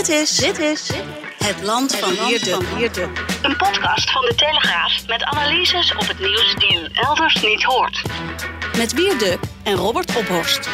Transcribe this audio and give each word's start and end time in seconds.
Dit 0.00 0.08
is, 0.08 0.36
dit 0.36 0.58
is 0.58 0.90
het 1.38 1.62
land 1.62 1.96
van 1.96 2.10
Wierde. 2.10 3.08
Een 3.42 3.56
podcast 3.56 4.10
van 4.10 4.22
de 4.22 4.32
Telegraaf 4.36 5.06
met 5.06 5.22
analyses 5.22 5.92
op 5.92 6.08
het 6.08 6.18
nieuws 6.18 6.54
die 6.58 6.80
u 6.80 6.88
elders 6.92 7.42
niet 7.42 7.62
hoort. 7.62 8.02
Met 8.76 8.92
Wierde 8.92 9.38
en 9.62 9.74
Robert 9.74 10.16
Ophorst. 10.16 10.70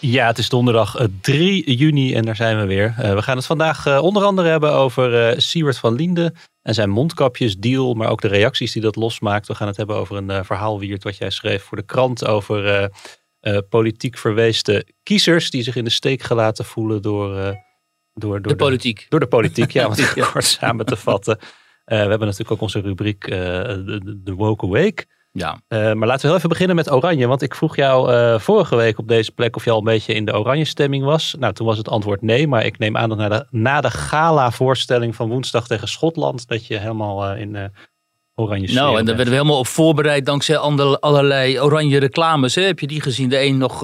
Ja, 0.00 0.26
het 0.26 0.38
is 0.38 0.48
donderdag 0.48 0.96
eh, 0.96 1.06
3 1.20 1.76
juni 1.76 2.14
en 2.14 2.24
daar 2.24 2.36
zijn 2.36 2.58
we 2.58 2.66
weer. 2.66 2.94
Eh, 2.98 3.14
we 3.14 3.22
gaan 3.22 3.36
het 3.36 3.46
vandaag 3.46 3.86
eh, 3.86 4.02
onder 4.02 4.24
andere 4.24 4.48
hebben 4.48 4.72
over 4.72 5.32
uh, 5.32 5.38
Siewert 5.38 5.78
van 5.78 5.94
Liende 5.94 6.34
en 6.62 6.74
zijn 6.74 6.90
mondkapjesdeal, 6.90 7.94
maar 7.94 8.10
ook 8.10 8.20
de 8.20 8.28
reacties 8.28 8.72
die 8.72 8.82
dat 8.82 8.96
losmaakt. 8.96 9.46
We 9.46 9.54
gaan 9.54 9.68
het 9.68 9.76
hebben 9.76 9.96
over 9.96 10.16
een 10.16 10.44
verhaal, 10.44 10.78
Wiert, 10.78 11.04
wat 11.04 11.16
jij 11.16 11.30
schreef 11.30 11.62
voor 11.62 11.76
de 11.76 11.84
krant 11.84 12.26
over 12.26 12.90
politiek 13.68 14.18
verweeste 14.18 14.86
kiezers 15.02 15.50
die 15.50 15.62
zich 15.62 15.76
in 15.76 15.84
de 15.84 15.90
steek 15.90 16.22
gelaten 16.22 16.64
voelen 16.64 17.02
door... 17.02 17.64
door, 18.18 18.42
door 18.42 18.52
de 18.52 18.56
politiek. 18.56 19.06
door 19.08 19.20
de 19.20 19.26
politiek, 19.26 19.70
ja, 19.70 19.86
om 19.86 19.90
het 19.92 20.12
kort 20.32 20.44
samen 20.44 20.86
te 20.86 20.96
vatten. 20.96 21.38
we 21.84 21.94
hebben 21.94 22.18
natuurlijk 22.18 22.50
ook 22.50 22.60
onze 22.60 22.80
rubriek 22.80 23.26
de, 23.26 24.20
de 24.22 24.32
Woke 24.32 24.66
Awake. 24.66 25.06
Ja. 25.36 25.60
Uh, 25.68 25.92
maar 25.92 26.08
laten 26.08 26.20
we 26.20 26.26
heel 26.26 26.36
even 26.36 26.48
beginnen 26.48 26.76
met 26.76 26.92
Oranje. 26.92 27.26
Want 27.26 27.42
ik 27.42 27.54
vroeg 27.54 27.76
jou 27.76 28.12
uh, 28.12 28.38
vorige 28.38 28.76
week 28.76 28.98
op 28.98 29.08
deze 29.08 29.32
plek 29.32 29.56
of 29.56 29.64
je 29.64 29.70
al 29.70 29.78
een 29.78 29.84
beetje 29.84 30.14
in 30.14 30.24
de 30.24 30.38
Oranje 30.38 30.64
stemming 30.64 31.04
was. 31.04 31.34
Nou, 31.38 31.52
toen 31.52 31.66
was 31.66 31.78
het 31.78 31.88
antwoord 31.88 32.22
nee. 32.22 32.48
Maar 32.48 32.64
ik 32.64 32.78
neem 32.78 32.96
aan 32.96 33.08
dat 33.08 33.18
na 33.18 33.28
de, 33.28 33.46
na 33.50 33.80
de 33.80 33.90
gala-voorstelling 33.90 35.14
van 35.14 35.28
woensdag 35.28 35.66
tegen 35.66 35.88
Schotland. 35.88 36.48
dat 36.48 36.66
je 36.66 36.78
helemaal 36.78 37.32
uh, 37.34 37.40
in 37.40 37.52
de 37.52 37.70
Oranje 38.34 38.72
Nou, 38.72 38.98
en 38.98 39.04
daar 39.04 39.16
werden 39.16 39.32
we 39.32 39.38
helemaal 39.38 39.58
op 39.58 39.66
voorbereid 39.66 40.26
dankzij 40.26 40.56
allerlei 40.58 41.60
Oranje 41.60 41.98
reclames. 41.98 42.54
Hè? 42.54 42.62
Heb 42.62 42.78
je 42.78 42.86
die 42.86 43.00
gezien? 43.00 43.28
De 43.28 43.42
een 43.42 43.58
nog 43.58 43.80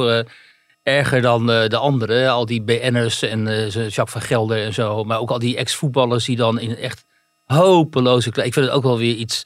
erger 0.83 1.21
dan 1.21 1.47
de 1.47 1.77
andere. 1.77 2.29
Al 2.29 2.47
die 2.47 2.63
BN'ers 2.63 3.23
en 3.23 3.69
Jacques 3.69 4.11
van 4.11 4.21
Gelder 4.21 4.65
en 4.65 4.75
zo. 4.75 5.05
Maar 5.05 5.21
ook 5.21 5.31
al 5.31 5.39
die 5.39 5.57
ex-voetballers 5.57 6.25
die 6.25 6.37
dan 6.37 6.61
in 6.61 6.77
echt 6.77 7.05
hopeloze. 7.45 8.29
Ik 8.29 8.53
vind 8.53 8.67
het 8.67 8.71
ook 8.71 8.83
wel 8.83 8.99
weer 8.99 9.15
iets 9.15 9.43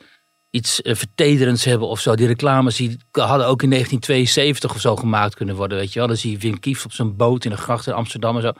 iets 0.56 0.80
uh, 0.82 0.94
vertederends 0.94 1.64
hebben 1.64 1.88
of 1.88 2.00
zo. 2.00 2.14
Die 2.14 2.26
reclames 2.26 2.76
die 2.76 2.96
hadden 3.10 3.46
ook 3.46 3.62
in 3.62 3.70
1972 3.70 4.74
of 4.74 4.80
zo 4.80 4.96
gemaakt 4.96 5.34
kunnen 5.34 5.54
worden, 5.54 5.78
weet 5.78 5.92
je 5.92 5.98
wel. 5.98 6.08
Dan 6.08 6.16
zie 6.16 6.30
je 6.30 6.38
Wim 6.38 6.60
Kieft 6.60 6.84
op 6.84 6.92
zijn 6.92 7.16
boot 7.16 7.44
in 7.44 7.50
de 7.50 7.56
gracht 7.56 7.86
in 7.86 7.92
Amsterdam 7.92 8.36
en 8.36 8.42
zo. 8.42 8.52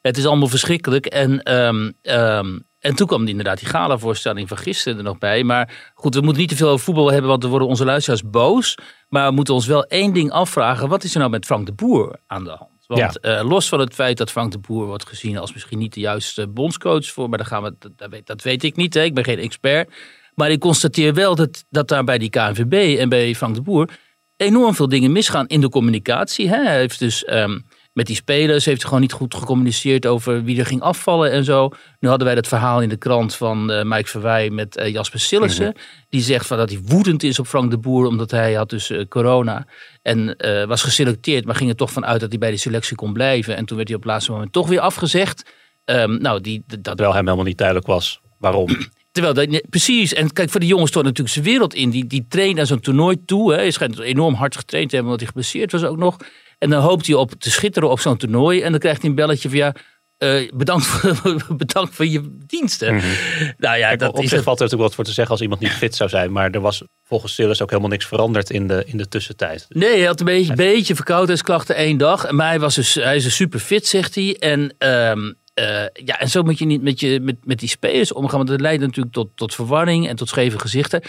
Het 0.00 0.16
is 0.16 0.26
allemaal 0.26 0.48
verschrikkelijk. 0.48 1.06
En, 1.06 1.54
um, 1.54 1.94
um, 2.02 2.66
en 2.78 2.94
toen 2.94 3.06
kwam 3.06 3.26
inderdaad 3.26 3.58
die 3.58 3.68
gala-voorstelling 3.68 4.48
van 4.48 4.56
gisteren 4.56 4.98
er 4.98 5.04
nog 5.04 5.18
bij. 5.18 5.44
Maar 5.44 5.92
goed, 5.94 6.14
we 6.14 6.20
moeten 6.20 6.40
niet 6.40 6.50
te 6.50 6.56
veel 6.56 6.68
over 6.68 6.84
voetbal 6.84 7.10
hebben, 7.10 7.28
want 7.28 7.40
dan 7.40 7.50
worden 7.50 7.68
onze 7.68 7.84
luisteraars 7.84 8.30
boos. 8.30 8.74
Maar 9.08 9.28
we 9.28 9.34
moeten 9.34 9.54
ons 9.54 9.66
wel 9.66 9.84
één 9.84 10.12
ding 10.12 10.30
afvragen. 10.30 10.88
Wat 10.88 11.04
is 11.04 11.12
er 11.12 11.18
nou 11.18 11.30
met 11.30 11.46
Frank 11.46 11.66
de 11.66 11.72
Boer 11.72 12.18
aan 12.26 12.44
de 12.44 12.50
hand? 12.50 12.70
Want 12.86 13.18
ja. 13.20 13.40
uh, 13.40 13.48
los 13.48 13.68
van 13.68 13.80
het 13.80 13.94
feit 13.94 14.16
dat 14.16 14.30
Frank 14.30 14.52
de 14.52 14.58
Boer 14.58 14.86
wordt 14.86 15.08
gezien 15.08 15.38
als 15.38 15.52
misschien 15.52 15.78
niet 15.78 15.94
de 15.94 16.00
juiste 16.00 16.46
bondscoach 16.46 17.06
voor, 17.06 17.28
maar 17.28 17.38
daar 17.38 17.46
gaan 17.46 17.62
we, 17.62 17.74
dat, 17.96 18.10
weet, 18.10 18.26
dat 18.26 18.42
weet 18.42 18.62
ik 18.62 18.76
niet. 18.76 18.94
Hè? 18.94 19.02
Ik 19.02 19.14
ben 19.14 19.24
geen 19.24 19.38
expert. 19.38 19.92
Maar 20.34 20.50
ik 20.50 20.60
constateer 20.60 21.14
wel 21.14 21.34
dat, 21.34 21.64
dat 21.70 21.88
daar 21.88 22.04
bij 22.04 22.18
die 22.18 22.30
KNVB 22.30 22.98
en 22.98 23.08
bij 23.08 23.34
Frank 23.34 23.54
de 23.54 23.62
Boer 23.62 23.88
enorm 24.36 24.74
veel 24.74 24.88
dingen 24.88 25.12
misgaan 25.12 25.46
in 25.46 25.60
de 25.60 25.68
communicatie. 25.68 26.48
Hè. 26.48 26.62
Hij 26.62 26.78
heeft 26.78 26.98
dus 26.98 27.30
um, 27.30 27.64
met 27.98 28.06
die 28.06 28.16
spelers 28.16 28.64
heeft 28.64 28.78
hij 28.80 28.86
gewoon 28.86 29.00
niet 29.00 29.12
goed 29.12 29.34
gecommuniceerd 29.34 30.06
over 30.06 30.44
wie 30.44 30.58
er 30.58 30.66
ging 30.66 30.80
afvallen 30.80 31.30
en 31.30 31.44
zo. 31.44 31.70
Nu 32.00 32.08
hadden 32.08 32.26
wij 32.26 32.34
dat 32.36 32.46
verhaal 32.46 32.82
in 32.82 32.88
de 32.88 32.96
krant 32.96 33.34
van 33.34 33.72
uh, 33.72 33.82
Mike 33.82 34.08
Verwij 34.08 34.50
met 34.50 34.76
uh, 34.76 34.88
Jasper 34.88 35.20
Sillissen. 35.20 35.66
Mm 35.66 35.72
-hmm. 35.74 36.06
Die 36.08 36.20
zegt 36.20 36.46
van 36.46 36.56
dat 36.56 36.70
hij 36.70 36.80
woedend 36.84 37.22
is 37.22 37.38
op 37.38 37.46
Frank 37.46 37.70
de 37.70 37.78
Boer 37.78 38.06
omdat 38.06 38.30
hij 38.30 38.54
had 38.54 38.70
dus 38.70 38.90
uh, 38.90 39.04
corona 39.08 39.66
en 40.02 40.36
was 40.68 40.82
geselecteerd. 40.82 41.44
Maar 41.44 41.54
ging 41.54 41.70
er 41.70 41.76
toch 41.76 41.92
vanuit 41.92 42.20
dat 42.20 42.28
hij 42.28 42.38
bij 42.38 42.50
de 42.50 42.56
selectie 42.56 42.96
kon 42.96 43.12
blijven. 43.12 43.56
En 43.56 43.64
toen 43.64 43.76
werd 43.76 43.88
hij 43.88 43.96
op 43.96 44.02
het 44.02 44.12
laatste 44.12 44.32
moment 44.32 44.52
toch 44.52 44.68
weer 44.68 44.80
afgezegd. 44.80 45.50
Um, 45.84 46.20
nou, 46.20 46.40
die, 46.40 46.62
dat... 46.66 46.82
Terwijl 46.82 47.14
hem 47.14 47.24
helemaal 47.24 47.44
niet 47.44 47.58
duidelijk 47.58 47.86
was 47.86 48.20
waarom. 48.38 48.68
Terwijl 49.12 49.34
dat, 49.34 49.62
precies, 49.70 50.14
en 50.14 50.32
kijk, 50.32 50.50
voor 50.50 50.60
de 50.60 50.66
jongens 50.66 50.90
stort 50.90 51.04
natuurlijk 51.04 51.34
zijn 51.34 51.44
wereld 51.44 51.74
in. 51.74 51.90
Die, 51.90 52.06
die 52.06 52.26
traint 52.28 52.56
naar 52.56 52.66
zo'n 52.66 52.80
toernooi 52.80 53.24
toe. 53.24 53.52
Hè. 53.52 53.58
Hij 53.58 53.70
schijnt 53.70 53.98
enorm 53.98 54.34
hard 54.34 54.56
getraind 54.56 54.88
te 54.88 54.94
hebben, 54.94 55.12
omdat 55.12 55.26
hij 55.26 55.34
geblesseerd 55.34 55.72
was 55.72 55.84
ook 55.84 55.96
nog. 55.96 56.16
En 56.58 56.70
dan 56.70 56.82
hoopt 56.82 57.06
hij 57.06 57.14
op 57.14 57.32
te 57.38 57.50
schitteren 57.50 57.90
op 57.90 58.00
zo'n 58.00 58.16
toernooi. 58.16 58.60
En 58.60 58.70
dan 58.70 58.80
krijgt 58.80 59.00
hij 59.00 59.10
een 59.10 59.16
belletje 59.16 59.48
van 59.48 59.58
ja, 59.58 59.74
uh, 60.18 60.50
bedankt, 60.54 60.86
voor, 60.86 61.44
bedankt 61.56 61.94
voor 61.94 62.06
je 62.06 62.36
diensten. 62.46 62.94
Mm 62.94 63.00
-hmm. 63.00 63.52
Nou 63.58 63.78
ja, 63.78 63.96
dat 63.96 64.12
op 64.12 64.22
is 64.22 64.28
zich 64.28 64.42
valt 64.42 64.58
er 64.58 64.64
natuurlijk 64.64 64.88
wat 64.88 64.94
voor 64.94 65.04
te 65.04 65.12
zeggen 65.12 65.32
als 65.32 65.42
iemand 65.42 65.60
niet 65.60 65.70
fit 65.70 65.94
zou 65.94 66.10
zijn. 66.10 66.32
Maar 66.32 66.50
er 66.50 66.60
was 66.60 66.82
volgens 67.04 67.34
Silas 67.34 67.62
ook 67.62 67.70
helemaal 67.70 67.90
niks 67.90 68.06
veranderd 68.06 68.50
in 68.50 68.66
de, 68.66 68.82
in 68.86 68.96
de 68.96 69.08
tussentijd. 69.08 69.66
Nee, 69.68 69.96
hij 69.96 70.06
had 70.06 70.20
een 70.20 70.26
beetje, 70.26 70.54
beetje 70.54 70.94
verkoudheidsklachten 70.94 71.76
één 71.76 71.96
dag. 71.96 72.30
Maar 72.30 72.48
hij, 72.48 72.60
was 72.60 72.74
dus, 72.74 72.94
hij 72.94 73.16
is 73.16 73.22
dus 73.22 73.36
super 73.36 73.60
fit, 73.60 73.86
zegt 73.86 74.14
hij. 74.14 74.36
En... 74.38 74.74
Um, 74.78 75.36
uh, 75.58 75.86
ja, 75.92 76.18
en 76.18 76.30
zo 76.30 76.42
moet 76.42 76.58
je 76.58 76.64
niet 76.64 76.82
met, 76.82 77.00
je, 77.00 77.20
met, 77.20 77.36
met 77.44 77.58
die 77.58 77.68
spelers 77.68 78.12
omgaan. 78.12 78.36
Want 78.36 78.48
dat 78.48 78.60
leidt 78.60 78.82
natuurlijk 78.82 79.14
tot, 79.14 79.28
tot 79.34 79.54
verwarring 79.54 80.08
en 80.08 80.16
tot 80.16 80.28
scheve 80.28 80.58
gezichten. 80.58 81.02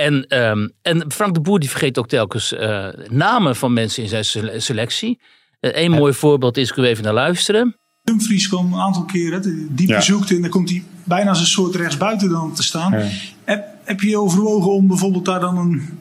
En, 0.00 0.38
um, 0.38 0.72
en 0.82 1.12
Frank 1.12 1.34
de 1.34 1.40
Boer 1.40 1.58
die 1.60 1.70
vergeet 1.70 1.98
ook 1.98 2.08
telkens 2.08 2.52
uh, 2.52 2.86
namen 3.08 3.56
van 3.56 3.72
mensen 3.72 4.02
in 4.02 4.08
zijn 4.08 4.62
selectie. 4.62 5.20
Een 5.60 5.92
uh, 5.92 5.98
mooi 5.98 6.12
voorbeeld 6.12 6.56
is, 6.56 6.68
ik 6.68 6.74
wil 6.74 6.84
even 6.84 7.04
naar 7.04 7.12
luisteren. 7.12 7.76
Dumfries 8.02 8.48
kwam 8.48 8.72
een 8.72 8.78
aantal 8.78 9.04
keren, 9.04 9.68
die 9.74 9.88
ja. 9.88 9.96
bezoekt 9.96 10.30
en 10.30 10.40
dan 10.40 10.50
komt 10.50 10.70
hij 10.70 10.82
bijna 11.04 11.28
als 11.28 11.40
een 11.40 11.46
soort 11.46 11.74
rechtsbuiten 11.74 12.28
dan 12.28 12.54
te 12.54 12.62
staan. 12.62 12.92
Ja. 12.92 13.08
Heb, 13.44 13.64
heb 13.84 14.00
je 14.00 14.18
overwogen 14.18 14.70
om 14.70 14.86
bijvoorbeeld 14.86 15.24
daar 15.24 15.40
dan 15.40 15.58
een, 15.58 15.98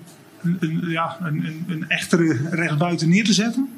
een, 0.59 0.83
ja, 0.87 1.17
een, 1.21 1.45
een, 1.45 1.65
een 1.67 1.89
echtere 1.89 2.39
rechtsbuiten 2.51 3.09
neer 3.09 3.23
te 3.23 3.33
zetten? 3.33 3.69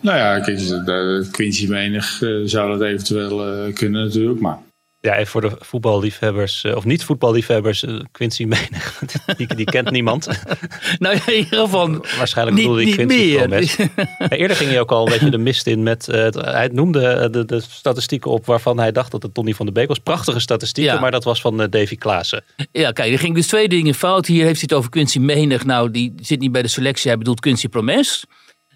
Nou 0.00 0.18
ja, 0.18 0.40
kijk, 0.40 1.32
Quincy 1.32 1.66
Menig 1.66 2.20
uh, 2.20 2.48
zou 2.48 2.78
dat 2.78 2.88
eventueel 2.88 3.66
uh, 3.66 3.74
kunnen 3.74 4.04
natuurlijk, 4.04 4.40
maar... 4.40 4.58
Ja, 5.02 5.16
even 5.16 5.26
voor 5.26 5.40
de 5.40 5.52
voetballiefhebbers, 5.58 6.64
uh, 6.64 6.76
of 6.76 6.84
niet 6.84 7.04
voetballiefhebbers, 7.04 7.84
Quincy 8.12 8.44
Menig, 8.44 9.02
die, 9.36 9.54
die 9.54 9.64
kent 9.64 9.90
niemand. 9.90 10.26
nou 10.98 11.16
ja, 11.16 11.26
in 11.26 11.38
ieder 11.38 11.58
geval 11.58 11.90
Waarschijnlijk 12.18 12.56
bedoelde 12.56 12.82
ik 12.82 12.92
Quincy 12.92 13.36
Promes. 13.36 13.76
ja, 13.76 14.28
eerder 14.28 14.56
ging 14.56 14.70
hij 14.70 14.80
ook 14.80 14.90
al 14.90 15.06
een 15.06 15.12
beetje 15.12 15.30
de 15.30 15.38
mist 15.38 15.66
in 15.66 15.82
met, 15.82 16.06
hij 16.06 16.68
noemde 16.72 17.30
de, 17.30 17.44
de, 17.44 17.60
statistieken 17.60 18.30
op 18.30 18.46
waarvan 18.46 18.78
hij 18.78 18.92
dacht 18.92 19.10
dat 19.10 19.22
het 19.22 19.34
Tony 19.34 19.54
van 19.54 19.66
de 19.66 19.72
Beek 19.72 19.88
was. 19.88 19.98
Prachtige 19.98 20.40
statistieken, 20.40 20.94
ja. 20.94 21.00
maar 21.00 21.10
dat 21.10 21.24
was 21.24 21.40
van 21.40 21.56
Davy 21.56 21.96
Klaassen. 21.96 22.44
Ja, 22.72 22.92
kijk, 22.92 23.12
er 23.12 23.18
ging 23.18 23.34
dus 23.34 23.46
twee 23.46 23.68
dingen 23.68 23.94
fout. 23.94 24.26
Hier 24.26 24.44
heeft 24.44 24.60
hij 24.60 24.68
het 24.68 24.72
over 24.72 24.90
Quincy 24.90 25.18
Menig. 25.18 25.64
Nou, 25.64 25.90
die 25.90 26.14
zit 26.16 26.40
niet 26.40 26.52
bij 26.52 26.62
de 26.62 26.68
selectie, 26.68 27.08
hij 27.08 27.18
bedoelt 27.18 27.40
Quincy 27.40 27.68
Promes. 27.68 28.24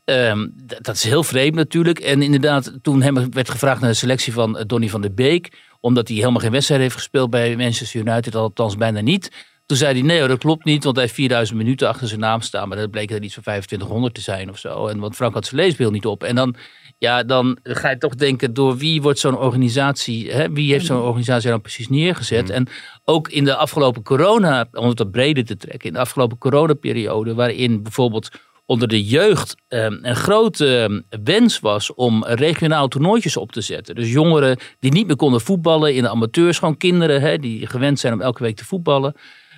Um, 0.04 0.52
dat 0.56 0.94
is 0.94 1.04
heel 1.04 1.24
vreemd 1.24 1.54
natuurlijk. 1.54 1.98
En 1.98 2.22
inderdaad, 2.22 2.72
toen 2.82 3.02
hem 3.02 3.32
werd 3.32 3.50
gevraagd 3.50 3.80
naar 3.80 3.90
de 3.90 3.96
selectie 3.96 4.32
van 4.32 4.64
Donny 4.66 4.88
van 4.88 5.00
der 5.00 5.14
Beek. 5.14 5.52
Omdat 5.80 6.08
hij 6.08 6.16
helemaal 6.16 6.40
geen 6.40 6.50
wedstrijd 6.50 6.80
heeft 6.80 6.94
gespeeld 6.94 7.30
bij 7.30 7.56
Manchester 7.56 8.00
United, 8.00 8.34
althans 8.34 8.76
bijna 8.76 9.00
niet. 9.00 9.30
Toen 9.66 9.76
zei 9.76 9.92
hij, 9.92 10.02
nee 10.02 10.28
dat 10.28 10.38
klopt 10.38 10.64
niet, 10.64 10.84
want 10.84 10.96
hij 10.96 11.04
heeft 11.04 11.16
4000 11.16 11.58
minuten 11.58 11.88
achter 11.88 12.08
zijn 12.08 12.20
naam 12.20 12.40
staan. 12.40 12.68
Maar 12.68 12.78
dat 12.78 12.90
bleek 12.90 13.10
er 13.10 13.22
iets 13.22 13.34
van 13.34 13.42
2500 13.42 14.14
te 14.14 14.20
zijn 14.20 14.50
of 14.50 14.58
zo. 14.58 14.86
En 14.86 14.98
want 14.98 15.16
Frank 15.16 15.34
had 15.34 15.46
zijn 15.46 15.60
leesbeeld 15.60 15.92
niet 15.92 16.06
op. 16.06 16.24
En 16.24 16.34
dan, 16.34 16.54
ja, 16.98 17.22
dan 17.22 17.58
ga 17.62 17.90
je 17.90 17.98
toch 17.98 18.14
denken, 18.14 18.54
door 18.54 18.76
wie 18.76 19.02
wordt 19.02 19.18
zo'n 19.18 19.38
organisatie, 19.38 20.32
hè, 20.32 20.50
wie 20.50 20.72
heeft 20.72 20.86
zo'n 20.86 21.02
organisatie 21.02 21.50
dan 21.50 21.60
precies 21.60 21.88
neergezet? 21.88 22.48
Mm. 22.48 22.54
En 22.54 22.68
ook 23.04 23.28
in 23.28 23.44
de 23.44 23.56
afgelopen 23.56 24.02
corona, 24.02 24.68
om 24.72 24.88
het 24.88 24.98
wat 24.98 25.10
breder 25.10 25.44
te 25.44 25.56
trekken, 25.56 25.88
in 25.88 25.94
de 25.94 26.00
afgelopen 26.00 26.38
coronaperiode, 26.38 27.34
waarin 27.34 27.82
bijvoorbeeld 27.82 28.28
onder 28.66 28.88
de 28.88 29.04
jeugd 29.04 29.54
um, 29.68 29.98
een 30.02 30.16
grote 30.16 30.66
um, 30.66 31.04
wens 31.24 31.60
was 31.60 31.94
om 31.94 32.24
regionaal 32.24 32.88
toernooitjes 32.88 33.36
op 33.36 33.52
te 33.52 33.60
zetten. 33.60 33.94
Dus 33.94 34.12
jongeren 34.12 34.58
die 34.78 34.92
niet 34.92 35.06
meer 35.06 35.16
konden 35.16 35.40
voetballen 35.40 35.94
in 35.94 36.02
de 36.02 36.08
amateurs, 36.08 36.58
gewoon 36.58 36.76
kinderen 36.76 37.20
hè, 37.20 37.38
die 37.38 37.66
gewend 37.66 37.98
zijn 37.98 38.12
om 38.12 38.20
elke 38.20 38.42
week 38.42 38.56
te 38.56 38.64
voetballen. 38.64 39.14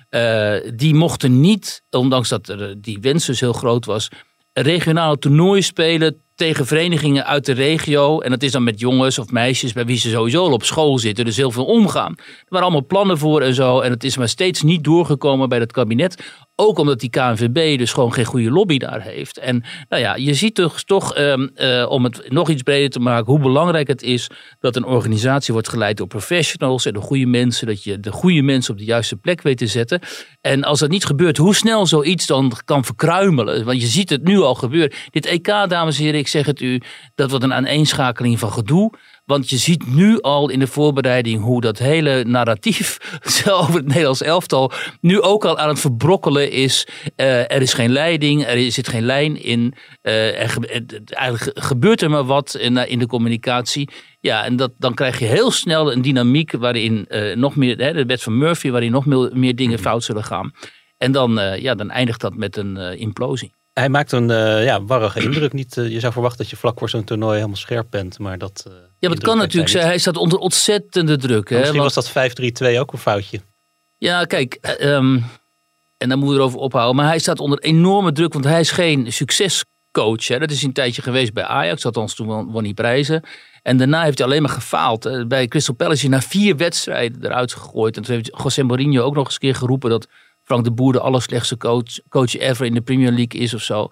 Uh, 0.09 0.55
die 0.75 0.93
mochten 0.93 1.39
niet, 1.39 1.83
ondanks 1.89 2.29
dat 2.29 2.49
er, 2.49 2.81
die 2.81 2.99
wens 3.01 3.25
dus 3.25 3.39
heel 3.39 3.53
groot 3.53 3.85
was, 3.85 4.09
regionale 4.53 5.17
toernooien 5.17 5.63
spelen 5.63 6.21
tegen 6.39 6.65
verenigingen 6.65 7.25
uit 7.25 7.45
de 7.45 7.51
regio. 7.51 8.19
En 8.19 8.29
dat 8.29 8.43
is 8.43 8.51
dan 8.51 8.63
met 8.63 8.79
jongens 8.79 9.19
of 9.19 9.31
meisjes 9.31 9.73
bij 9.73 9.85
wie 9.85 9.97
ze 9.97 10.09
sowieso 10.09 10.45
al 10.45 10.51
op 10.51 10.63
school 10.63 10.99
zitten. 10.99 11.25
Dus 11.25 11.37
heel 11.37 11.51
veel 11.51 11.65
omgaan. 11.65 12.13
Er 12.17 12.45
waren 12.47 12.67
allemaal 12.67 12.85
plannen 12.85 13.17
voor 13.17 13.41
en 13.41 13.53
zo. 13.53 13.79
En 13.79 13.91
het 13.91 14.03
is 14.03 14.17
maar 14.17 14.29
steeds 14.29 14.61
niet 14.61 14.83
doorgekomen 14.83 15.49
bij 15.49 15.59
het 15.59 15.71
kabinet. 15.71 16.23
Ook 16.55 16.77
omdat 16.77 16.99
die 16.99 17.09
KNVB 17.09 17.77
dus 17.77 17.93
gewoon 17.93 18.13
geen 18.13 18.25
goede 18.25 18.51
lobby 18.51 18.77
daar 18.77 19.01
heeft. 19.01 19.37
En 19.37 19.63
nou 19.89 20.01
ja, 20.01 20.15
je 20.15 20.33
ziet 20.33 20.55
toch, 20.55 20.83
toch 20.83 21.13
ehm, 21.13 21.47
eh, 21.55 21.85
om 21.89 22.03
het 22.03 22.29
nog 22.29 22.49
iets 22.49 22.61
breder 22.61 22.89
te 22.89 22.99
maken, 22.99 23.25
hoe 23.25 23.39
belangrijk 23.39 23.87
het 23.87 24.01
is 24.01 24.29
dat 24.59 24.75
een 24.75 24.85
organisatie 24.85 25.53
wordt 25.53 25.69
geleid 25.69 25.97
door 25.97 26.07
professionals 26.07 26.85
en 26.85 26.93
de 26.93 26.99
goede 26.99 27.25
mensen. 27.25 27.67
Dat 27.67 27.83
je 27.83 27.99
de 27.99 28.11
goede 28.11 28.41
mensen 28.41 28.73
op 28.73 28.79
de 28.79 28.85
juiste 28.85 29.15
plek 29.15 29.41
weet 29.41 29.57
te 29.57 29.67
zetten. 29.67 29.99
En 30.41 30.63
als 30.63 30.79
dat 30.79 30.89
niet 30.89 31.05
gebeurt, 31.05 31.37
hoe 31.37 31.55
snel 31.55 31.85
zoiets 31.85 32.25
dan 32.25 32.51
kan 32.65 32.85
verkruimelen. 32.85 33.65
Want 33.65 33.81
je 33.81 33.87
ziet 33.87 34.09
het 34.09 34.23
nu 34.23 34.39
al 34.39 34.55
gebeuren. 34.55 34.93
Dit 35.09 35.25
EK, 35.25 35.45
dames 35.45 35.97
en 35.97 36.03
heren, 36.03 36.19
zeg 36.29 36.45
het 36.45 36.61
u, 36.61 36.81
dat 37.15 37.29
wordt 37.29 37.45
een 37.45 37.53
aaneenschakeling 37.53 38.39
van 38.39 38.51
gedoe. 38.51 38.91
Want 39.29 39.49
je 39.49 39.57
ziet 39.57 39.87
nu 39.95 40.21
al 40.21 40.49
in 40.49 40.59
de 40.59 40.67
voorbereiding 40.67 41.41
hoe 41.41 41.61
dat 41.61 41.77
hele 41.77 42.23
narratief 42.23 42.97
over 43.59 43.73
het 43.73 43.87
Nederlands 43.87 44.21
elftal 44.21 44.71
nu 45.01 45.21
ook 45.21 45.45
al 45.45 45.57
aan 45.57 45.69
het 45.69 45.79
verbrokkelen 45.79 46.51
is. 46.51 46.87
Uh, 47.15 47.51
er 47.51 47.61
is 47.61 47.73
geen 47.73 47.91
leiding, 47.91 48.45
er 48.45 48.71
zit 48.71 48.87
geen 48.87 49.05
lijn 49.05 49.43
in. 49.43 49.73
Uh, 50.03 50.41
er, 50.41 50.57
eigenlijk 51.05 51.59
gebeurt 51.59 52.01
er 52.01 52.09
maar 52.09 52.25
wat 52.25 52.55
in, 52.55 52.77
in 52.77 52.99
de 52.99 53.07
communicatie. 53.07 53.89
Ja, 54.19 54.45
en 54.45 54.55
dat, 54.55 54.71
dan 54.77 54.93
krijg 54.93 55.19
je 55.19 55.25
heel 55.25 55.51
snel 55.51 55.91
een 55.91 56.01
dynamiek 56.01 56.51
waarin 56.51 57.05
uh, 57.09 57.35
nog 57.35 57.55
meer, 57.55 57.77
hè, 57.77 57.93
de 57.93 58.05
wet 58.05 58.23
van 58.23 58.37
Murphy, 58.37 58.69
waarin 58.69 58.91
nog 58.91 59.05
meer, 59.05 59.29
meer 59.33 59.55
dingen 59.55 59.79
mhm. 59.79 59.83
fout 59.83 60.03
zullen 60.03 60.23
gaan. 60.23 60.51
En 60.97 61.11
dan, 61.11 61.39
ja, 61.59 61.75
dan 61.75 61.89
eindigt 61.89 62.21
dat 62.21 62.35
met 62.35 62.57
een 62.57 62.77
implosie. 62.97 63.53
Hij 63.73 63.89
maakt 63.89 64.11
een 64.11 64.29
uh, 64.29 64.63
ja, 64.63 64.83
warrige 64.83 65.21
indruk. 65.23 65.53
Niet, 65.53 65.77
uh, 65.77 65.89
je 65.91 65.99
zou 65.99 66.13
verwachten 66.13 66.39
dat 66.39 66.49
je 66.49 66.55
vlak 66.55 66.79
voor 66.79 66.89
zo'n 66.89 67.03
toernooi 67.03 67.35
helemaal 67.35 67.55
scherp 67.55 67.87
bent. 67.89 68.19
Maar 68.19 68.37
dat, 68.37 68.65
uh, 68.67 68.73
ja, 68.73 68.79
maar 68.99 69.17
het 69.17 69.23
kan 69.23 69.37
natuurlijk 69.37 69.71
zijn. 69.71 69.85
Hij 69.85 69.97
staat 69.97 70.17
onder 70.17 70.39
ontzettende 70.39 71.17
druk. 71.17 71.49
Hè, 71.49 71.57
misschien 71.57 71.79
want... 71.79 71.93
was 71.93 72.11
dat 72.13 72.31
5-3-2 72.73 72.79
ook 72.79 72.93
een 72.93 72.99
foutje. 72.99 73.39
Ja, 73.97 74.25
kijk. 74.25 74.77
Um, 74.81 75.25
en 75.97 76.09
daar 76.09 76.17
moeten 76.17 76.35
we 76.35 76.41
erover 76.41 76.59
ophouden. 76.59 76.95
Maar 76.95 77.07
hij 77.07 77.19
staat 77.19 77.39
onder 77.39 77.59
enorme 77.59 78.11
druk. 78.11 78.33
Want 78.33 78.45
hij 78.45 78.59
is 78.59 78.71
geen 78.71 79.13
succescoach. 79.13 80.27
Hè. 80.27 80.39
Dat 80.39 80.51
is 80.51 80.63
een 80.63 80.73
tijdje 80.73 81.01
geweest 81.01 81.33
bij 81.33 81.43
Ajax. 81.43 81.85
Althans, 81.85 82.15
toen 82.15 82.51
won 82.51 82.63
hij 82.63 82.73
prijzen. 82.73 83.23
En 83.63 83.77
daarna 83.77 84.03
heeft 84.03 84.17
hij 84.17 84.27
alleen 84.27 84.41
maar 84.41 84.51
gefaald. 84.51 85.27
Bij 85.27 85.47
Crystal 85.47 85.75
Palace 85.75 85.95
is 85.95 86.01
hij 86.01 86.09
na 86.09 86.21
vier 86.21 86.57
wedstrijden 86.57 87.25
eruit 87.25 87.53
gegooid. 87.53 87.97
En 87.97 88.03
toen 88.03 88.15
heeft 88.15 88.37
José 88.43 88.63
Mourinho 88.63 89.03
ook 89.03 89.15
nog 89.15 89.25
eens 89.25 89.33
een 89.33 89.39
keer 89.39 89.55
geroepen 89.55 89.89
dat 89.89 90.07
Frank 90.49 90.63
de 90.63 90.71
Boer 90.71 90.93
de 90.93 90.99
allerslechtste 90.99 91.57
coach, 91.57 91.99
coach 92.09 92.37
ever 92.37 92.65
in 92.65 92.73
de 92.73 92.81
Premier 92.81 93.11
League 93.11 93.41
is 93.41 93.53
of 93.53 93.61
zo. 93.61 93.87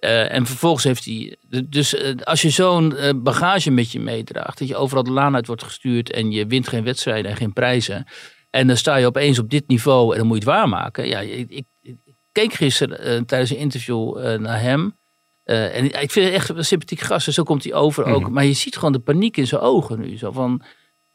Uh, 0.00 0.32
en 0.32 0.46
vervolgens 0.46 0.84
heeft 0.84 1.04
hij. 1.04 1.36
Dus 1.68 1.94
uh, 1.94 2.14
als 2.24 2.42
je 2.42 2.50
zo'n 2.50 2.94
uh, 2.96 3.10
bagage 3.16 3.70
met 3.70 3.92
je 3.92 4.00
meedraagt, 4.00 4.58
dat 4.58 4.68
je 4.68 4.76
overal 4.76 5.02
de 5.02 5.10
laan 5.10 5.34
uit 5.34 5.46
wordt 5.46 5.62
gestuurd 5.62 6.10
en 6.10 6.30
je 6.30 6.46
wint 6.46 6.68
geen 6.68 6.84
wedstrijden 6.84 7.30
en 7.30 7.36
geen 7.36 7.52
prijzen. 7.52 8.06
En 8.50 8.66
dan 8.66 8.76
sta 8.76 8.96
je 8.96 9.06
opeens 9.06 9.38
op 9.38 9.50
dit 9.50 9.68
niveau 9.68 10.12
en 10.12 10.18
dan 10.18 10.26
moet 10.26 10.42
je 10.42 10.50
het 10.50 10.58
waarmaken. 10.58 11.08
Ja, 11.08 11.20
ik, 11.20 11.50
ik, 11.50 11.66
ik 11.82 11.96
keek 12.32 12.52
gisteren 12.52 13.26
tijdens 13.26 13.50
een 13.50 13.56
interview 13.56 14.18
naar 14.38 14.60
hem. 14.60 14.96
en 15.44 15.84
ik 16.02 16.10
vind 16.10 16.26
het 16.26 16.34
echt 16.34 16.48
een 16.48 16.64
sympathiek 16.64 17.00
gast. 17.00 17.26
En 17.26 17.32
zo 17.32 17.42
komt 17.42 17.64
hij 17.64 17.74
over 17.74 18.04
ook. 18.04 18.22
Mhm. 18.22 18.32
Maar 18.32 18.44
je 18.44 18.52
ziet 18.52 18.74
gewoon 18.74 18.92
de 18.92 18.98
paniek 18.98 19.36
in 19.36 19.46
zijn 19.46 19.60
ogen 19.60 20.00
nu. 20.00 20.16
Zo 20.16 20.32
van. 20.32 20.62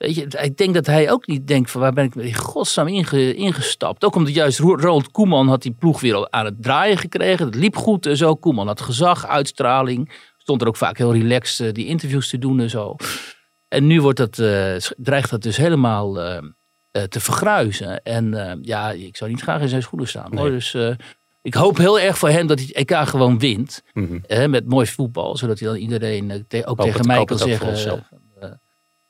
Weet 0.06 0.16
je, 0.16 0.40
ik 0.42 0.58
denk 0.58 0.74
dat 0.74 0.86
hij 0.86 1.12
ook 1.12 1.28
niet 1.28 1.48
denkt 1.48 1.72
van 1.72 1.82
waar 1.82 1.94
ben 1.94 2.06
ik 2.06 2.16
in 2.16 2.34
godsnaam 2.34 2.88
inge, 2.88 3.36
ingestapt. 3.36 4.06
Ook 4.06 4.16
omdat 4.16 4.34
juist 4.34 4.60
Ronald 4.60 5.12
Koeman 5.12 5.48
had 5.48 5.62
die 5.62 5.76
ploeg 5.80 6.02
weer 6.02 6.28
aan 6.30 6.46
het 6.46 6.64
draaien 6.64 6.98
gekregen. 6.98 7.46
Het 7.46 7.56
liep 7.56 7.76
goed 7.76 8.06
en 8.06 8.18
zo. 8.18 8.36
Koeman 8.36 8.68
had 8.68 8.82
gezag, 8.82 9.28
uitstraling. 9.28 10.12
Stond 10.38 10.62
er 10.62 10.68
ook 10.68 10.76
vaak 10.76 10.98
heel 10.98 11.14
relaxed 11.14 11.68
uh, 11.68 11.74
die 11.74 11.86
interviews 11.86 12.30
te 12.30 12.38
doen 12.38 12.60
en 12.60 12.70
zo. 12.70 12.96
En 13.68 13.88
nu 13.88 14.02
wordt 14.02 14.18
dat, 14.18 14.38
uh, 14.38 14.76
dreigt 14.98 15.30
dat 15.30 15.42
dus 15.42 15.58
helemaal 15.58 16.22
uh, 16.22 16.38
te 16.92 17.20
vergruizen. 17.20 18.04
En 18.04 18.60
ja, 18.62 18.92
ik 18.92 19.18
zou 19.18 19.30
niet 19.30 19.42
graag 19.42 19.62
in 19.62 19.70
zijn 19.70 19.82
schoenen 19.82 20.08
staan. 20.08 20.32
Nee. 20.32 20.40
Hoor. 20.40 20.50
Dus 20.50 20.76
ik 21.42 21.54
hoop 21.54 21.78
heel 21.78 22.00
erg 22.00 22.18
voor 22.18 22.30
hem 22.30 22.48
dat 22.48 22.60
hij 22.60 22.68
het 22.74 22.90
EK 22.90 23.08
gewoon 23.08 23.40
wint. 23.40 23.84
Mm 23.94 24.24
-hmm. 24.28 24.50
met 24.50 24.70
mooi 24.70 24.86
voetbal. 24.88 25.38
Zodat 25.38 25.60
hij 25.60 25.68
dan 25.68 25.78
iedereen 25.78 26.46
ook 26.66 26.82
tegen 26.82 27.08
mij 27.08 27.26
kan 27.26 27.38
zeggen 27.38 28.04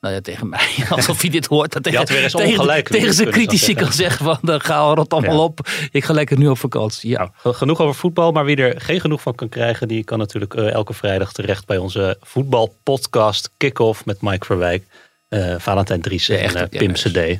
nou 0.00 0.14
ja, 0.14 0.20
tegen 0.20 0.48
mij, 0.48 0.68
alsof 0.88 1.20
hij 1.20 1.30
dit 1.30 1.46
hoort. 1.46 1.72
Dat 1.72 1.82
tegen, 1.82 2.04
tegen, 2.06 2.84
tegen 2.84 3.14
zijn 3.14 3.30
critici 3.30 3.74
kan 3.74 3.92
zeggen 3.92 4.24
van, 4.24 4.38
dan 4.42 4.60
ga 4.60 4.94
rot 4.94 5.12
allemaal 5.12 5.42
op. 5.42 5.68
Ik 5.90 6.04
ga 6.04 6.12
lekker 6.12 6.38
nu 6.38 6.48
op 6.48 6.58
vakantie. 6.58 7.10
Ja. 7.10 7.32
Nou, 7.42 7.56
genoeg 7.56 7.80
over 7.80 7.94
voetbal, 7.94 8.32
maar 8.32 8.44
wie 8.44 8.56
er 8.56 8.80
geen 8.80 9.00
genoeg 9.00 9.22
van 9.22 9.34
kan 9.34 9.48
krijgen, 9.48 9.88
die 9.88 10.04
kan 10.04 10.18
natuurlijk 10.18 10.54
uh, 10.54 10.72
elke 10.72 10.92
vrijdag 10.92 11.32
terecht 11.32 11.66
bij 11.66 11.76
onze 11.76 12.16
voetbalpodcast 12.20 13.50
Kick-Off 13.56 14.04
met 14.04 14.22
Mike 14.22 14.46
Verwijk, 14.46 14.84
uh, 15.28 15.54
Valentijn 15.58 16.00
Dries 16.00 16.28
en 16.28 16.56
uh, 16.56 16.62
Pim 16.68 16.92
CD. 16.92 17.38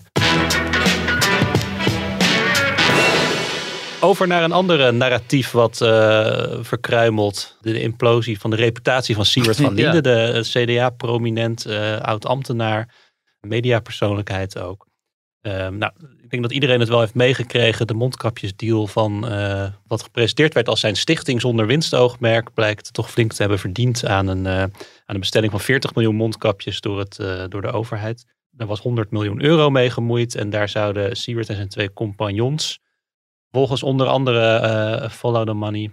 Over 4.00 4.26
naar 4.26 4.42
een 4.42 4.52
andere 4.52 4.92
narratief 4.92 5.50
wat 5.50 5.80
uh, 5.82 6.44
verkruimelt. 6.60 7.56
De, 7.60 7.80
implosie 7.80 8.40
van 8.40 8.50
de 8.50 8.56
reputatie 8.56 9.14
van 9.14 9.24
Siebert 9.24 9.56
van 9.56 9.74
Linden. 9.82 10.02
De 10.02 10.40
CDA-prominent, 10.42 11.66
uh, 11.66 12.00
oud-ambtenaar, 12.00 12.94
mediapersoonlijkheid 13.40 14.58
ook. 14.58 14.86
Uh, 15.42 15.68
nou, 15.68 15.92
ik 16.22 16.30
denk 16.30 16.42
dat 16.42 16.52
iedereen 16.52 16.80
het 16.80 16.88
wel 16.88 17.00
heeft 17.00 17.14
meegekregen. 17.14 17.86
De 17.86 17.94
mondkapjesdeal 17.94 18.86
van 18.86 19.20
wat 19.86 20.02
gepresenteerd 20.02 20.54
werd 20.54 20.68
als 20.68 20.80
zijn 20.80 20.96
stichting 20.96 21.40
zonder 21.40 21.66
winstoogmerk. 21.66 22.54
Blijkt 22.54 22.92
toch 22.92 23.10
flink 23.10 23.32
te 23.32 23.40
hebben 23.40 23.58
verdiend 23.58 24.06
aan 24.06 24.26
een, 24.26 24.48
aan 24.48 24.70
een 25.06 25.20
bestelling 25.20 25.50
van 25.50 25.60
40 25.60 25.94
miljoen 25.94 26.14
mondkapjes 26.14 26.80
door, 26.80 26.98
het, 26.98 27.16
door 27.48 27.62
de 27.62 27.72
overheid. 27.72 28.24
Daar 28.50 28.66
was 28.66 28.80
100 28.80 29.10
miljoen 29.10 29.42
euro 29.42 29.70
mee 29.70 29.90
gemoeid. 29.90 30.34
En 30.34 30.50
daar 30.50 30.68
zouden 30.68 31.16
Siebert 31.16 31.48
en 31.48 31.56
zijn 31.56 31.68
twee 31.68 31.92
compagnons 31.92 32.84
volgens 33.56 33.82
onder 33.82 34.06
andere 34.06 34.60
uh, 35.02 35.10
Follow 35.10 35.46
the 35.46 35.52
Money 35.52 35.90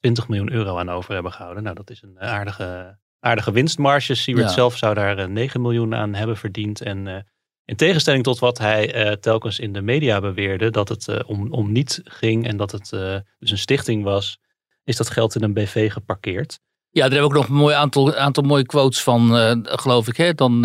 20 0.00 0.28
miljoen 0.28 0.52
euro 0.52 0.78
aan 0.78 0.90
over 0.90 1.14
hebben 1.14 1.32
gehouden. 1.32 1.62
Nou, 1.62 1.76
dat 1.76 1.90
is 1.90 2.02
een 2.02 2.20
aardige, 2.20 2.98
aardige 3.20 3.52
winstmarge. 3.52 4.14
Siewert 4.14 4.50
zelf 4.50 4.76
zou 4.76 4.94
daar 4.94 5.30
9 5.30 5.54
eh, 5.54 5.62
miljoen 5.62 5.94
aan 5.94 6.14
hebben 6.14 6.36
verdiend. 6.36 6.80
En 6.80 7.26
in 7.64 7.76
tegenstelling 7.76 8.24
tot 8.24 8.38
wat 8.38 8.58
hij 8.58 9.06
uh, 9.06 9.12
telkens 9.12 9.58
in 9.58 9.72
de 9.72 9.82
media 9.82 10.20
beweerde, 10.20 10.70
dat 10.70 10.88
het 10.88 11.06
uh, 11.08 11.18
om, 11.26 11.52
om 11.52 11.72
niet 11.72 12.00
ging 12.04 12.46
en 12.46 12.56
dat 12.56 12.70
het 12.70 12.90
dus 13.38 13.50
een 13.50 13.58
stichting 13.58 14.04
was, 14.04 14.38
is 14.84 14.96
dat 14.96 15.10
geld 15.10 15.34
in 15.34 15.42
een 15.42 15.54
BV 15.54 15.92
geparkeerd. 15.92 16.58
Ja, 16.90 17.02
daar 17.02 17.10
hebben 17.10 17.28
ook 17.28 17.36
nog 17.36 17.48
een 17.48 17.54
mooi 17.54 17.74
aantal, 17.74 18.14
aantal 18.14 18.42
mooie 18.42 18.66
quotes 18.66 19.02
van, 19.02 19.30
geloof 19.64 20.08
ik. 20.08 20.16
Hè? 20.16 20.34
Dan, 20.34 20.62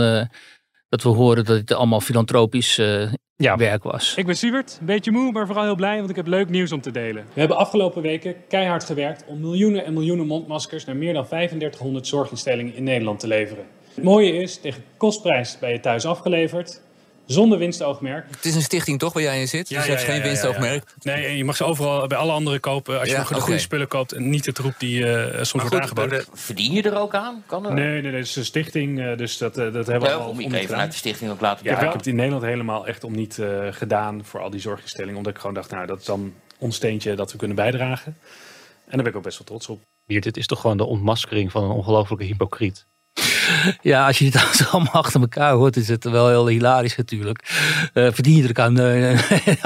dat 0.89 1.03
we 1.03 1.09
horen 1.09 1.45
dat 1.45 1.57
het 1.57 1.73
allemaal 1.73 2.01
filantropisch 2.01 2.79
ja. 3.37 3.57
werk 3.57 3.83
was. 3.83 4.13
Ik 4.15 4.25
ben 4.25 4.37
Siebert, 4.37 4.77
een 4.79 4.85
beetje 4.85 5.11
moe, 5.11 5.31
maar 5.31 5.45
vooral 5.45 5.63
heel 5.63 5.75
blij, 5.75 5.97
want 5.97 6.09
ik 6.09 6.15
heb 6.15 6.27
leuk 6.27 6.49
nieuws 6.49 6.71
om 6.71 6.81
te 6.81 6.91
delen. 6.91 7.25
We 7.33 7.39
hebben 7.39 7.57
afgelopen 7.57 8.01
weken 8.01 8.35
keihard 8.47 8.83
gewerkt 8.83 9.23
om 9.27 9.39
miljoenen 9.39 9.85
en 9.85 9.93
miljoenen 9.93 10.27
mondmaskers 10.27 10.85
naar 10.85 10.95
meer 10.95 11.13
dan 11.13 11.25
3500 11.25 12.07
zorginstellingen 12.07 12.75
in 12.75 12.83
Nederland 12.83 13.19
te 13.19 13.27
leveren. 13.27 13.65
Het 13.93 14.03
mooie 14.03 14.33
is, 14.33 14.59
tegen 14.59 14.83
kostprijs 14.97 15.59
bij 15.59 15.71
je 15.71 15.79
thuis 15.79 16.05
afgeleverd 16.05 16.81
zonder 17.27 17.57
winstoogmerk. 17.57 18.25
Het 18.29 18.45
is 18.45 18.55
een 18.55 18.61
stichting 18.61 18.99
toch 18.99 19.13
waar 19.13 19.23
jij 19.23 19.39
in 19.39 19.47
zit? 19.47 19.69
Ja, 19.69 19.77
dus 19.77 19.85
je 19.85 19.91
hebt 19.91 20.03
geen 20.03 20.21
winstoogmerk? 20.21 20.93
Nee, 21.01 21.25
en 21.25 21.37
je 21.37 21.43
mag 21.43 21.55
ze 21.55 21.63
overal 21.63 22.07
bij 22.07 22.17
alle 22.17 22.31
andere 22.31 22.59
kopen. 22.59 22.99
Als 22.99 23.09
je 23.09 23.17
nog 23.17 23.27
de 23.27 23.41
goede 23.41 23.59
spullen 23.59 23.87
koopt 23.87 24.11
en 24.11 24.29
niet 24.29 24.43
de 24.43 24.51
troep 24.51 24.73
die 24.77 24.99
uh, 24.99 25.25
soms 25.41 25.63
wordt 25.63 25.75
aangeboden. 25.75 26.25
Verdien 26.33 26.73
je 26.73 26.81
er 26.81 26.97
ook 26.97 27.13
aan? 27.13 27.43
Kan 27.45 27.65
er... 27.65 27.73
Nee, 27.73 27.85
nee, 27.85 28.01
nee, 28.01 28.13
het 28.13 28.27
is 28.27 28.35
een 28.35 28.45
stichting. 28.45 29.15
Dus 29.15 29.37
dat, 29.37 29.55
dat 29.55 29.87
hebben 29.87 30.01
we 30.01 30.11
al 30.11 30.29
om 30.29 30.37
niet 30.37 30.53
even 30.53 30.77
uit 30.77 30.91
de 30.91 30.97
stichting 30.97 31.31
ook 31.31 31.41
laten 31.41 31.65
ja, 31.65 31.73
Ik 31.75 31.79
heb 31.79 31.93
het 31.93 32.07
in 32.07 32.15
Nederland 32.15 32.43
helemaal 32.43 32.87
echt 32.87 33.03
om 33.03 33.15
niet 33.15 33.39
gedaan 33.71 34.25
voor 34.25 34.39
al 34.39 34.49
die 34.49 34.59
zorginstellingen. 34.59 35.17
Omdat 35.17 35.33
ik 35.33 35.39
gewoon 35.39 35.55
dacht, 35.55 35.71
nou, 35.71 35.85
dat 35.85 35.99
is 35.99 36.05
dan 36.05 36.33
ons 36.57 36.75
steentje 36.75 37.15
dat 37.15 37.31
we 37.31 37.37
kunnen 37.37 37.55
bijdragen. 37.55 38.17
En 38.85 38.93
daar 38.93 39.03
ben 39.03 39.11
ik 39.11 39.15
ook 39.15 39.23
best 39.23 39.37
wel 39.37 39.47
trots 39.47 39.67
op. 39.67 39.81
Hier, 40.05 40.21
dit 40.21 40.37
is 40.37 40.47
toch 40.47 40.61
gewoon 40.61 40.77
de 40.77 40.85
ontmaskering 40.85 41.51
van 41.51 41.63
een 41.63 41.69
ongelofelijke 41.69 42.25
hypocriet. 42.25 42.85
Ja, 43.81 44.07
als 44.07 44.17
je 44.17 44.25
het 44.25 44.67
allemaal 44.71 44.93
achter 44.93 45.21
elkaar 45.21 45.53
hoort, 45.53 45.75
is 45.75 45.87
het 45.87 46.03
wel 46.03 46.27
heel 46.27 46.47
hilarisch 46.47 46.95
natuurlijk. 46.95 47.49
Uh, 47.93 48.07
verdien 48.11 48.35
je 48.35 48.47
er 48.47 48.61
aan. 48.61 48.79
Uh, 48.79 49.11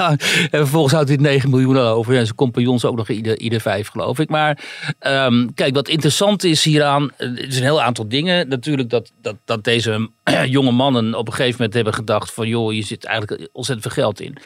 en 0.00 0.18
vervolgens 0.50 0.92
houdt 0.92 1.08
hij 1.08 1.18
9 1.18 1.50
miljoen 1.50 1.78
over. 1.78 2.16
En 2.16 2.24
zijn 2.24 2.36
compagnons 2.36 2.84
ook 2.84 2.96
nog 2.96 3.08
ieder, 3.08 3.38
ieder 3.38 3.60
vijf, 3.60 3.88
geloof 3.88 4.18
ik. 4.18 4.28
Maar 4.28 4.58
um, 5.00 5.54
kijk, 5.54 5.74
wat 5.74 5.88
interessant 5.88 6.44
is 6.44 6.64
hieraan. 6.64 7.10
Er 7.16 7.46
is 7.46 7.56
een 7.56 7.62
heel 7.62 7.82
aantal 7.82 8.08
dingen. 8.08 8.48
Natuurlijk 8.48 8.90
dat, 8.90 9.12
dat, 9.20 9.36
dat 9.44 9.64
deze 9.64 10.10
jonge 10.46 10.72
mannen 10.72 11.14
op 11.14 11.26
een 11.26 11.32
gegeven 11.32 11.56
moment 11.56 11.74
hebben 11.74 11.94
gedacht: 11.94 12.32
van 12.32 12.48
joh, 12.48 12.72
je 12.72 12.82
zit 12.82 13.04
eigenlijk 13.04 13.48
ontzettend 13.52 13.92
veel 13.92 14.02
geld 14.04 14.20
in. 14.20 14.36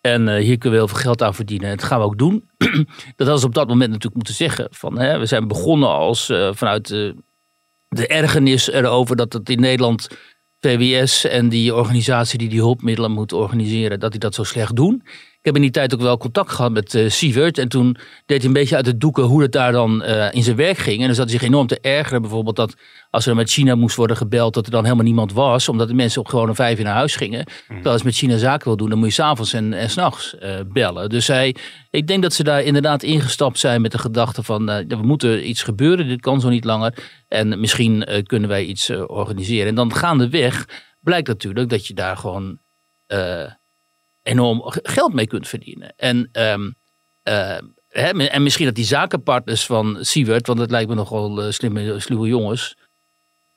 En 0.00 0.36
hier 0.36 0.58
kunnen 0.58 0.78
we 0.78 0.84
heel 0.84 0.94
veel 0.94 1.04
geld 1.04 1.22
aan 1.22 1.34
verdienen. 1.34 1.70
En 1.70 1.76
dat 1.76 1.86
gaan 1.86 1.98
we 1.98 2.04
ook 2.04 2.18
doen. 2.18 2.48
dat 3.16 3.26
hadden 3.26 3.38
ze 3.38 3.46
op 3.46 3.54
dat 3.54 3.68
moment 3.68 3.88
natuurlijk 3.88 4.14
moeten 4.14 4.34
zeggen. 4.34 4.68
Van, 4.70 4.98
hè, 4.98 5.18
we 5.18 5.26
zijn 5.26 5.48
begonnen 5.48 5.88
als 5.88 6.32
vanuit 6.52 6.88
de 6.88 7.14
ergernis 8.00 8.70
erover 8.70 9.16
dat 9.16 9.32
het 9.32 9.48
in 9.48 9.60
Nederland 9.60 10.08
VWS 10.60 11.24
en 11.24 11.48
die 11.48 11.74
organisatie 11.74 12.38
die 12.38 12.48
die 12.48 12.60
hulpmiddelen 12.60 13.10
moet 13.10 13.32
organiseren, 13.32 14.00
dat 14.00 14.10
die 14.10 14.20
dat 14.20 14.34
zo 14.34 14.44
slecht 14.44 14.76
doen. 14.76 15.02
Ik 15.44 15.52
heb 15.52 15.62
in 15.62 15.68
die 15.68 15.80
tijd 15.80 15.94
ook 15.94 16.00
wel 16.00 16.18
contact 16.18 16.50
gehad 16.50 16.72
met 16.72 16.94
uh, 16.94 17.10
Sievert. 17.10 17.58
En 17.58 17.68
toen 17.68 17.96
deed 18.26 18.38
hij 18.38 18.46
een 18.46 18.52
beetje 18.52 18.76
uit 18.76 18.86
het 18.86 19.00
doeken 19.00 19.24
hoe 19.24 19.42
het 19.42 19.52
daar 19.52 19.72
dan 19.72 20.02
uh, 20.02 20.34
in 20.34 20.42
zijn 20.42 20.56
werk 20.56 20.76
ging. 20.76 21.00
En 21.00 21.06
dan 21.06 21.14
zat 21.14 21.30
hij 21.30 21.38
zich 21.38 21.48
enorm 21.48 21.66
te 21.66 21.80
ergeren. 21.80 22.20
Bijvoorbeeld 22.20 22.56
dat 22.56 22.74
als 23.10 23.26
er 23.26 23.34
met 23.34 23.50
China 23.50 23.74
moest 23.74 23.96
worden 23.96 24.16
gebeld, 24.16 24.54
dat 24.54 24.64
er 24.66 24.70
dan 24.70 24.82
helemaal 24.84 25.04
niemand 25.04 25.32
was. 25.32 25.68
Omdat 25.68 25.88
de 25.88 25.94
mensen 25.94 26.20
op 26.20 26.26
gewoon 26.26 26.48
een 26.48 26.54
vijf 26.54 26.78
uur 26.78 26.84
naar 26.84 26.94
huis 26.94 27.16
gingen. 27.16 27.38
Mm. 27.38 27.66
Terwijl 27.66 27.92
als 27.92 28.00
je 28.00 28.06
met 28.06 28.16
China 28.16 28.36
zaken 28.36 28.66
wil 28.66 28.76
doen, 28.76 28.88
dan 28.88 28.98
moet 28.98 29.08
je 29.08 29.14
s'avonds 29.14 29.52
en, 29.52 29.72
en 29.72 29.90
s'nachts 29.90 30.34
uh, 30.42 30.54
bellen. 30.66 31.08
Dus 31.08 31.26
hij, 31.26 31.56
ik 31.90 32.06
denk 32.06 32.22
dat 32.22 32.32
ze 32.32 32.44
daar 32.44 32.62
inderdaad 32.62 33.02
ingestapt 33.02 33.58
zijn 33.58 33.80
met 33.80 33.92
de 33.92 33.98
gedachte 33.98 34.42
van 34.42 34.66
we 34.66 34.98
moeten 35.02 35.48
iets 35.48 35.62
gebeuren. 35.62 36.08
Dit 36.08 36.20
kan 36.20 36.40
zo 36.40 36.48
niet 36.48 36.64
langer. 36.64 36.94
En 37.28 37.60
misschien 37.60 38.22
kunnen 38.26 38.48
wij 38.48 38.64
iets 38.64 38.90
organiseren. 38.90 39.68
En 39.68 39.74
dan 39.74 39.94
gaandeweg 39.94 40.68
blijkt 41.00 41.28
natuurlijk 41.28 41.68
dat 41.68 41.86
je 41.86 41.94
daar 41.94 42.16
gewoon 42.16 42.58
enorm 44.24 44.62
geld 44.82 45.12
mee 45.12 45.26
kunt 45.26 45.48
verdienen. 45.48 45.92
En, 45.96 46.28
um, 46.32 46.74
uh, 47.24 47.56
hè, 47.88 48.26
en 48.26 48.42
misschien 48.42 48.66
dat 48.66 48.74
die 48.74 48.84
zakenpartners 48.84 49.66
van 49.66 49.98
Siewert, 50.00 50.46
want 50.46 50.58
het 50.58 50.70
lijkt 50.70 50.88
me 50.88 50.94
nogal 50.94 51.44
uh, 51.44 51.50
slimme, 51.50 52.00
sluwe 52.00 52.28
jongens, 52.28 52.76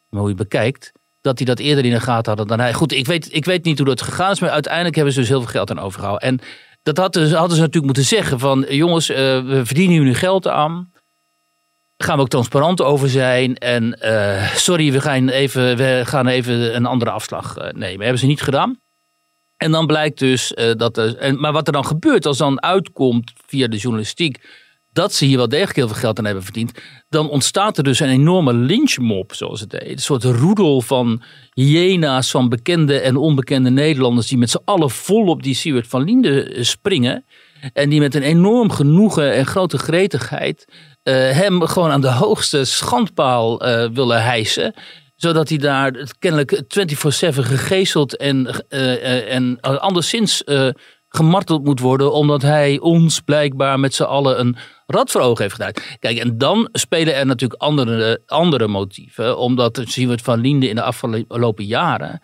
maar 0.10 0.22
hoe 0.22 0.30
je 0.30 0.36
bekijkt, 0.36 0.92
dat 1.22 1.38
die 1.38 1.46
dat 1.46 1.60
eerder 1.60 1.86
in 1.86 1.92
de 1.92 2.00
gaten 2.00 2.28
hadden 2.28 2.48
dan 2.48 2.60
hij. 2.60 2.74
Goed, 2.74 2.92
ik 2.92 3.06
weet, 3.06 3.34
ik 3.34 3.46
weet 3.46 3.64
niet 3.64 3.78
hoe 3.78 3.88
dat 3.88 4.02
gegaan 4.02 4.32
is, 4.32 4.40
maar 4.40 4.50
uiteindelijk 4.50 4.96
hebben 4.96 5.14
ze 5.14 5.20
dus 5.20 5.30
heel 5.30 5.42
veel 5.42 5.52
geld 5.52 5.72
aan 5.72 5.80
overgehouden. 5.80 6.28
En 6.28 6.40
dat 6.84 6.98
hadden, 6.98 7.32
hadden 7.32 7.56
ze 7.56 7.62
natuurlijk 7.62 7.86
moeten 7.86 8.04
zeggen 8.04 8.40
van 8.40 8.66
jongens, 8.70 9.10
uh, 9.10 9.18
we 9.18 9.62
verdienen 9.64 10.04
nu 10.04 10.14
geld 10.14 10.48
aan. 10.48 10.92
Gaan 11.98 12.16
we 12.16 12.22
ook 12.22 12.30
transparant 12.30 12.82
over 12.82 13.10
zijn. 13.10 13.56
En 13.56 13.98
sorry, 14.56 14.92
we 14.92 15.02
gaan 15.02 15.30
even, 15.30 15.78
we 15.78 16.02
gaan 16.06 16.28
even 16.28 16.76
een 16.76 16.86
andere 16.86 17.12
afslag 17.12 17.58
uh, 17.58 17.64
nemen. 17.72 18.02
Hebben 18.02 18.20
ze 18.20 18.26
niet 18.26 18.42
gedaan. 18.42 18.80
En 19.58 19.72
dan 19.72 19.88
blijkt 19.88 20.20
dus 20.20 20.52
uh, 20.56 20.72
dat 20.74 20.98
er. 20.98 21.18
En, 21.18 21.40
maar 21.40 21.52
wat 21.52 21.68
er 21.68 21.74
dan 21.74 21.86
gebeurt 21.86 22.26
als 22.26 22.38
dan 22.38 22.62
uitkomt 22.62 23.34
via 23.46 23.68
de 23.68 23.78
journalistiek. 23.78 24.66
dat 24.94 25.14
ze 25.14 25.26
hier 25.26 25.38
wel 25.38 25.50
degelijk 25.50 25.76
heel 25.76 25.88
veel 25.88 25.98
geld 25.98 26.20
aan 26.20 26.26
hebben 26.26 26.44
verdiend. 26.44 26.72
dan 27.10 27.30
ontstaat 27.30 27.78
er 27.78 27.84
dus 27.84 28.00
een 28.00 28.10
enorme 28.10 28.54
lynchmob, 28.54 29.34
zoals 29.34 29.60
het 29.60 29.72
heet. 29.72 29.92
Een 29.92 29.98
soort 29.98 30.24
roedel 30.24 30.82
van 30.82 31.22
hyena's 31.54 32.32
van 32.32 32.50
bekende 32.50 33.00
en 33.00 33.16
onbekende 33.16 33.70
Nederlanders. 33.70 34.28
die 34.28 34.38
met 34.38 34.50
z'n 34.50 34.62
allen 34.66 34.90
vol 34.90 35.28
op 35.28 35.44
die 35.44 35.56
Siewert 35.56 35.88
van 35.88 36.04
Liende 36.04 36.44
eh, 36.44 36.64
springen. 36.64 37.26
En 37.74 37.90
die 37.90 38.00
met 38.00 38.16
een 38.16 38.22
enorm 38.22 38.72
genoegen 38.72 39.34
en 39.34 39.46
grote 39.46 39.78
gretigheid. 39.78 40.66
Uh, 41.04 41.14
hem 41.14 41.62
gewoon 41.62 41.92
aan 41.92 42.02
de 42.02 42.12
hoogste 42.12 42.66
schandpaal 42.66 43.58
willen 43.94 44.24
hijsen 44.24 44.74
zodat 45.18 45.50
hij 45.50 45.58
daar 45.58 46.12
kennelijk 46.20 46.62
24-7 46.62 46.64
gegezeld 47.28 48.18
en, 48.18 48.66
uh, 48.70 49.34
en 49.34 49.60
anderszins 49.62 50.44
uh, 50.46 50.70
gemarteld 51.10 51.64
moet 51.64 51.80
worden. 51.80 52.14
Omdat 52.14 52.42
hij 52.42 52.80
ons 52.80 53.20
blijkbaar 53.20 53.80
met 53.80 53.94
z'n 53.94 54.04
allen 54.04 54.40
een 54.40 54.58
rad 54.86 55.12
voor 55.12 55.22
ogen 55.22 55.42
heeft 55.42 55.56
gedaan. 55.56 55.72
Kijk, 56.00 56.18
en 56.18 56.38
dan 56.38 56.70
spelen 56.72 57.16
er 57.16 57.26
natuurlijk 57.26 57.62
andere, 57.62 58.22
andere 58.26 58.68
motieven. 58.68 59.38
Omdat 59.38 59.82
Siewert 59.86 60.22
van 60.22 60.40
Linde 60.40 60.70
in 60.70 60.76
de 60.76 60.82
afgelopen 60.82 61.66
jaren 61.66 62.22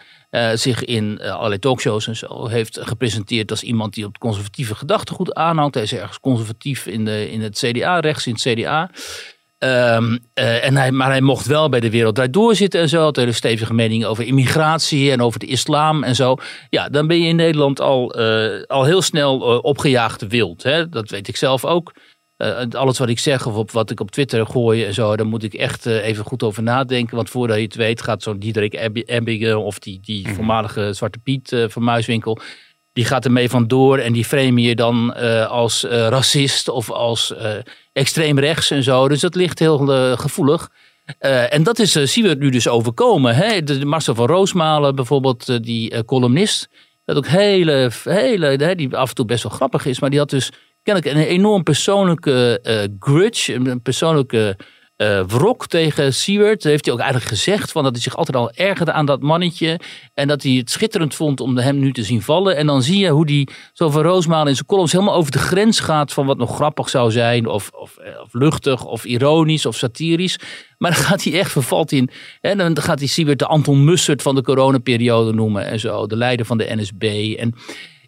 zich 0.54 0.84
in 0.84 1.20
uh, 1.22 1.32
allerlei 1.32 1.60
talkshows 1.60 2.08
en 2.08 2.16
zo 2.16 2.48
heeft 2.48 2.80
gepresenteerd 2.82 3.52
als 3.52 3.64
iemand 3.64 3.94
die 3.94 4.06
op 4.06 4.12
het 4.12 4.22
conservatieve 4.22 4.76
gedachtegoed 4.76 5.34
aanhangt. 5.34 5.74
Hij 5.74 5.84
is 5.84 5.94
ergens 5.94 6.20
conservatief 6.20 6.86
in, 6.86 7.06
de, 7.06 7.32
in 7.32 7.42
het 7.42 7.58
CDA, 7.58 8.00
rechts 8.00 8.28
in 8.28 8.34
het 8.34 8.42
CDA. 8.42 8.90
Um, 9.64 10.20
uh, 10.40 10.66
en 10.66 10.78
hij, 10.78 10.92
maar 10.92 11.10
hij 11.10 11.22
mocht 11.22 11.46
wel 11.46 11.70
bij 11.70 11.80
de 11.80 11.90
Wereld 11.90 12.34
doorzitten 12.34 12.82
en 12.82 12.90
zo. 12.90 13.02
Had 13.02 13.26
stevige 13.30 13.74
mening 13.74 14.06
over 14.06 14.24
immigratie 14.24 15.12
en 15.12 15.22
over 15.22 15.40
de 15.40 15.46
islam 15.46 16.04
en 16.04 16.16
zo. 16.16 16.36
Ja, 16.70 16.90
dan 16.90 17.08
ben 17.08 17.22
je 17.22 17.28
in 17.28 17.36
Nederland 17.36 17.82
al, 17.82 18.20
uh, 18.20 18.64
al 18.68 18.84
heel 18.84 19.02
snel 19.02 19.54
uh, 19.54 19.64
opgejaagd 19.64 20.28
wild. 20.28 20.64
Hè? 20.64 20.90
Dat 20.90 21.10
weet 21.10 21.28
ik 21.28 21.36
zelf 21.36 21.66
ook. 21.66 21.94
alles 22.70 22.98
wat 22.98 23.10
ik 23.10 23.20
zeg 23.20 23.48
of 23.48 23.56
op 23.56 23.72
wat 23.72 23.90
ik 23.90 24.00
op 24.00 24.12
Twitter 24.12 24.46
gooi 24.46 24.84
en 24.84 24.94
zo, 24.94 25.16
daar 25.16 25.28
moet 25.28 25.44
ik 25.44 25.54
echt 25.54 25.86
even 25.86 26.26
goed 26.26 26.44
over 26.44 26.64
nadenken. 26.64 27.16
Want 27.16 27.30
voordat 27.30 27.58
je 27.58 27.64
het 27.64 27.76
weet 27.76 28.02
gaat 28.02 28.24
zo'n 28.24 28.40
Diederik 28.40 28.74
Ebbingen 29.06 29.64
of 29.64 29.80
die, 29.80 30.00
die 30.02 30.24
mhm. 30.24 30.34
voormalige 30.34 30.94
Zwarte 30.94 31.20
Piet 31.20 31.56
van 31.68 31.84
Muiswinkel 31.84 32.40
die 32.94 33.06
gaat 33.06 33.26
ermee 33.26 33.50
vandoor 33.50 33.98
en 33.98 34.14
die 34.14 34.26
frame 34.26 34.62
je 34.62 34.76
dan 34.76 35.16
uh, 35.18 35.48
als 35.48 35.84
uh, 35.84 35.92
racist 35.92 36.70
of 36.70 36.92
als 36.92 37.32
uh, 37.32 37.52
extreem 37.94 38.40
rechts 38.40 38.72
en 38.72 38.84
zo. 38.84 39.08
Dus 39.08 39.20
dat 39.20 39.36
ligt 39.36 39.60
heel 39.60 39.78
gevoelig. 40.18 40.70
en 41.50 41.64
dat 41.64 41.80
is, 41.80 41.92
zien 41.92 42.28
we 42.28 42.36
nu 42.36 42.50
dus 42.50 42.68
overkomen. 42.68 43.36
Hè? 43.36 43.64
De, 43.64 43.86
Marcel 43.86 44.16
van 44.16 44.28
Roosmalen 44.28 44.96
bijvoorbeeld, 44.96 45.64
die 45.64 46.06
columnist. 46.06 46.70
Dat 47.06 47.18
ook 47.18 47.28
hele, 47.28 47.92
hele, 48.04 48.76
die 48.76 48.96
af 48.98 49.10
en 49.10 49.16
toe 49.16 49.26
best 49.26 49.44
wel 49.44 49.52
grappig 49.52 49.86
is. 49.86 50.00
Maar 50.00 50.10
die 50.10 50.20
had 50.20 50.30
dus 50.30 50.52
kennelijk 50.84 51.16
een 51.16 51.24
enorm 51.24 51.64
persoonlijke 51.64 52.60
grudge, 53.00 53.54
een 53.54 53.82
persoonlijke 53.82 54.58
uh, 54.98 55.24
wrok 55.28 55.68
tegen 55.68 56.14
Siewert. 56.14 56.64
Heeft 56.64 56.86
hij 56.86 56.94
ook 56.94 57.00
eigenlijk 57.00 57.30
gezegd 57.32 57.72
van 57.72 57.84
dat 57.84 57.92
hij 57.92 58.02
zich 58.02 58.16
altijd 58.16 58.38
al 58.38 58.52
ergerde 58.52 58.92
aan 58.92 59.06
dat 59.06 59.22
mannetje. 59.22 59.80
En 60.14 60.28
dat 60.28 60.44
hij 60.44 60.52
het 60.52 60.70
schitterend 60.70 61.16
vond 61.16 61.40
om 61.40 61.58
hem 61.58 61.80
nu 61.80 61.92
te 61.92 62.04
zien 62.04 62.22
vallen. 62.22 62.56
En 62.56 62.66
dan 62.66 62.82
zie 62.82 63.00
je 63.00 63.10
hoe 63.10 63.26
hij 63.26 63.48
zo 63.74 63.90
van 63.90 64.02
Roosmalen 64.02 64.48
in 64.48 64.56
zijn 64.56 64.68
columns 64.68 64.92
helemaal 64.92 65.16
over 65.16 65.32
de 65.32 65.40
grens 65.40 65.80
gaat 65.80 66.14
van 66.14 66.26
wat 66.26 66.38
nog 66.38 66.56
grappig 66.56 66.90
zou 66.90 67.12
zijn. 67.12 67.48
Of, 67.48 67.70
of, 67.70 67.98
eh, 67.98 68.22
of 68.22 68.34
luchtig, 68.34 68.86
of 68.86 69.04
ironisch, 69.04 69.66
of 69.66 69.76
satirisch. 69.76 70.40
Maar 70.78 70.92
dan 70.92 71.00
gaat 71.00 71.24
hij 71.24 71.40
echt 71.40 71.52
vervalt 71.52 71.92
in. 71.92 72.10
En 72.42 72.58
dan 72.58 72.82
gaat 72.82 73.00
hij 73.00 73.08
Siewert 73.08 73.40
de 73.40 73.48
Anton 73.48 73.84
Mussert 73.84 74.22
van 74.22 74.36
de 74.36 74.44
coronaperiode 74.44 75.34
noemen 75.34 75.66
en 75.66 75.80
zo. 75.80 76.08
De 76.08 76.16
leider 76.16 76.46
van 76.46 76.58
de 76.58 76.76
NSB. 76.76 77.34
En 77.38 77.54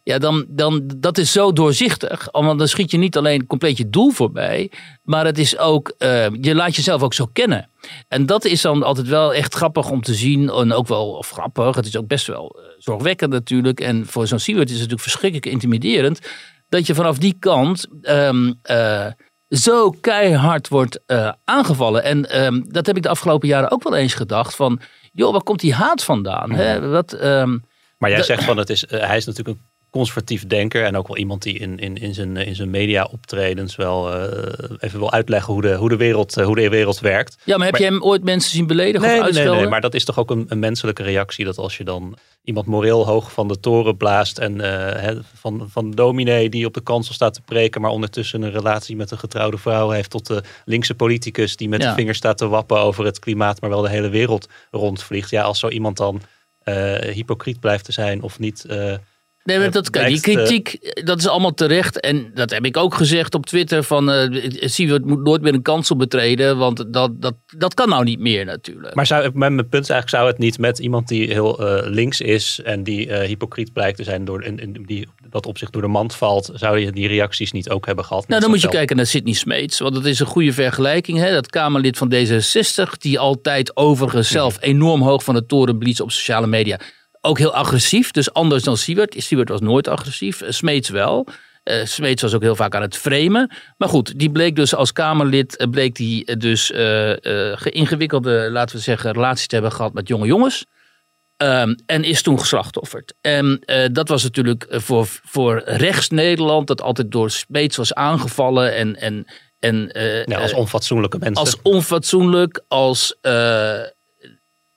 ja, 0.05 0.17
dan, 0.17 0.45
dan, 0.47 0.91
dat 0.97 1.17
is 1.17 1.31
zo 1.31 1.53
doorzichtig. 1.53 2.27
Want 2.31 2.59
dan 2.59 2.67
schiet 2.67 2.91
je 2.91 2.97
niet 2.97 3.17
alleen 3.17 3.47
compleet 3.47 3.77
je 3.77 3.89
doel 3.89 4.11
voorbij. 4.11 4.71
Maar 5.03 5.25
het 5.25 5.37
is 5.37 5.57
ook, 5.57 5.93
uh, 5.99 6.27
je 6.41 6.55
laat 6.55 6.75
jezelf 6.75 7.03
ook 7.03 7.13
zo 7.13 7.25
kennen. 7.33 7.69
En 8.07 8.25
dat 8.25 8.45
is 8.45 8.61
dan 8.61 8.83
altijd 8.83 9.07
wel 9.07 9.33
echt 9.33 9.53
grappig 9.53 9.89
om 9.89 10.01
te 10.01 10.13
zien. 10.13 10.49
En 10.49 10.73
ook 10.73 10.87
wel, 10.87 11.11
of 11.11 11.29
grappig, 11.29 11.75
het 11.75 11.85
is 11.85 11.97
ook 11.97 12.07
best 12.07 12.27
wel 12.27 12.55
uh, 12.59 12.65
zorgwekkend 12.77 13.31
natuurlijk. 13.31 13.79
En 13.79 14.05
voor 14.05 14.27
zo'n 14.27 14.39
Siewert 14.39 14.69
is 14.69 14.79
het 14.79 14.89
natuurlijk 14.89 15.09
verschrikkelijk 15.09 15.51
intimiderend. 15.51 16.19
Dat 16.69 16.87
je 16.87 16.95
vanaf 16.95 17.17
die 17.17 17.35
kant 17.39 17.87
um, 18.01 18.59
uh, 18.71 19.07
zo 19.49 19.89
keihard 19.89 20.67
wordt 20.67 20.99
aangevallen. 21.43 22.03
En 22.03 22.43
um, 22.45 22.65
dat 22.71 22.85
heb 22.85 22.95
ik 22.97 23.03
de 23.03 23.09
afgelopen 23.09 23.47
jaren 23.47 23.71
ook 23.71 23.83
wel 23.83 23.95
eens 23.95 24.13
gedacht. 24.13 24.55
Van, 24.55 24.79
joh, 25.11 25.31
waar 25.31 25.43
komt 25.43 25.59
die 25.59 25.73
haat 25.73 26.03
vandaan? 26.03 26.51
Hè? 26.51 26.89
Wat, 26.89 27.23
um, 27.23 27.63
maar 27.97 28.09
jij 28.09 28.23
zegt 28.23 28.43
van, 28.43 28.57
het 28.57 28.69
is, 28.69 28.85
hij 28.87 29.17
is 29.17 29.25
natuurlijk 29.25 29.57
een 29.57 29.63
conservatief 29.95 30.47
denker 30.47 30.83
en 30.83 30.95
ook 30.95 31.07
wel 31.07 31.17
iemand 31.17 31.41
die 31.41 31.57
in, 31.59 31.79
in, 31.79 31.95
in 31.95 32.13
zijn, 32.13 32.37
in 32.37 32.55
zijn 32.55 32.69
media 32.69 33.07
optredens 33.11 33.75
wel 33.75 34.13
uh, 34.13 34.23
even 34.79 34.99
wil 34.99 35.11
uitleggen 35.11 35.53
hoe 35.53 35.61
de, 35.61 35.75
hoe, 35.75 35.89
de 35.89 35.95
wereld, 35.95 36.37
uh, 36.37 36.45
hoe 36.45 36.55
de 36.55 36.69
wereld 36.69 36.99
werkt. 36.99 37.37
Ja, 37.43 37.57
maar 37.57 37.65
heb 37.65 37.75
je 37.75 37.83
hem 37.83 38.03
ooit 38.03 38.23
mensen 38.23 38.51
zien 38.51 38.67
beledigen 38.67 39.07
nee, 39.07 39.21
of 39.21 39.31
nee, 39.31 39.49
nee, 39.49 39.67
maar 39.67 39.81
dat 39.81 39.93
is 39.93 40.05
toch 40.05 40.19
ook 40.19 40.31
een, 40.31 40.45
een, 40.47 40.59
menselijke 40.59 41.03
reactie 41.03 41.45
dat 41.45 41.57
als 41.57 41.77
je 41.77 41.83
dan 41.83 42.17
iemand 42.43 42.65
moreel 42.65 43.05
hoog 43.05 43.31
van 43.31 43.47
de 43.47 43.59
toren 43.59 43.97
blaast 43.97 44.37
en 44.37 44.55
uh, 44.55 45.17
van, 45.33 45.65
van 45.69 45.89
de 45.89 45.95
dominee 45.95 46.49
die 46.49 46.65
op 46.65 46.73
de 46.73 46.81
kansel 46.81 47.13
staat 47.13 47.33
te 47.33 47.41
preken, 47.41 47.81
maar 47.81 47.91
ondertussen 47.91 48.41
een 48.41 48.51
relatie 48.51 48.95
met 48.95 49.11
een 49.11 49.19
getrouwde 49.19 49.57
vrouw 49.57 49.89
heeft 49.89 50.09
tot 50.09 50.27
de 50.27 50.43
linkse 50.65 50.95
politicus 50.95 51.55
die 51.55 51.69
met 51.69 51.81
ja. 51.81 51.89
de 51.89 51.95
vinger 51.95 52.15
staat 52.15 52.37
te 52.37 52.47
wappen 52.47 52.79
over 52.79 53.05
het 53.05 53.19
klimaat, 53.19 53.61
maar 53.61 53.69
wel 53.69 53.81
de 53.81 53.89
hele 53.89 54.09
wereld 54.09 54.49
rondvliegt. 54.71 55.29
Ja, 55.29 55.43
als 55.43 55.59
zo 55.59 55.69
iemand 55.69 55.97
dan 55.97 56.21
hypocriet 57.13 57.59
blijft 57.59 57.85
te 57.85 57.91
zijn 57.91 58.21
of 58.21 58.39
niet 58.39 58.65
Nee, 59.45 59.59
maar 59.59 59.71
dat, 59.71 59.93
die 59.93 60.21
kritiek, 60.21 60.77
dat 61.05 61.19
is 61.19 61.27
allemaal 61.27 61.53
terecht. 61.53 61.99
En 61.99 62.31
dat 62.33 62.49
heb 62.49 62.65
ik 62.65 62.77
ook 62.77 62.93
gezegd 62.93 63.35
op 63.35 63.45
Twitter. 63.45 63.83
Van, 63.83 64.09
uh, 64.09 64.99
moet 65.03 65.23
nooit 65.23 65.41
meer 65.41 65.53
een 65.53 65.61
kansel 65.61 65.95
betreden. 65.95 66.57
Want 66.57 66.93
dat, 66.93 67.21
dat, 67.21 67.35
dat 67.57 67.73
kan 67.73 67.89
nou 67.89 68.03
niet 68.03 68.19
meer 68.19 68.45
natuurlijk. 68.45 68.95
Maar 68.95 69.05
zou, 69.05 69.31
mijn 69.33 69.55
punt 69.55 69.83
is 69.83 69.89
eigenlijk, 69.89 70.09
zou 70.09 70.27
het 70.27 70.37
niet 70.37 70.57
met 70.57 70.79
iemand 70.79 71.07
die 71.07 71.31
heel 71.31 71.61
uh, 71.61 71.87
links 71.89 72.21
is. 72.21 72.59
En 72.63 72.83
die 72.83 73.07
uh, 73.07 73.19
hypocriet 73.19 73.73
blijkt 73.73 73.97
te 73.97 74.03
zijn. 74.03 74.25
Door, 74.25 74.41
en, 74.41 74.59
en 74.59 74.73
die 74.85 75.07
dat 75.29 75.45
op 75.45 75.57
zich 75.57 75.69
door 75.69 75.81
de 75.81 75.87
mand 75.87 76.15
valt. 76.15 76.49
Zou 76.53 76.79
je 76.79 76.91
die 76.91 77.07
reacties 77.07 77.51
niet 77.51 77.69
ook 77.69 77.85
hebben 77.85 78.05
gehad? 78.05 78.27
Nou, 78.27 78.41
dan 78.41 78.49
moet 78.49 78.61
je 78.61 78.69
kijken 78.69 78.95
naar 78.95 79.05
Sidney 79.05 79.33
Smeets. 79.33 79.79
Want 79.79 79.93
dat 79.93 80.05
is 80.05 80.19
een 80.19 80.25
goede 80.25 80.53
vergelijking. 80.53 81.17
Hè? 81.17 81.31
Dat 81.31 81.49
Kamerlid 81.49 81.97
van 81.97 82.13
D66. 82.13 82.97
Die 82.99 83.19
altijd 83.19 83.77
overigens 83.77 84.29
zelf 84.29 84.57
enorm 84.61 85.01
hoog 85.01 85.23
van 85.23 85.35
de 85.35 85.45
toren 85.45 85.77
blies 85.77 86.01
op 86.01 86.11
sociale 86.11 86.47
media 86.47 86.79
ook 87.25 87.37
heel 87.37 87.53
agressief. 87.53 88.11
Dus 88.11 88.33
anders 88.33 88.63
dan 88.63 88.77
Siebert. 88.77 89.15
Siebert 89.17 89.49
was 89.49 89.61
nooit 89.61 89.87
agressief. 89.87 90.41
Eh, 90.41 90.51
Smeets 90.51 90.89
wel. 90.89 91.27
Uh, 91.63 91.85
Smeets 91.85 92.21
was 92.21 92.33
ook 92.33 92.41
heel 92.41 92.55
vaak 92.55 92.75
aan 92.75 92.81
het 92.81 92.97
framen. 92.97 93.51
Maar 93.77 93.89
goed, 93.89 94.19
die 94.19 94.31
bleek 94.31 94.55
dus 94.55 94.75
als 94.75 94.91
Kamerlid... 94.91 95.61
Uh, 95.61 95.69
bleek 95.69 95.95
die 95.95 96.37
dus 96.37 96.71
uh, 96.71 97.55
ingewikkelde, 97.63 98.49
laten 98.51 98.75
we 98.75 98.81
zeggen... 98.81 99.11
relaties 99.11 99.47
te 99.47 99.55
hebben 99.55 99.73
gehad 99.73 99.93
met 99.93 100.07
jonge 100.07 100.25
jongens. 100.25 100.65
Um, 101.37 101.75
en 101.85 102.03
is 102.03 102.21
toen 102.21 102.39
geslachtofferd. 102.39 103.13
En 103.21 103.61
dat 103.91 104.07
was 104.07 104.23
natuurlijk 104.23 104.67
voor, 104.69 105.05
voor 105.07 105.61
rechts 105.65 106.09
Nederland... 106.09 106.67
dat 106.67 106.81
altijd 106.81 107.11
door 107.11 107.31
Smeets 107.31 107.77
was 107.77 107.93
aangevallen. 107.93 108.75
En, 108.75 108.95
en, 108.95 109.25
en, 109.59 109.89
ja, 110.25 110.39
als 110.39 110.53
onfatsoenlijke 110.53 111.17
mensen. 111.17 111.35
Als 111.35 111.57
onfatsoenlijk, 111.61 112.63
als, 112.67 113.15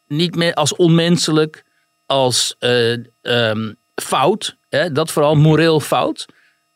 niet 0.06 0.36
meer, 0.36 0.54
als 0.54 0.76
onmenselijk 0.76 1.64
als 2.08 2.56
uh, 2.60 2.96
um, 3.22 3.76
fout. 3.94 4.56
Hè, 4.68 4.92
dat 4.92 5.10
vooral 5.10 5.34
moreel 5.34 5.80
fout. 5.80 6.26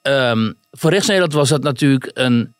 ehm, 0.02 0.52
voor 0.70 0.90
rechts 0.90 1.06
Nederland 1.06 1.32
was 1.32 1.48
dat 1.48 1.62
natuurlijk 1.62 2.10
een 2.14 2.54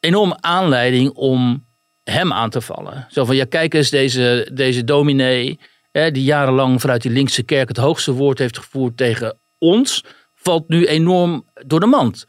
enorme 0.00 0.36
aanleiding 0.40 1.10
om 1.10 1.64
hem 2.04 2.32
aan 2.32 2.50
te 2.50 2.60
vallen. 2.60 3.06
Zo 3.10 3.24
van, 3.24 3.36
ja 3.36 3.44
kijk 3.44 3.74
eens, 3.74 3.90
deze, 3.90 4.48
deze 4.52 4.84
dominee, 4.84 5.58
hè, 5.92 6.10
die 6.10 6.24
jarenlang 6.24 6.80
vanuit 6.80 7.02
die 7.02 7.10
linkse 7.10 7.42
kerk 7.42 7.68
het 7.68 7.76
hoogste 7.76 8.12
woord 8.12 8.38
heeft 8.38 8.58
gevoerd 8.58 8.96
tegen 8.96 9.36
ons, 9.58 10.04
valt 10.34 10.68
nu 10.68 10.86
enorm 10.86 11.44
door 11.66 11.80
de 11.80 11.86
mand. 11.86 12.26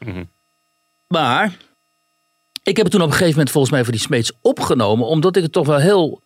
Maar 1.06 1.56
ik 2.62 2.76
heb 2.76 2.86
het 2.86 2.90
toen 2.90 3.02
op 3.02 3.06
een 3.06 3.12
gegeven 3.12 3.32
moment 3.32 3.50
volgens 3.50 3.72
mij 3.72 3.82
voor 3.82 3.92
die 3.92 4.00
Smeets 4.00 4.32
opgenomen, 4.40 5.06
omdat 5.06 5.36
ik 5.36 5.42
het 5.42 5.52
toch 5.52 5.66
wel 5.66 5.78
heel 5.78 6.22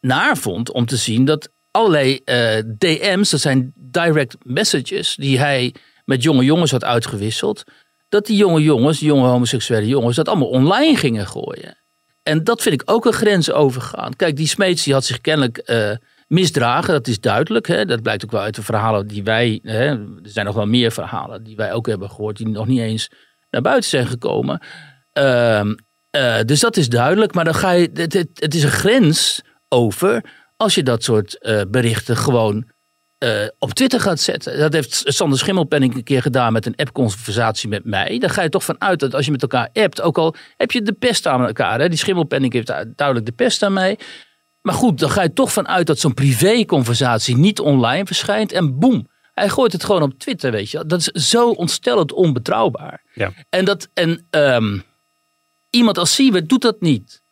naar 0.00 0.36
vond 0.36 0.70
om 0.70 0.86
te 0.86 0.96
zien 0.96 1.24
dat 1.24 1.48
allerlei 1.74 2.20
eh, 2.24 2.58
DM's, 2.78 3.30
dat 3.30 3.40
zijn 3.40 3.72
direct 3.74 4.36
messages, 4.42 5.14
die 5.14 5.38
hij 5.38 5.74
met 6.04 6.22
jonge 6.22 6.44
jongens 6.44 6.70
had 6.70 6.84
uitgewisseld, 6.84 7.62
dat 8.08 8.26
die 8.26 8.36
jonge 8.36 8.62
jongens, 8.62 8.98
die 8.98 9.08
jonge 9.08 9.28
homoseksuele 9.28 9.86
jongens, 9.86 10.16
dat 10.16 10.28
allemaal 10.28 10.48
online 10.48 10.96
gingen 10.96 11.26
gooien. 11.26 11.78
En 12.22 12.44
dat 12.44 12.62
vind 12.62 12.82
ik 12.82 12.90
ook 12.90 13.04
een 13.04 13.12
grens 13.12 13.50
overgaan. 13.50 14.16
Kijk, 14.16 14.36
die 14.36 14.46
Smeets 14.46 14.90
had 14.90 15.04
zich 15.04 15.20
kennelijk 15.20 15.58
eh, 15.58 15.90
misdragen, 16.26 16.92
dat 16.92 17.06
is 17.06 17.20
duidelijk. 17.20 17.66
Hè? 17.66 17.84
Dat 17.84 18.02
blijkt 18.02 18.24
ook 18.24 18.30
wel 18.30 18.40
uit 18.40 18.54
de 18.54 18.62
verhalen 18.62 19.06
die 19.06 19.22
wij, 19.22 19.60
hè? 19.62 19.86
er 19.88 20.20
zijn 20.22 20.46
nog 20.46 20.54
wel 20.54 20.66
meer 20.66 20.92
verhalen 20.92 21.44
die 21.44 21.56
wij 21.56 21.72
ook 21.72 21.86
hebben 21.86 22.10
gehoord, 22.10 22.36
die 22.36 22.48
nog 22.48 22.66
niet 22.66 22.80
eens 22.80 23.10
naar 23.50 23.62
buiten 23.62 23.90
zijn 23.90 24.06
gekomen. 24.06 24.62
Ehm, 25.12 25.74
eh, 26.10 26.40
dus 26.40 26.60
dat 26.60 26.76
is 26.76 26.88
duidelijk, 26.88 27.34
maar 27.34 27.44
dan 27.44 27.54
ga 27.54 27.70
je, 27.70 27.90
het, 27.92 28.12
het 28.34 28.54
is 28.54 28.62
een 28.62 28.70
grens 28.70 29.42
over 29.68 30.24
als 30.56 30.74
je 30.74 30.82
dat 30.82 31.04
soort 31.04 31.38
eh, 31.38 31.60
berichten 31.68 32.16
gewoon 32.16 32.72
eh, 33.18 33.48
op 33.58 33.72
Twitter 33.72 34.00
gaat 34.00 34.20
zetten. 34.20 34.58
Dat 34.58 34.72
heeft 34.72 35.02
Sander 35.04 35.38
Schimmelpenning 35.38 35.94
een 35.94 36.04
keer 36.04 36.22
gedaan 36.22 36.52
met 36.52 36.66
een 36.66 36.76
app-conversatie 36.76 37.68
met 37.68 37.84
mij. 37.84 38.18
Dan 38.18 38.30
ga 38.30 38.42
je 38.42 38.48
toch 38.48 38.64
vanuit 38.64 39.00
dat 39.00 39.14
als 39.14 39.24
je 39.24 39.30
met 39.30 39.42
elkaar 39.42 39.68
appt, 39.72 40.00
ook 40.00 40.18
al 40.18 40.34
heb 40.56 40.70
je 40.70 40.82
de 40.82 40.92
pest 40.92 41.26
aan 41.26 41.46
elkaar. 41.46 41.80
Hè? 41.80 41.88
Die 41.88 41.98
Schimmelpenning 41.98 42.52
heeft 42.52 42.66
duidelijk 42.96 43.26
de 43.26 43.32
pest 43.32 43.62
aan 43.62 43.72
mij. 43.72 43.98
Maar 44.62 44.74
goed, 44.74 44.98
dan 44.98 45.10
ga 45.10 45.22
je 45.22 45.32
toch 45.32 45.52
vanuit 45.52 45.86
dat 45.86 45.98
zo'n 45.98 46.14
privé-conversatie 46.14 47.36
niet 47.36 47.60
online 47.60 48.06
verschijnt. 48.06 48.52
En 48.52 48.78
boem, 48.78 49.08
hij 49.34 49.48
gooit 49.48 49.72
het 49.72 49.84
gewoon 49.84 50.02
op 50.02 50.18
Twitter, 50.18 50.50
weet 50.50 50.70
je. 50.70 50.86
Dat 50.86 51.00
is 51.00 51.28
zo 51.28 51.50
ontstellend 51.50 52.12
onbetrouwbaar. 52.12 53.02
Ja. 53.14 53.32
En, 53.48 53.64
dat, 53.64 53.88
en 53.94 54.26
ehm, 54.30 54.78
iemand 55.70 55.98
als 55.98 56.14
Siewert 56.14 56.48
doet 56.48 56.62
dat 56.62 56.80
niet. 56.80 57.22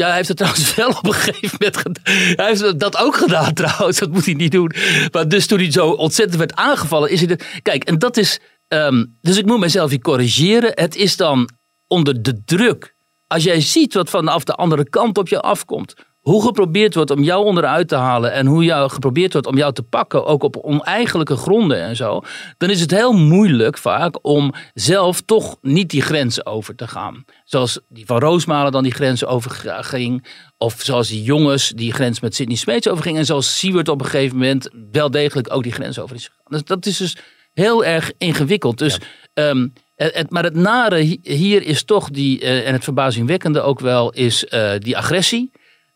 Ja, 0.00 0.06
hij 0.06 0.16
heeft 0.16 0.28
het 0.28 0.36
trouwens 0.36 0.74
wel 0.80 0.88
op 0.88 1.06
een 1.06 1.12
gegeven 1.12 1.58
moment 1.58 1.76
gedaan. 1.76 2.14
Hij 2.36 2.46
heeft 2.46 2.80
dat 2.80 2.96
ook 2.96 3.16
gedaan 3.16 3.54
trouwens. 3.54 3.98
Dat 3.98 4.10
moet 4.10 4.24
hij 4.24 4.34
niet 4.34 4.52
doen. 4.52 4.72
Maar 5.12 5.28
dus 5.28 5.46
toen 5.46 5.58
hij 5.58 5.70
zo 5.72 5.90
ontzettend 5.90 6.38
werd 6.38 6.54
aangevallen, 6.54 7.10
is 7.10 7.20
hij 7.20 7.30
er. 7.30 7.60
Kijk, 7.62 7.84
en 7.84 7.98
dat 7.98 8.16
is. 8.16 8.40
ehm, 8.68 9.04
dus 9.20 9.36
ik 9.38 9.46
moet 9.46 9.58
mezelf 9.58 9.90
hier 9.90 10.00
corrigeren. 10.00 10.72
Het 10.74 10.96
is 10.96 11.16
dan 11.16 11.50
onder 11.86 12.22
de 12.22 12.42
druk. 12.44 12.94
Als 13.26 13.44
jij 13.44 13.60
ziet 13.60 13.94
wat 13.94 14.10
vanaf 14.10 14.44
de 14.44 14.54
andere 14.54 14.88
kant 14.88 15.18
op 15.18 15.28
je 15.28 15.40
afkomt. 15.40 15.94
Hoe 16.20 16.42
geprobeerd 16.42 16.94
wordt 16.94 17.10
om 17.10 17.22
jou 17.22 17.44
onderuit 17.44 17.88
te 17.88 17.94
halen. 17.94 18.32
En 18.32 18.46
hoe 18.46 18.64
jou 18.64 18.90
geprobeerd 18.90 19.32
wordt 19.32 19.46
om 19.48 19.56
jou 19.56 19.72
te 19.72 19.82
pakken. 19.82 20.24
Ook 20.26 20.42
op 20.42 20.56
oneigenlijke 20.56 21.36
gronden 21.36 21.80
en 21.82 21.96
zo. 21.96 22.20
Dan 22.58 22.70
is 22.70 22.80
het 22.80 22.90
heel 22.90 23.12
moeilijk 23.12 23.78
vaak 23.78 24.18
om 24.22 24.52
zelf 24.74 25.20
toch 25.20 25.56
niet 25.62 25.90
die 25.90 26.02
grenzen 26.02 26.46
over 26.46 26.74
te 26.74 26.88
gaan. 26.88 27.24
Zoals 27.44 27.80
die 27.88 28.06
van 28.06 28.18
Roosmalen 28.18 28.72
dan 28.72 28.82
die 28.82 28.92
grenzen 28.92 29.28
overging. 29.28 30.26
Of 30.58 30.76
zoals 30.82 31.08
die 31.08 31.22
jongens 31.22 31.68
die 31.68 31.92
grens 31.92 32.20
met 32.20 32.34
Sidney 32.34 32.56
Smeets 32.56 32.88
overgingen. 32.88 33.18
En 33.18 33.26
zoals 33.26 33.58
Siewert 33.58 33.88
op 33.88 34.00
een 34.00 34.06
gegeven 34.06 34.36
moment 34.36 34.70
wel 34.92 35.10
degelijk 35.10 35.52
ook 35.54 35.62
die 35.62 35.72
grens 35.72 35.98
over 35.98 36.16
is 36.16 36.24
gegaan. 36.24 36.44
Dus 36.48 36.64
dat 36.64 36.86
is 36.86 36.96
dus 36.96 37.16
heel 37.52 37.84
erg 37.84 38.12
ingewikkeld. 38.18 38.78
Dus, 38.78 38.98
ehm, 39.34 39.68
het, 39.96 40.14
het- 40.14 40.30
maar 40.30 40.44
het 40.44 40.54
nare 40.54 40.96
hi- 40.96 41.18
hier 41.22 41.62
is 41.62 41.84
toch 41.84 42.10
die, 42.10 42.40
eh, 42.40 42.66
en 42.66 42.72
het 42.72 42.84
verbazingwekkende 42.84 43.60
ook 43.60 43.80
wel, 43.80 44.10
is 44.12 44.44
eh, 44.46 44.70
die 44.78 44.96
agressie. 44.96 45.50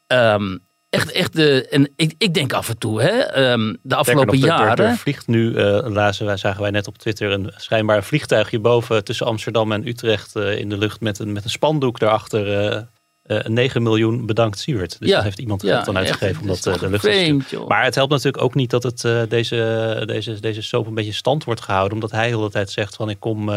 Ehm, 0.06 0.58
echt, 0.90 1.11
echt 1.12 1.32
de, 1.37 1.68
en 1.68 1.92
ik, 1.96 2.14
ik 2.18 2.34
denk 2.34 2.52
af 2.52 2.68
en 2.68 2.78
toe, 2.78 3.02
hè, 3.02 3.08
ehm, 3.18 3.75
de 3.82 3.94
afgelopen 3.94 4.40
nog, 4.40 4.50
er- 4.50 4.56
jaren. 4.58 4.87
Er 4.87 4.96
vliegt 4.96 5.26
nu, 5.26 5.54
eh 5.56 5.87
lazen 5.88 6.26
wij, 6.26 6.37
zagen 6.37 6.62
wij 6.62 6.70
net 6.70 6.87
op 6.87 6.99
Twitter, 6.99 7.30
een 7.30 7.52
schijnbaar 7.56 7.96
een 7.96 8.02
vliegtuigje 8.02 8.58
boven 8.58 9.04
tussen 9.04 9.26
Amsterdam 9.26 9.73
en 9.73 9.87
Utrecht 9.87 10.37
eh, 10.37 10.58
in 10.58 10.68
de 10.68 10.78
lucht 10.78 11.00
met 11.00 11.18
een, 11.18 11.32
met 11.32 11.44
een 11.44 11.50
spandoek 11.50 11.99
daarachter. 11.99 12.52
eh 12.73 12.82
eh 13.25 13.44
9 13.44 13.82
miljoen 13.82 14.26
bedankt 14.26 14.58
Siewert. 14.58 14.99
Dus 14.99 15.08
Ja. 15.08 15.14
daar 15.14 15.25
heeft 15.25 15.38
iemand 15.38 15.62
Ja, 15.62 15.69
geld 15.82 15.86
echt, 15.86 15.97
uitgegeven 15.97 16.43
om 16.43 16.49
het 16.49 16.56
is 16.56 16.62
dat 16.62 16.73
toch 16.73 16.82
de 16.82 16.90
lucht 16.90 17.04
vreemd, 17.04 17.50
joh. 17.50 17.69
Maar 17.69 17.84
het 17.84 17.95
helpt 17.95 18.10
natuurlijk 18.10 18.43
ook 18.43 18.54
niet 18.54 18.71
dat 18.71 18.82
het, 18.82 19.30
deze, 19.30 20.02
deze, 20.06 20.40
deze 20.40 20.62
soap 20.62 20.86
een 20.86 20.95
beetje 20.95 21.12
stand 21.12 21.45
wordt 21.45 21.60
gehouden. 21.60 21.93
Omdat 21.95 22.10
hij 22.10 22.28
de 22.30 22.36
hele 22.36 22.50
tijd 22.50 22.71
zegt 22.71 22.97
van 22.97 23.10
ik 23.10 23.21
kom, 23.21 23.50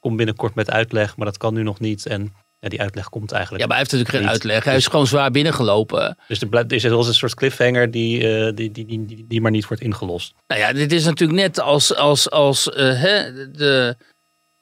kom 0.00 0.16
binnenkort 0.16 0.54
met 0.54 0.70
uitleg, 0.70 1.16
maar 1.16 1.26
dat 1.26 1.36
kan 1.36 1.54
nu 1.54 1.62
nog 1.62 1.80
niet. 1.80 2.06
En 2.06 2.32
ja, 2.62 2.68
die 2.68 2.80
uitleg 2.80 3.08
komt 3.08 3.32
eigenlijk 3.32 3.62
Ja, 3.62 3.68
maar 3.68 3.78
hij 3.78 3.86
heeft 3.86 3.98
natuurlijk 3.98 4.24
geen 4.24 4.34
uitleg. 4.34 4.64
Hij 4.64 4.76
is 4.76 4.86
gewoon 4.86 5.06
zwaar 5.06 5.30
binnengelopen. 5.30 6.16
Dus 6.28 6.40
er, 6.40 6.48
blijft, 6.48 6.72
is 6.72 6.82
wel 6.82 7.06
een 7.06 7.14
soort 7.14 7.34
cliffhanger 7.34 7.90
die, 7.90 8.28
eh, 8.28 8.54
die, 8.54 8.70
die, 8.70 8.86
die, 8.86 9.24
die, 9.28 9.40
maar 9.40 9.50
niet 9.50 9.66
wordt 9.66 9.82
ingelost. 9.82 10.34
Nou 10.46 10.60
ja, 10.60 10.72
dit 10.72 10.92
is 10.92 11.04
natuurlijk 11.04 11.40
net 11.40 11.60
als, 11.60 11.94
als, 11.94 12.30
als 12.30 12.70
eh, 12.70 13.00
hè, 13.00 13.32
de, 13.50 13.96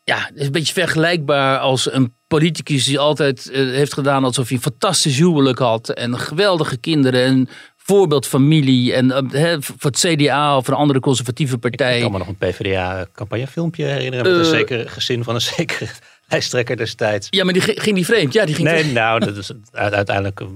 ja, 0.04 0.18
het 0.18 0.36
is 0.36 0.46
een 0.46 0.52
beetje 0.52 0.72
vergelijkbaar 0.72 1.58
als 1.58 1.92
een 1.92 2.14
politicus 2.26 2.84
die 2.84 2.98
altijd 2.98 3.50
eh, 3.50 3.60
heeft 3.60 3.92
gedaan 3.92 4.24
alsof 4.24 4.48
hij 4.48 4.56
een 4.56 4.62
fantastisch 4.62 5.18
huwelijk 5.18 5.58
had 5.58 5.88
en 5.88 6.18
geweldige 6.18 6.76
kinderen 6.76 7.24
en 7.24 7.48
voorbeeldfamilie 7.76 8.94
en 8.94 9.28
hè, 9.30 9.62
voor 9.62 9.90
het 9.90 9.98
CDA 9.98 10.56
of 10.56 10.68
een 10.68 10.74
andere 10.74 11.00
conservatieve 11.00 11.58
partij. 11.58 11.96
Ik 11.96 12.02
kan 12.02 12.12
me 12.12 12.18
nog 12.18 12.28
een 12.28 12.36
PvdA-campagnefilmpje 12.36 13.84
herinneren. 13.84 14.30
Met 14.30 14.46
een 14.46 14.52
zekere 14.58 14.88
gezin 14.88 15.24
van 15.24 15.34
een 15.34 15.40
zekere 15.40 15.88
lijsttrekker 16.30 16.76
destijds. 16.76 17.26
Ja, 17.30 17.44
maar 17.44 17.52
die 17.52 17.62
ging 17.62 17.94
die 17.96 18.04
vreemd. 18.04 18.32
Ja, 18.32 18.44
die 18.44 18.54
ging 18.54 18.68
Nee, 18.68 18.78
vreemd. 18.78 18.94
nou, 18.94 19.20
dat 19.20 19.36
is 19.36 19.52
uit- 19.72 19.94
uiteindelijk. 19.94 20.40
eh, 20.40 20.46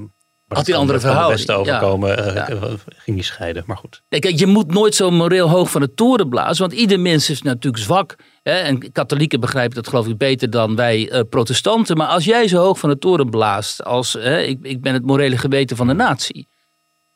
Had 0.48 0.66
hij 0.66 0.76
andere 0.76 1.00
verhouding, 1.00 1.30
er 1.40 1.46
best 1.46 1.66
ja. 1.66 1.74
overkomen. 1.74 2.26
eh, 2.26 2.34
Ja. 2.34 2.48
eh, 2.48 2.62
ging 2.86 3.16
hij 3.16 3.24
scheiden, 3.26 3.62
maar 3.66 3.76
goed. 3.76 4.02
Kijk, 4.08 4.38
je 4.38 4.46
moet 4.46 4.72
nooit 4.72 4.94
zo 4.94 5.10
moreel 5.10 5.48
hoog 5.48 5.70
van 5.70 5.80
de 5.80 5.94
toren 5.94 6.28
blazen. 6.28 6.68
Want 6.68 6.80
ieder 6.80 7.00
mens 7.00 7.30
is 7.30 7.42
natuurlijk 7.42 7.82
zwak. 7.82 8.14
Hè? 8.42 8.52
En 8.52 8.92
katholieken 8.92 9.40
begrijpen 9.40 9.74
dat 9.74 9.88
geloof 9.88 10.06
ik 10.06 10.18
beter 10.18 10.50
dan 10.50 10.76
wij 10.76 11.24
protestanten. 11.30 11.96
Maar 11.96 12.06
als 12.06 12.24
jij 12.24 12.48
zo 12.48 12.62
hoog 12.62 12.78
van 12.78 12.88
de 12.90 12.98
toren 12.98 13.30
blaast 13.30 13.84
als 13.84 14.12
hè, 14.12 14.40
ik, 14.42 14.58
ik 14.62 14.80
ben 14.80 14.92
het 14.92 15.04
morele 15.06 15.36
geweten 15.36 15.76
van 15.76 15.86
de 15.86 15.92
natie. 15.94 16.48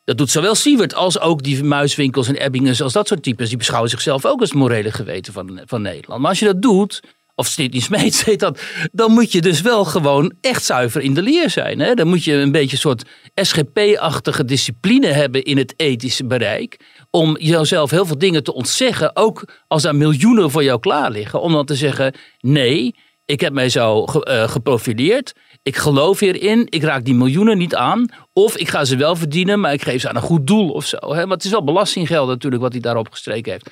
Dat 0.03 0.17
doet 0.17 0.29
zowel 0.29 0.55
Siewert 0.55 0.93
als 0.95 1.19
ook 1.19 1.43
die 1.43 1.63
muiswinkels 1.63 2.27
en 2.27 2.35
Ebbingers 2.35 2.81
als 2.81 2.93
dat 2.93 3.07
soort 3.07 3.23
types. 3.23 3.47
Die 3.49 3.57
beschouwen 3.57 3.89
zichzelf 3.89 4.25
ook 4.25 4.39
als 4.39 4.49
het 4.49 4.57
morele 4.57 4.91
geweten 4.91 5.33
van, 5.33 5.61
van 5.65 5.81
Nederland. 5.81 6.21
Maar 6.21 6.29
als 6.29 6.39
je 6.39 6.45
dat 6.45 6.61
doet, 6.61 6.99
of 7.39 7.47
Sidney 7.47 7.81
Smeets 7.81 8.23
heet 8.25 8.39
dat, 8.39 8.61
dan 8.91 9.11
moet 9.11 9.31
je 9.31 9.41
dus 9.41 9.61
wel 9.61 9.85
gewoon 9.85 10.33
echt 10.41 10.63
zuiver 10.63 11.01
in 11.01 11.13
de 11.13 11.21
leer 11.21 11.49
zijn. 11.49 11.79
Hè? 11.79 11.93
Dan 11.93 12.07
moet 12.07 12.23
je 12.23 12.33
een 12.33 12.51
beetje 12.51 12.71
een 12.71 12.77
soort 12.77 13.03
SGP-achtige 13.35 14.45
discipline 14.45 15.07
hebben 15.07 15.43
in 15.43 15.57
het 15.57 15.73
ethische 15.77 16.25
bereik. 16.25 16.79
Om 17.09 17.37
jezelf 17.37 17.89
heel 17.89 18.05
veel 18.05 18.17
dingen 18.17 18.43
te 18.43 18.53
ontzeggen, 18.53 19.15
ook 19.15 19.43
als 19.67 19.83
er 19.83 19.95
miljoenen 19.95 20.51
voor 20.51 20.63
jou 20.63 20.79
klaar 20.79 21.11
liggen. 21.11 21.41
Om 21.41 21.51
dan 21.51 21.65
te 21.65 21.75
zeggen, 21.75 22.13
nee, 22.39 22.95
ik 23.25 23.39
heb 23.39 23.53
mij 23.53 23.69
zo 23.69 24.03
eh, 24.03 24.49
geprofileerd. 24.49 25.33
Ik 25.63 25.75
geloof 25.75 26.19
hierin. 26.19 26.67
Ik 26.69 26.83
raak 26.83 27.05
die 27.05 27.13
miljoenen 27.13 27.57
niet 27.57 27.75
aan. 27.75 28.05
Of 28.33 28.57
ik 28.57 28.69
ga 28.69 28.85
ze 28.85 28.95
wel 28.95 29.15
verdienen, 29.15 29.59
maar 29.59 29.73
ik 29.73 29.81
geef 29.81 30.01
ze 30.01 30.09
aan 30.09 30.15
een 30.15 30.21
goed 30.21 30.47
doel 30.47 30.69
of 30.69 30.85
zo. 30.85 30.97
Hè? 30.97 31.25
Maar 31.25 31.35
het 31.35 31.43
is 31.45 31.51
wel 31.51 31.63
belastinggeld 31.63 32.27
natuurlijk 32.27 32.61
wat 32.61 32.71
hij 32.71 32.81
daarop 32.81 33.09
gestreken 33.09 33.51
heeft. 33.51 33.69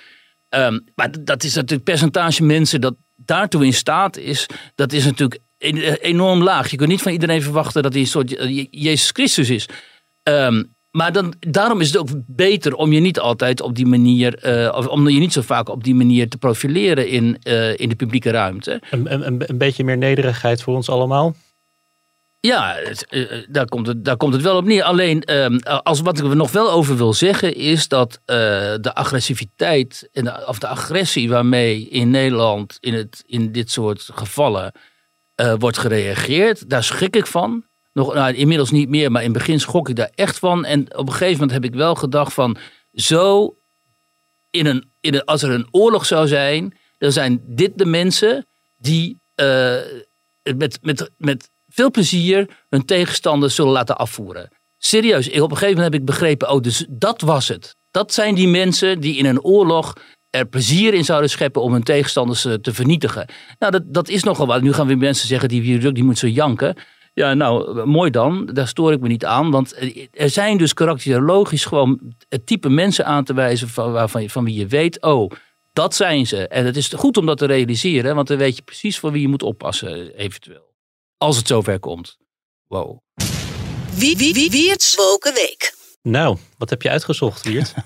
Ehm, 0.50 0.80
maar 0.96 1.24
dat 1.24 1.44
is 1.44 1.56
natuurlijk 1.56 1.84
percentage 1.84 2.44
mensen 2.44 2.82
dat 2.82 2.96
daartoe 3.18 3.66
in 3.66 3.74
staat 3.74 4.18
is. 4.18 4.46
Dat 4.76 4.92
is 4.94 5.06
natuurlijk 5.06 5.42
eh, 5.58 5.94
enorm 6.02 6.44
laag. 6.44 6.70
Je 6.72 6.78
kunt 6.78 6.90
niet 6.90 7.02
van 7.02 7.12
iedereen 7.12 7.42
verwachten 7.42 7.84
dat 7.84 7.92
hij 7.94 8.02
een 8.02 8.08
soort 8.08 8.30
Je- 8.30 8.68
Jezus 8.72 9.10
Christus 9.12 9.50
is. 9.50 9.66
Ehm, 10.24 10.64
maar 10.92 11.12
dan, 11.12 11.34
daarom 11.40 11.82
is 11.82 11.88
het 11.88 11.98
ook 11.98 12.08
beter 12.28 12.74
om 12.76 12.92
je 12.94 13.00
niet 13.00 13.20
altijd 13.20 13.62
op 13.62 13.76
die 13.76 13.86
manier, 13.86 14.36
eh, 14.38 14.76
of 14.78 14.88
om 14.88 15.10
je 15.10 15.20
niet 15.20 15.34
zo 15.34 15.42
vaak 15.42 15.70
op 15.70 15.84
die 15.84 15.96
manier 15.96 16.30
te 16.30 16.38
profileren 16.38 17.08
in, 17.08 17.38
eh, 17.44 17.78
in 17.80 17.90
de 17.90 17.96
publieke 17.96 18.30
ruimte. 18.30 18.82
Een, 18.92 19.14
een- 19.14 19.44
een 19.50 19.58
beetje 19.58 19.84
meer 19.84 19.98
nederigheid 19.98 20.62
voor 20.62 20.76
ons 20.76 20.90
allemaal. 20.90 21.36
Ja, 22.40 22.78
eh, 22.78 22.92
eh, 23.22 23.46
daar, 23.50 23.66
komt 23.66 23.88
het, 23.88 24.06
daar 24.06 24.18
komt 24.18 24.34
het 24.34 24.42
wel 24.42 24.58
op 24.58 24.66
neer. 24.66 24.84
Alleen, 24.84 25.22
ehm, 25.22 25.58
als 25.84 26.00
wat 26.00 26.20
ik 26.20 26.26
er 26.26 26.36
nog 26.36 26.52
wel 26.52 26.72
over 26.72 26.98
wil 26.98 27.14
zeggen, 27.14 27.56
is 27.56 27.88
dat 27.88 28.20
eh, 28.26 28.36
de 28.82 28.92
agressiviteit, 28.94 30.10
en 30.12 30.48
of 30.48 30.60
de 30.60 30.68
agressie 30.68 31.30
waarmee 31.30 31.90
in 31.90 32.10
Nederland 32.10 32.78
in, 32.80 32.94
het, 32.94 33.24
in 33.26 33.52
dit 33.52 33.72
soort 33.72 34.10
gevallen 34.14 34.72
eh, 35.36 35.54
wordt 35.58 35.78
gereageerd, 35.78 36.70
daar 36.70 36.84
schrik 36.84 37.16
ik 37.16 37.28
van. 37.28 37.64
Nog, 37.94 38.14
nou, 38.14 38.34
inmiddels 38.34 38.72
niet 38.72 38.90
meer, 38.90 39.12
maar 39.12 39.24
in 39.24 39.30
het 39.30 39.38
begin 39.38 39.60
schrok 39.60 39.90
ik 39.90 39.96
daar 39.96 40.12
echt 40.16 40.40
van. 40.40 40.66
En 40.66 40.98
op 40.98 41.08
een 41.08 41.14
gegeven 41.14 41.34
moment 41.34 41.52
heb 41.52 41.64
ik 41.64 41.74
wel 41.74 41.96
gedacht 41.96 42.34
van, 42.34 42.58
zo, 42.94 43.56
in 44.50 44.66
een, 44.66 44.92
in 45.02 45.14
een, 45.14 45.26
als 45.26 45.44
er 45.44 45.50
een 45.50 45.68
oorlog 45.72 46.06
zou 46.06 46.28
zijn, 46.28 46.78
dan 46.98 47.12
zijn 47.12 47.42
dit 47.46 47.78
de 47.78 47.86
mensen 47.86 48.46
die 48.78 49.20
eh, 49.36 49.76
met, 50.56 50.80
met, 50.82 51.12
met 51.18 51.50
veel 51.78 51.92
plezier 51.92 52.50
hun 52.70 52.86
tegenstanders 52.86 53.56
zullen 53.56 53.72
laten 53.72 53.98
afvoeren. 53.98 54.50
Serieus, 54.78 55.28
op 55.28 55.34
een 55.34 55.58
gegeven 55.58 55.76
moment 55.76 55.94
heb 55.94 56.02
ik 56.02 56.06
begrepen, 56.06 56.50
oh, 56.50 56.62
dus 56.62 56.86
dat 56.90 57.22
was 57.22 57.48
het. 57.48 57.76
Dat 57.92 58.14
zijn 58.14 58.36
die 58.36 58.48
mensen 58.48 59.00
die 59.00 59.18
in 59.18 59.26
een 59.26 59.42
oorlog 59.42 59.94
er 60.30 60.46
plezier 60.46 60.94
in 60.94 61.06
zouden 61.06 61.30
scheppen 61.30 61.62
om 61.62 61.72
hun 61.72 61.84
tegenstanders 61.84 62.46
eh, 62.46 62.54
te 62.54 62.74
vernietigen. 62.74 63.26
Nou, 63.60 63.72
dat, 63.72 63.84
dat 63.86 64.10
is 64.10 64.24
nogal 64.24 64.48
wat. 64.48 64.62
Nu 64.62 64.74
gaan 64.74 64.88
weer 64.88 64.98
mensen 64.98 65.28
zeggen, 65.28 65.50
die, 65.50 65.62
die, 65.62 65.92
die 65.92 66.04
moet 66.04 66.18
zo 66.18 66.28
janken. 66.28 66.76
Ja, 67.14 67.34
nou, 67.34 67.86
mooi 67.86 68.12
dan. 68.12 68.46
Daar 68.46 68.68
stoor 68.68 68.92
ik 68.92 69.00
me 69.00 69.08
niet 69.08 69.26
aan. 69.26 69.52
Want 69.52 69.76
er 70.12 70.30
zijn 70.30 70.58
dus 70.58 70.74
karakterologisch 70.74 71.66
gewoon 71.66 72.00
het 72.30 72.46
type 72.46 72.70
mensen 72.70 73.06
aan 73.06 73.24
te 73.24 73.34
wijzen 73.34 73.70
van, 73.70 73.92
waarvan, 73.92 74.30
van 74.30 74.44
wie 74.44 74.56
je 74.56 74.68
weet, 74.68 75.02
oh, 75.02 75.32
dat 75.74 75.96
zijn 75.96 76.28
ze. 76.28 76.48
En 76.48 76.66
het 76.66 76.78
is 76.78 76.88
goed 76.88 77.18
om 77.18 77.26
dat 77.26 77.38
te 77.38 77.46
realiseren, 77.46 78.16
want 78.16 78.28
dan 78.28 78.38
weet 78.38 78.56
je 78.56 78.62
precies 78.62 79.00
voor 79.00 79.12
wie 79.12 79.22
je 79.22 79.28
moet 79.28 79.44
oppassen, 79.44 80.16
eventueel. 80.16 80.67
Als 81.18 81.38
het 81.38 81.48
zover 81.48 81.80
komt. 81.80 82.18
Wow. 82.68 83.00
Wie, 83.94 84.18
wie, 84.18 84.34
wie, 84.34 84.50
wie 84.52 84.70
het 84.70 84.94
Woken 84.96 85.34
Week. 85.34 85.76
Nou, 86.02 86.38
wat 86.58 86.70
heb 86.70 86.82
je 86.82 86.90
uitgezocht, 86.90 87.46
Wiert? 87.46 87.74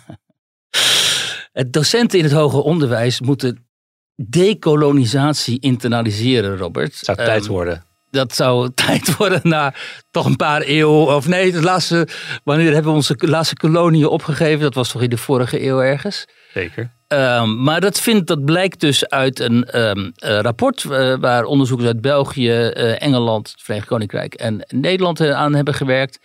Het 1.52 1.74
docenten 1.74 2.18
in 2.20 2.24
het 2.24 2.34
hoger 2.34 2.60
onderwijs 2.62 3.22
moeten 3.22 3.70
decolonisatie 4.16 5.60
internaliseren, 5.60 6.58
Robert. 6.58 6.96
Zou 6.96 7.18
het 7.18 7.26
tijd 7.28 7.42
Ehm, 7.44 7.52
worden? 7.52 7.86
Dat 8.12 8.36
zou 8.36 8.70
tijd 8.86 9.16
worden 9.16 9.40
na 9.44 9.74
toch 10.12 10.26
een 10.26 10.36
paar 10.36 10.62
eeuwen. 10.62 11.16
Of 11.16 11.28
nee, 11.28 11.52
de 11.52 11.62
laatste, 11.62 12.08
wanneer 12.44 12.74
hebben 12.74 12.92
we 12.92 12.98
onze 12.98 13.16
laatste 13.18 13.56
koloniën 13.56 14.08
opgegeven? 14.08 14.60
Dat 14.60 14.74
was 14.74 14.92
toch 14.92 15.02
in 15.02 15.10
de 15.10 15.18
vorige 15.18 15.66
eeuw 15.66 15.82
ergens? 15.82 16.26
Zeker. 16.54 16.92
Ehm, 17.08 17.64
maar 17.64 17.82
dat, 17.82 18.02
vindt, 18.02 18.28
dat 18.28 18.46
blijkt 18.46 18.80
dus 18.80 19.10
uit 19.10 19.40
een 19.40 19.66
ehm, 19.66 20.10
eh, 20.16 20.40
rapport 20.40 20.84
eh, 20.84 21.16
waar 21.20 21.44
onderzoekers 21.44 21.88
uit 21.88 22.02
België, 22.02 22.50
eh, 22.50 23.02
Engeland, 23.02 23.52
het 23.52 23.62
Verenigd 23.62 23.88
Koninkrijk 23.88 24.34
en 24.34 24.66
Nederland 24.68 25.22
aan 25.22 25.56
hebben 25.56 25.74
gewerkt. 25.74 26.20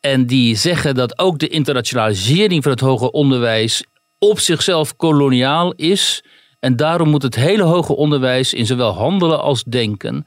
En 0.00 0.26
die 0.26 0.56
zeggen 0.56 0.94
dat 0.94 1.18
ook 1.18 1.38
de 1.38 1.48
internationalisering 1.48 2.62
van 2.62 2.72
het 2.72 2.80
hoger 2.80 3.08
onderwijs 3.08 3.84
op 4.18 4.38
zichzelf 4.38 4.96
koloniaal 4.96 5.72
is. 5.72 6.24
En 6.60 6.76
daarom 6.76 7.08
moet 7.08 7.22
het 7.22 7.34
hele 7.34 7.62
hoger 7.62 7.94
onderwijs 7.94 8.54
in 8.54 8.66
zowel 8.66 8.92
handelen 8.92 9.40
als 9.40 9.64
denken 9.64 10.26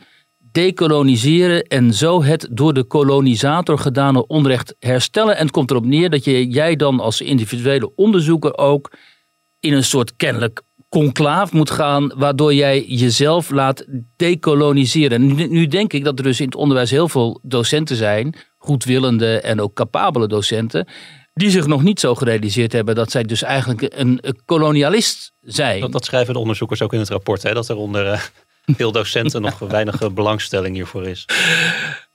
decoloniseren 0.54 1.63
en 1.63 1.94
zo 1.94 2.24
het 2.24 2.48
door 2.52 2.74
de 2.74 2.84
kolonisator 2.84 3.80
gedane 3.80 4.28
onrecht 4.28 4.76
herstellen. 4.80 5.36
En 5.36 5.42
het 5.44 5.52
komt 5.52 5.72
erop 5.72 5.86
neer 5.86 6.10
dat 6.10 6.24
je, 6.24 6.48
jij 6.48 6.76
dan 6.76 7.00
als 7.00 7.22
individuele 7.22 7.92
onderzoeker 7.96 8.58
ook 8.58 8.92
in 9.60 9.74
een 9.74 9.84
soort 9.84 10.16
kennelijk 10.16 10.62
conclaaf 10.89 11.52
moet 11.52 11.72
gaan, 11.72 12.12
waardoor 12.16 12.54
jij 12.54 12.84
jezelf 12.84 13.50
laat 13.50 13.86
decoloniseren. 14.16 15.52
Nu, 15.52 15.68
denk 15.68 15.94
ik 15.94 16.04
dat 16.04 16.18
er 16.18 16.24
dus 16.24 16.39
in 16.39 16.46
het 16.46 16.56
onderwijs 16.56 16.92
heel 16.92 17.10
veel 17.10 17.39
docenten 17.44 17.96
zijn, 17.96 18.36
goedwillende 18.58 19.39
en 19.39 19.62
ook 19.62 19.74
capabele 19.74 20.28
docenten, 20.28 20.88
die 21.34 21.50
zich 21.50 21.68
nog 21.68 21.84
niet 21.84 22.00
zo 22.00 22.16
gerealiseerd 22.16 22.72
hebben 22.72 22.96
dat 22.96 23.12
zij 23.12 23.24
dus 23.24 23.44
eigenlijk 23.44 23.94
een, 23.96 24.18
een 24.22 24.39
kolonialist 24.46 25.34
zijn. 25.42 25.82
Dat, 25.82 25.92
dat 25.92 26.06
schrijven 26.06 26.34
de 26.34 26.39
onderzoekers 26.39 26.82
ook 26.82 26.94
in 26.94 27.00
het 27.00 27.10
rapport, 27.10 27.44
hè, 27.44 27.54
dat 27.54 27.70
er 27.70 27.76
onder 27.76 28.08
eh, 28.08 28.22
veel 28.65 28.91
docenten 28.91 29.41
nog 29.41 29.60
weinig 29.78 30.02
eh, 30.02 30.10
belangstelling 30.10 30.76
hiervoor 30.76 31.08
is. 31.08 31.26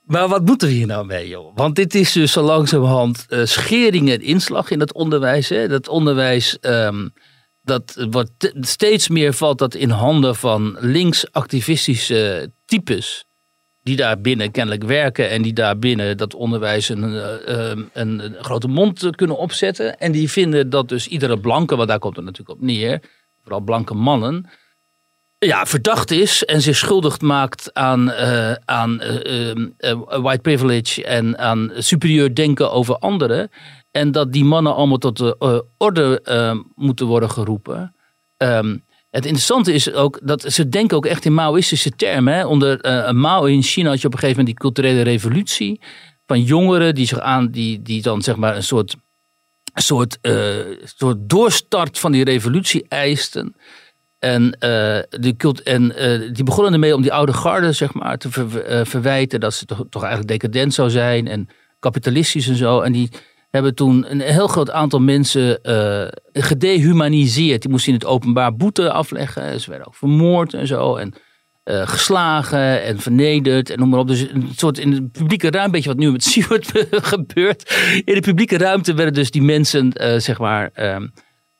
Maar 0.03 0.27
wat 0.27 0.45
moeten 0.45 0.67
we 0.67 0.73
hier 0.73 0.87
nou 0.87 1.05
mee, 1.05 1.27
joh? 1.27 1.55
Want 1.55 1.75
dit 1.75 1.95
is 1.95 2.11
dus 2.11 2.31
zo 2.31 2.41
langzamerhand 2.41 3.25
eh 3.29 3.45
schering 3.45 4.09
en 4.09 4.21
inslag 4.21 4.71
in 4.71 4.79
het 4.79 4.93
onderwijs. 4.93 5.49
Hè? 5.49 5.67
Dat 5.67 5.87
onderwijs, 5.87 6.59
ehm, 6.59 7.07
dat 7.61 8.07
wordt 8.09 8.31
te- 8.37 8.57
steeds 8.61 9.07
meer 9.07 9.33
valt 9.33 9.57
dat 9.57 9.75
in 9.75 9.89
handen 9.89 10.35
van 10.35 10.77
links-activistische 10.79 12.51
types. 12.65 13.23
Die 13.83 13.95
daar 13.95 14.21
binnen 14.21 14.51
kennelijk 14.51 14.83
werken 14.83 15.29
en 15.29 15.41
die 15.41 15.53
daar 15.53 15.79
binnen 15.79 16.17
dat 16.17 16.33
onderwijs 16.33 16.89
een, 16.89 17.03
eh, 17.03 17.47
ehm, 17.71 17.83
een, 17.93 18.19
een 18.25 18.43
grote 18.43 18.67
mond 18.67 19.15
kunnen 19.15 19.37
opzetten. 19.37 19.99
En 19.99 20.11
die 20.11 20.29
vinden 20.31 20.69
dat 20.69 20.89
dus 20.89 21.07
iedere 21.07 21.39
blanke, 21.39 21.75
want 21.75 21.87
daar 21.87 21.99
komt 21.99 22.15
het 22.15 22.25
natuurlijk 22.25 22.59
op 22.59 22.65
neer, 22.65 23.01
vooral 23.41 23.61
blanke 23.61 23.93
mannen, 23.93 24.49
ja, 25.39 25.65
verdacht 25.65 26.11
is 26.11 26.45
en 26.45 26.61
zich 26.61 26.77
schuldig 26.77 27.21
maakt 27.21 27.73
aan, 27.73 28.11
eh, 28.11 28.53
aan 28.65 29.01
eh, 29.01 29.49
eh, 29.49 29.69
eh, 29.77 29.97
white 30.21 30.41
privilege 30.41 31.05
en 31.05 31.37
aan 31.37 31.71
superieur 31.77 32.35
denken 32.35 32.71
over 32.71 32.97
anderen. 32.97 33.51
En 33.91 34.11
dat 34.11 34.31
die 34.33 34.43
mannen 34.43 34.75
allemaal 34.75 34.97
tot 34.97 35.17
de 35.17 35.65
orde 35.77 36.21
moeten 36.75 37.05
worden 37.05 37.31
geroepen. 37.31 37.95
Ehm, 38.37 38.77
het 39.09 39.25
interessante 39.25 39.73
is 39.73 39.91
ook 39.93 40.19
dat 40.23 40.41
ze 40.41 40.69
denken 40.69 40.97
ook 40.97 41.05
echt 41.05 41.25
in 41.25 41.33
Maoïstische 41.33 41.89
termen. 41.89 42.33
Hè. 42.33 42.45
Onder 42.45 42.79
Mao 43.15 43.45
in 43.45 43.63
China 43.63 43.89
had 43.89 44.01
je 44.01 44.07
op 44.07 44.13
een 44.13 44.19
gegeven 44.19 44.43
moment 44.43 44.59
die 44.59 44.71
culturele 44.71 45.01
revolutie. 45.01 45.81
Van 46.25 46.41
jongeren 46.41 46.95
die 46.95 47.07
zich 47.07 47.19
aan, 47.19 47.47
die, 47.47 47.81
die 47.81 48.01
dan 48.01 48.21
zeg 48.21 48.35
maar 48.35 48.55
een 48.55 48.63
soort, 48.63 48.95
soort, 49.73 50.17
eh, 50.21 50.57
soort 50.97 51.17
doorstart 51.29 51.99
van 51.99 52.11
die 52.11 52.23
revolutie 52.23 52.85
eisten. 52.87 53.55
En, 54.19 54.51
eh, 54.51 54.99
de 55.09 55.33
cult, 55.37 55.63
en 55.63 55.95
eh, 55.95 56.33
die 56.33 56.43
begonnen 56.43 56.73
ermee 56.73 56.95
om 56.95 57.01
die 57.01 57.13
oude 57.13 57.33
garde 57.33 57.71
zeg 57.71 57.93
maar, 57.93 58.17
te 58.17 58.29
eh, 58.67 58.85
verwijten 58.85 59.39
dat 59.39 59.53
ze 59.53 59.65
toch, 59.65 60.03
eigenlijk 60.03 60.27
decadent 60.27 60.73
zou 60.73 60.89
zijn 60.89 61.27
en 61.27 61.47
kapitalistisch 61.79 62.47
en 62.47 62.55
zo. 62.55 62.81
En 62.81 62.91
die 62.91 63.09
hebben 63.49 63.75
toen 63.75 64.11
een 64.11 64.19
heel 64.19 64.47
groot 64.47 64.71
aantal 64.71 64.99
mensen 64.99 65.63
eh, 65.63 66.07
gedehumaniseerd. 66.33 67.61
Die 67.61 67.71
moesten 67.71 67.93
in 67.93 67.99
het 67.99 68.07
openbaar 68.07 68.55
boete 68.55 68.91
afleggen. 68.91 69.59
Ze 69.61 69.69
werden 69.69 69.87
ook 69.87 69.95
vermoord 69.95 70.53
en 70.53 70.67
zo. 70.67 70.95
En 70.95 71.13
geslagen 71.71 72.83
en 72.83 72.99
vernederd 72.99 73.69
en 73.69 73.79
noem 73.79 73.89
maar 73.89 73.99
op. 73.99 74.07
Dus 74.07 74.21
een 74.21 74.49
soort 74.55 74.77
in 74.77 74.91
de 74.91 75.07
publieke 75.07 75.49
ruimte, 75.49 75.71
beetje 75.71 75.89
wat 75.89 75.97
nu 75.97 76.11
met 76.11 76.23
Seward 76.29 76.71
gebeurt. 76.91 77.75
In 78.05 78.13
de 78.13 78.19
publieke 78.19 78.57
ruimte 78.57 78.93
werden 78.93 79.13
dus 79.13 79.31
die 79.31 79.41
mensen, 79.41 79.91
zeg 80.17 80.39
maar, 80.39 80.69
ehm, 80.73 81.07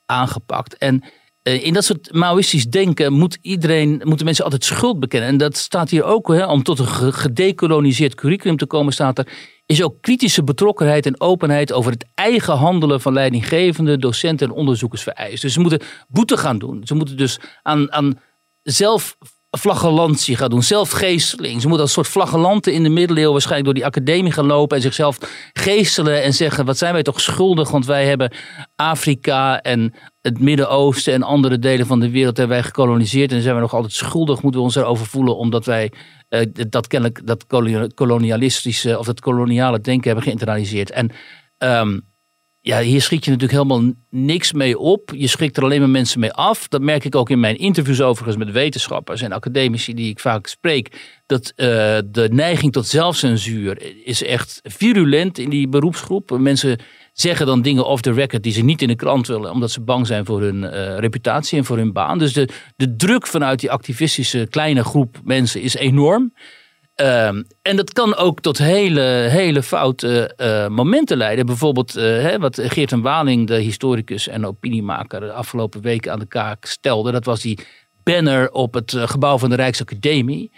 aangepakt. 0.05 0.77
En 0.77 1.03
in 1.43 1.73
dat 1.73 1.83
soort 1.83 2.13
Maoïstisch 2.13 2.65
denken 2.65 3.13
moet 3.13 3.37
iedereen, 3.41 4.01
moeten 4.03 4.25
mensen 4.25 4.43
altijd 4.43 4.63
schuld 4.65 4.99
bekennen. 4.99 5.29
En 5.29 5.37
dat 5.37 5.57
staat 5.57 5.89
hier 5.89 6.03
ook, 6.03 6.27
hè, 6.27 6.45
om 6.45 6.63
tot 6.63 6.79
een 6.79 6.87
ge- 6.87 7.11
gedecoloniseerd 7.11 8.15
curriculum 8.15 8.57
te 8.57 8.65
komen, 8.65 8.93
staat 8.93 9.17
er. 9.17 9.27
Is 9.65 9.83
ook 9.83 10.01
kritische 10.01 10.43
betrokkenheid 10.43 11.05
en 11.05 11.21
openheid 11.21 11.73
over 11.73 11.91
het 11.91 12.05
eigen 12.13 12.53
handelen 12.57 13.01
van 13.01 13.13
leidinggevende, 13.13 13.97
docenten 13.97 14.47
en 14.47 14.53
onderzoekers 14.53 15.03
vereist. 15.03 15.41
Dus 15.41 15.53
ze 15.53 15.59
moeten 15.59 15.81
boete 16.07 16.37
gaan 16.37 16.59
doen. 16.59 16.81
Ze 16.83 16.95
moeten 16.95 17.17
dus 17.17 17.39
aan, 17.61 17.91
aan 17.91 18.19
zelfflagellantie 19.49 20.35
gaan 20.35 20.49
doen, 20.49 20.63
zelfgeesteling. 20.63 21.61
Ze 21.61 21.67
moeten 21.67 21.85
als 21.85 21.93
soort 21.93 22.07
flagellanten 22.07 22.73
in 22.73 22.83
de 22.83 22.89
middeleeuwen 22.89 23.31
waarschijnlijk 23.31 23.65
door 23.65 23.73
die 23.73 23.85
academie 23.85 24.31
gaan 24.31 24.45
lopen 24.45 24.75
en 24.77 24.83
zichzelf 24.83 25.17
geestelen 25.53 26.23
en 26.23 26.33
zeggen: 26.33 26.65
wat 26.65 26.77
zijn 26.77 26.93
wij 26.93 27.03
toch 27.03 27.21
schuldig? 27.21 27.71
Want 27.71 27.85
wij 27.85 28.05
hebben 28.05 28.33
Afrika 28.75 29.61
en 29.61 29.93
het 30.21 30.39
Midden-Oosten 30.39 31.13
en 31.13 31.23
andere 31.23 31.59
delen 31.59 31.85
van 31.85 31.99
de 31.99 32.09
wereld 32.09 32.37
hebben 32.37 32.55
wij 32.55 32.65
gekoloniseerd 32.65 33.31
en 33.31 33.41
zijn 33.41 33.55
we 33.55 33.61
nog 33.61 33.73
altijd 33.73 33.93
schuldig, 33.93 34.41
moeten 34.41 34.59
we 34.59 34.65
ons 34.65 34.75
erover 34.75 35.05
voelen 35.05 35.37
omdat 35.37 35.65
wij 35.65 35.91
eh, 36.29 36.45
dat 36.69 36.87
kennelijk 36.87 37.27
dat 37.27 37.45
koloni- 37.47 37.93
kolonialistische 37.93 38.99
of 38.99 39.05
dat 39.05 39.19
koloniale 39.19 39.81
denken 39.81 40.05
hebben 40.05 40.23
geïnternaliseerd. 40.23 40.91
En 40.91 41.11
ehm, 41.57 41.99
ja, 42.69 42.81
hier 42.81 43.01
schiet 43.01 43.25
je 43.25 43.31
natuurlijk 43.31 43.59
helemaal 43.59 43.93
niks 44.09 44.53
mee 44.53 44.77
op. 44.77 45.11
Je 45.15 45.27
schrikt 45.27 45.57
er 45.57 45.63
alleen 45.63 45.79
maar 45.79 45.89
mensen 45.89 46.19
mee 46.19 46.33
af. 46.33 46.67
Dat 46.67 46.81
merk 46.81 47.05
ik 47.05 47.15
ook 47.15 47.29
in 47.29 47.39
mijn 47.39 47.57
interviews 47.57 48.01
overigens 48.01 48.45
met 48.45 48.53
wetenschappers 48.53 49.21
en 49.21 49.31
academici 49.31 49.93
die 49.93 50.09
ik 50.09 50.19
vaak 50.19 50.47
spreek. 50.47 51.19
Dat 51.25 51.53
eh, 51.55 51.65
de 52.05 52.29
neiging 52.31 52.71
tot 52.71 52.87
zelfcensuur 52.87 54.05
is 54.05 54.23
echt 54.23 54.59
virulent 54.63 55.37
in 55.37 55.49
die 55.49 55.67
beroepsgroep. 55.67 56.37
Mensen 56.39 56.79
zeggen 57.13 57.45
dan 57.45 57.61
dingen 57.61 57.85
off 57.85 58.01
the 58.01 58.11
record 58.11 58.43
die 58.43 58.53
ze 58.53 58.61
niet 58.61 58.81
in 58.81 58.87
de 58.87 58.95
krant 58.95 59.27
willen, 59.27 59.51
omdat 59.51 59.71
ze 59.71 59.81
bang 59.81 60.07
zijn 60.07 60.25
voor 60.25 60.41
hun 60.41 60.63
eh, 60.63 60.97
reputatie 60.97 61.57
en 61.57 61.65
voor 61.65 61.77
hun 61.77 61.93
baan. 61.93 62.19
Dus 62.19 62.33
de, 62.33 62.49
de 62.75 62.95
druk 62.95 63.27
vanuit 63.27 63.59
die 63.59 63.71
activistische 63.71 64.47
kleine 64.49 64.83
groep 64.83 65.19
mensen 65.23 65.61
is 65.61 65.75
enorm. 65.75 66.33
Ehm, 66.99 67.43
en 67.61 67.75
dat 67.75 67.93
kan 67.93 68.15
ook 68.15 68.41
tot 68.41 68.57
hele, 68.57 69.01
hele 69.29 69.63
foute 69.63 70.33
eh, 70.35 70.67
momenten 70.67 71.17
leiden. 71.17 71.45
Bijvoorbeeld 71.45 71.95
eh, 71.95 72.03
hè, 72.03 72.39
wat 72.39 72.61
Geert 72.63 72.91
en 72.91 73.01
Waling, 73.01 73.47
de 73.47 73.55
historicus 73.55 74.27
en 74.27 74.45
opiniemaker, 74.45 75.19
de 75.19 75.31
afgelopen 75.31 75.81
weken 75.81 76.11
aan 76.11 76.19
de 76.19 76.25
kaak 76.25 76.65
stelde. 76.65 77.11
Dat 77.11 77.25
was 77.25 77.41
die 77.41 77.59
banner 78.03 78.51
op 78.51 78.73
het 78.73 78.93
eh, 78.93 79.07
gebouw 79.07 79.37
van 79.37 79.49
de 79.49 79.55
Rijksacademie. 79.55 80.51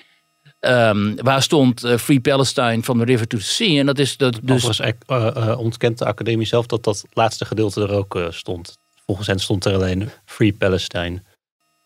Ehm, 0.59 1.15
waar 1.15 1.41
stond 1.41 1.79
Free 1.99 2.19
Palestine 2.19 2.83
from 2.83 2.97
the 2.97 3.05
River 3.05 3.27
to 3.27 3.37
the 3.37 3.43
Sea. 3.43 3.79
En 3.79 3.85
dat 3.85 3.99
is 3.99 4.17
dat, 4.17 4.39
dus 4.41 4.65
Overigens 4.65 5.57
ontkent 5.57 5.97
de 5.97 6.05
academie 6.05 6.47
zelf 6.47 6.65
dat 6.65 6.83
dat 6.83 7.03
laatste 7.13 7.45
gedeelte 7.45 7.81
er 7.81 7.91
ook 7.91 8.19
stond. 8.29 8.77
Volgens 9.05 9.27
hen 9.27 9.39
stond 9.39 9.65
er 9.65 9.73
alleen 9.73 10.09
Free 10.25 10.53
Palestine. 10.53 11.21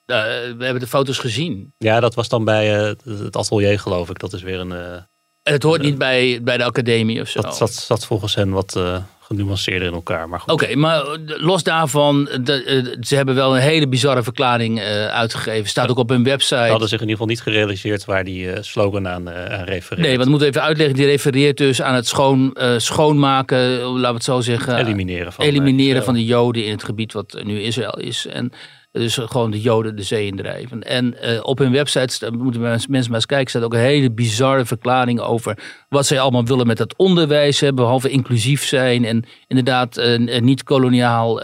Eh, 0.05 0.17
we 0.57 0.63
hebben 0.63 0.79
de 0.79 0.87
foto's 0.87 1.17
gezien. 1.17 1.73
Ja, 1.77 1.99
dat 1.99 2.15
was 2.15 2.29
dan 2.29 2.45
bij 2.45 2.79
eh, 2.79 2.93
het 3.23 3.35
atelier 3.35 3.79
geloof 3.79 4.09
ik. 4.09 4.19
Dat 4.19 4.33
is 4.33 4.41
weer 4.41 4.59
een... 4.59 4.71
En 4.71 5.53
het 5.53 5.63
hoort 5.63 5.81
niet 5.81 5.97
bij, 5.97 6.39
bij 6.43 6.57
de 6.57 6.63
academie 6.63 7.21
of 7.21 7.27
zo. 7.27 7.41
dat 7.41 7.55
zat, 7.55 7.73
zat 7.73 8.05
volgens 8.05 8.35
hen 8.35 8.49
wat 8.49 8.79
genuanceerder 9.19 9.87
in 9.87 9.93
elkaar. 9.93 10.43
Oké, 10.45 10.75
maar 10.75 11.17
los 11.25 11.63
daarvan, 11.63 12.29
de, 12.43 12.97
ze 13.01 13.15
hebben 13.15 13.35
wel 13.35 13.55
een 13.55 13.61
hele 13.61 13.87
bizarre 13.87 14.23
verklaring 14.23 14.79
uitgegeven. 15.09 15.69
Staat 15.69 15.89
ook 15.89 15.97
op 15.97 16.09
hun 16.09 16.23
website. 16.23 16.63
Ze 16.63 16.69
hadden 16.69 16.89
zich 16.89 17.01
in 17.01 17.07
ieder 17.07 17.21
geval 17.21 17.27
niet 17.27 17.41
gerealiseerd 17.41 18.05
waar 18.05 18.23
die 18.23 18.63
slogan 18.63 19.07
aan, 19.07 19.29
aan 19.29 19.63
refereert. 19.63 20.07
Nee, 20.07 20.11
want 20.11 20.23
we 20.23 20.29
moeten 20.29 20.47
even 20.47 20.61
uitleggen. 20.61 20.95
Die 20.95 21.05
refereert 21.05 21.57
dus 21.57 21.81
aan 21.81 21.95
het 21.95 22.07
schoon, 22.07 22.57
schoonmaken, 22.77 23.79
laten 23.79 24.01
we 24.01 24.07
het 24.07 24.23
zo 24.23 24.41
zeggen. 24.41 24.77
Elimineren 24.77 25.33
van, 25.33 25.45
elimineren 25.45 26.03
van 26.03 26.13
de 26.13 26.25
Joden 26.25 26.65
in 26.65 26.71
het 26.71 26.83
gebied 26.83 27.13
wat 27.13 27.41
nu 27.43 27.61
Israël 27.61 27.99
is. 27.99 28.25
En 28.25 28.51
Dus 28.95 29.17
gewoon 29.17 29.51
de 29.51 29.62
Joden 29.62 29.95
de 29.95 30.03
zee 30.03 30.25
indrijven. 30.25 30.84
En 30.84 31.15
uh, 31.23 31.39
op 31.41 31.58
hun 31.58 31.71
website 31.71 32.31
moeten 32.31 32.62
mensen 32.62 32.91
maar 32.91 33.15
eens 33.15 33.25
kijken. 33.25 33.49
staat 33.49 33.63
ook 33.63 33.73
een 33.73 33.79
hele 33.79 34.12
bizarre 34.12 34.65
verklaring 34.65 35.19
over 35.19 35.58
wat 35.89 36.05
zij 36.05 36.19
allemaal 36.19 36.45
willen 36.45 36.67
met 36.67 36.77
het 36.77 36.95
onderwijs. 36.97 37.60
Hè, 37.60 37.73
behalve 37.73 38.10
inclusief 38.10 38.65
zijn 38.65 39.05
en 39.05 39.25
inderdaad 39.47 39.97
uh, 39.97 40.39
niet 40.39 40.63
koloniaal. 40.63 41.41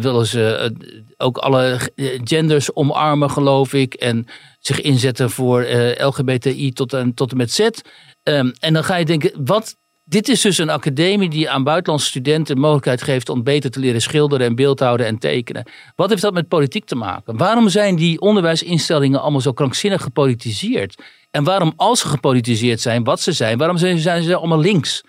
Willen 0.00 0.26
ze 0.26 0.72
ook 1.16 1.38
alle 1.38 1.78
genders 2.24 2.74
omarmen, 2.74 3.30
geloof 3.30 3.72
ik. 3.72 3.94
En 3.94 4.26
zich 4.60 4.80
inzetten 4.80 5.30
voor 5.30 5.66
LGBTI 5.98 6.72
tot 6.72 6.92
en, 6.92 7.14
tot 7.14 7.30
en 7.30 7.36
met 7.36 7.52
Z. 7.52 7.60
Um, 7.60 8.52
en 8.58 8.72
dan 8.72 8.84
ga 8.84 8.96
je 8.96 9.04
denken, 9.04 9.44
wat 9.44 9.76
dit 10.08 10.28
is 10.28 10.40
dus 10.40 10.58
een 10.58 10.70
academie 10.70 11.28
die 11.28 11.50
aan 11.50 11.64
buitenlandse 11.64 12.08
studenten 12.08 12.54
de 12.54 12.60
mogelijkheid 12.60 13.02
geeft 13.02 13.28
om 13.28 13.42
beter 13.42 13.70
te 13.70 13.80
leren 13.80 14.02
schilderen 14.02 14.46
en 14.46 14.54
beeldhouden 14.54 15.06
en 15.06 15.18
tekenen. 15.18 15.70
Wat 15.96 16.10
heeft 16.10 16.22
dat 16.22 16.34
met 16.34 16.48
politiek 16.48 16.84
te 16.84 16.94
maken? 16.94 17.36
Waarom 17.36 17.68
zijn 17.68 17.96
die 17.96 18.20
onderwijsinstellingen 18.20 19.20
allemaal 19.20 19.40
zo 19.40 19.52
krankzinnig 19.52 20.02
gepolitiseerd? 20.02 21.02
En 21.30 21.44
waarom, 21.44 21.72
als 21.76 22.00
ze 22.00 22.08
gepolitiseerd 22.08 22.80
zijn, 22.80 23.04
wat 23.04 23.20
ze 23.20 23.32
zijn, 23.32 23.58
waarom 23.58 23.76
zijn, 23.76 23.98
zijn 23.98 24.22
ze 24.22 24.36
allemaal 24.36 24.60
links? 24.60 25.02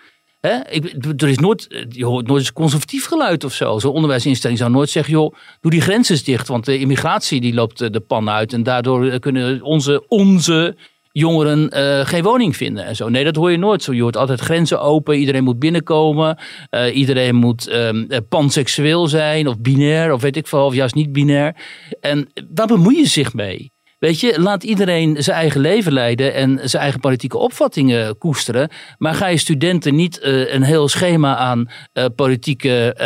Ik, 0.70 0.94
er 1.22 1.28
is 1.28 1.38
nooit, 1.38 1.86
je 1.88 2.04
hoort 2.04 2.26
nooit 2.26 2.40
eens 2.40 2.52
conservatief 2.52 3.06
geluid 3.06 3.44
of 3.44 3.52
zo. 3.52 3.78
Zo'n 3.78 3.92
onderwijsinstelling 3.92 4.58
zou 4.58 4.70
nooit 4.70 4.90
zeggen, 4.90 5.12
joh, 5.12 5.34
doe 5.60 5.70
die 5.70 5.80
grenzen 5.80 6.24
dicht, 6.24 6.48
want 6.48 6.64
de 6.64 6.78
immigratie 6.78 7.40
die 7.40 7.54
loopt 7.54 7.92
de 7.92 8.00
pan 8.00 8.30
uit 8.30 8.52
en 8.52 8.62
daardoor 8.62 9.18
kunnen 9.18 9.62
onze, 9.62 10.04
onze 10.08 10.76
jongeren 11.18 11.70
uh, 11.76 12.06
geen 12.06 12.22
woning 12.22 12.56
vinden 12.56 12.84
en 12.84 12.96
zo. 12.96 13.08
Nee, 13.08 13.24
dat 13.24 13.36
hoor 13.36 13.50
je 13.50 13.56
nooit 13.56 13.82
zo. 13.82 13.92
Je 13.92 14.02
hoort 14.02 14.16
altijd 14.16 14.40
grenzen 14.40 14.80
open, 14.80 15.18
iedereen 15.18 15.44
moet 15.44 15.58
binnenkomen, 15.58 16.38
uh, 16.70 16.96
iedereen 16.96 17.34
moet 17.34 17.72
um, 17.72 18.08
panseksueel 18.28 19.06
zijn 19.06 19.46
of 19.46 19.60
binair 19.60 20.12
of 20.12 20.22
weet 20.22 20.36
ik 20.36 20.46
veel, 20.46 20.64
of 20.64 20.74
juist 20.74 20.94
niet 20.94 21.12
binair. 21.12 21.56
En 22.00 22.28
waar 22.54 22.66
bemoei 22.66 22.96
je 22.96 23.06
zich 23.06 23.34
mee? 23.34 23.72
Weet 23.98 24.20
je, 24.20 24.40
laat 24.40 24.64
iedereen 24.64 25.22
zijn 25.22 25.36
eigen 25.36 25.60
leven 25.60 25.92
leiden 25.92 26.34
en 26.34 26.60
zijn 26.62 26.82
eigen 26.82 27.00
politieke 27.00 27.38
opvattingen 27.38 28.18
koesteren. 28.18 28.68
Maar 28.98 29.14
ga 29.14 29.26
je 29.26 29.36
studenten 29.36 29.94
niet 29.94 30.20
uh, 30.22 30.52
een 30.54 30.62
heel 30.62 30.88
schema 30.88 31.36
aan 31.36 31.70
uh, 31.94 32.04
politieke 32.16 32.96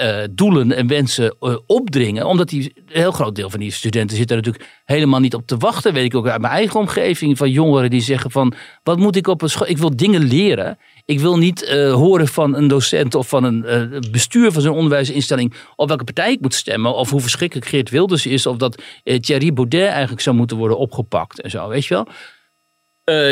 uh, 0.00 0.24
doelen 0.30 0.72
en 0.72 0.86
wensen 0.86 1.36
opdringen. 1.66 2.26
Omdat 2.26 2.48
die, 2.48 2.72
een 2.74 3.00
heel 3.00 3.12
groot 3.12 3.34
deel 3.34 3.50
van 3.50 3.60
die 3.60 3.70
studenten 3.70 4.16
zit 4.16 4.30
er 4.30 4.36
natuurlijk 4.36 4.64
helemaal 4.84 5.20
niet 5.20 5.34
op 5.34 5.46
te 5.46 5.56
wachten. 5.56 5.92
Weet 5.92 6.04
ik 6.04 6.14
ook 6.14 6.28
uit 6.28 6.40
mijn 6.40 6.52
eigen 6.52 6.80
omgeving 6.80 7.36
van 7.36 7.50
jongeren 7.50 7.90
die 7.90 8.00
zeggen 8.00 8.30
van... 8.30 8.54
wat 8.82 8.98
moet 8.98 9.16
ik 9.16 9.26
op 9.26 9.42
een 9.42 9.50
school... 9.50 9.68
Ik 9.68 9.78
wil 9.78 9.96
dingen 9.96 10.22
leren. 10.22 10.78
Ik 11.06 11.20
wil 11.20 11.38
niet 11.38 11.62
uh, 11.62 11.92
horen 11.92 12.28
van 12.28 12.54
een 12.54 12.68
docent 12.68 13.14
of 13.14 13.28
van 13.28 13.44
een 13.44 13.64
uh, 13.66 14.10
bestuur 14.10 14.52
van 14.52 14.62
zo'n 14.62 14.74
onderwijsinstelling 14.74 15.54
op 15.76 15.88
welke 15.88 16.04
partij 16.04 16.32
ik 16.32 16.40
moet 16.40 16.54
stemmen. 16.54 16.94
Of 16.94 17.10
hoe 17.10 17.20
verschrikkelijk 17.20 17.66
Geert 17.68 17.90
Wilders 17.90 18.26
is. 18.26 18.46
Of 18.46 18.56
dat 18.56 18.82
uh, 19.04 19.18
Thierry 19.18 19.52
Baudet 19.52 19.88
eigenlijk 19.88 20.20
zou 20.20 20.36
moeten 20.36 20.56
worden 20.56 20.78
opgepakt 20.78 21.40
en 21.40 21.50
zo, 21.50 21.68
weet 21.68 21.86
je 21.86 21.94
wel. 21.94 22.06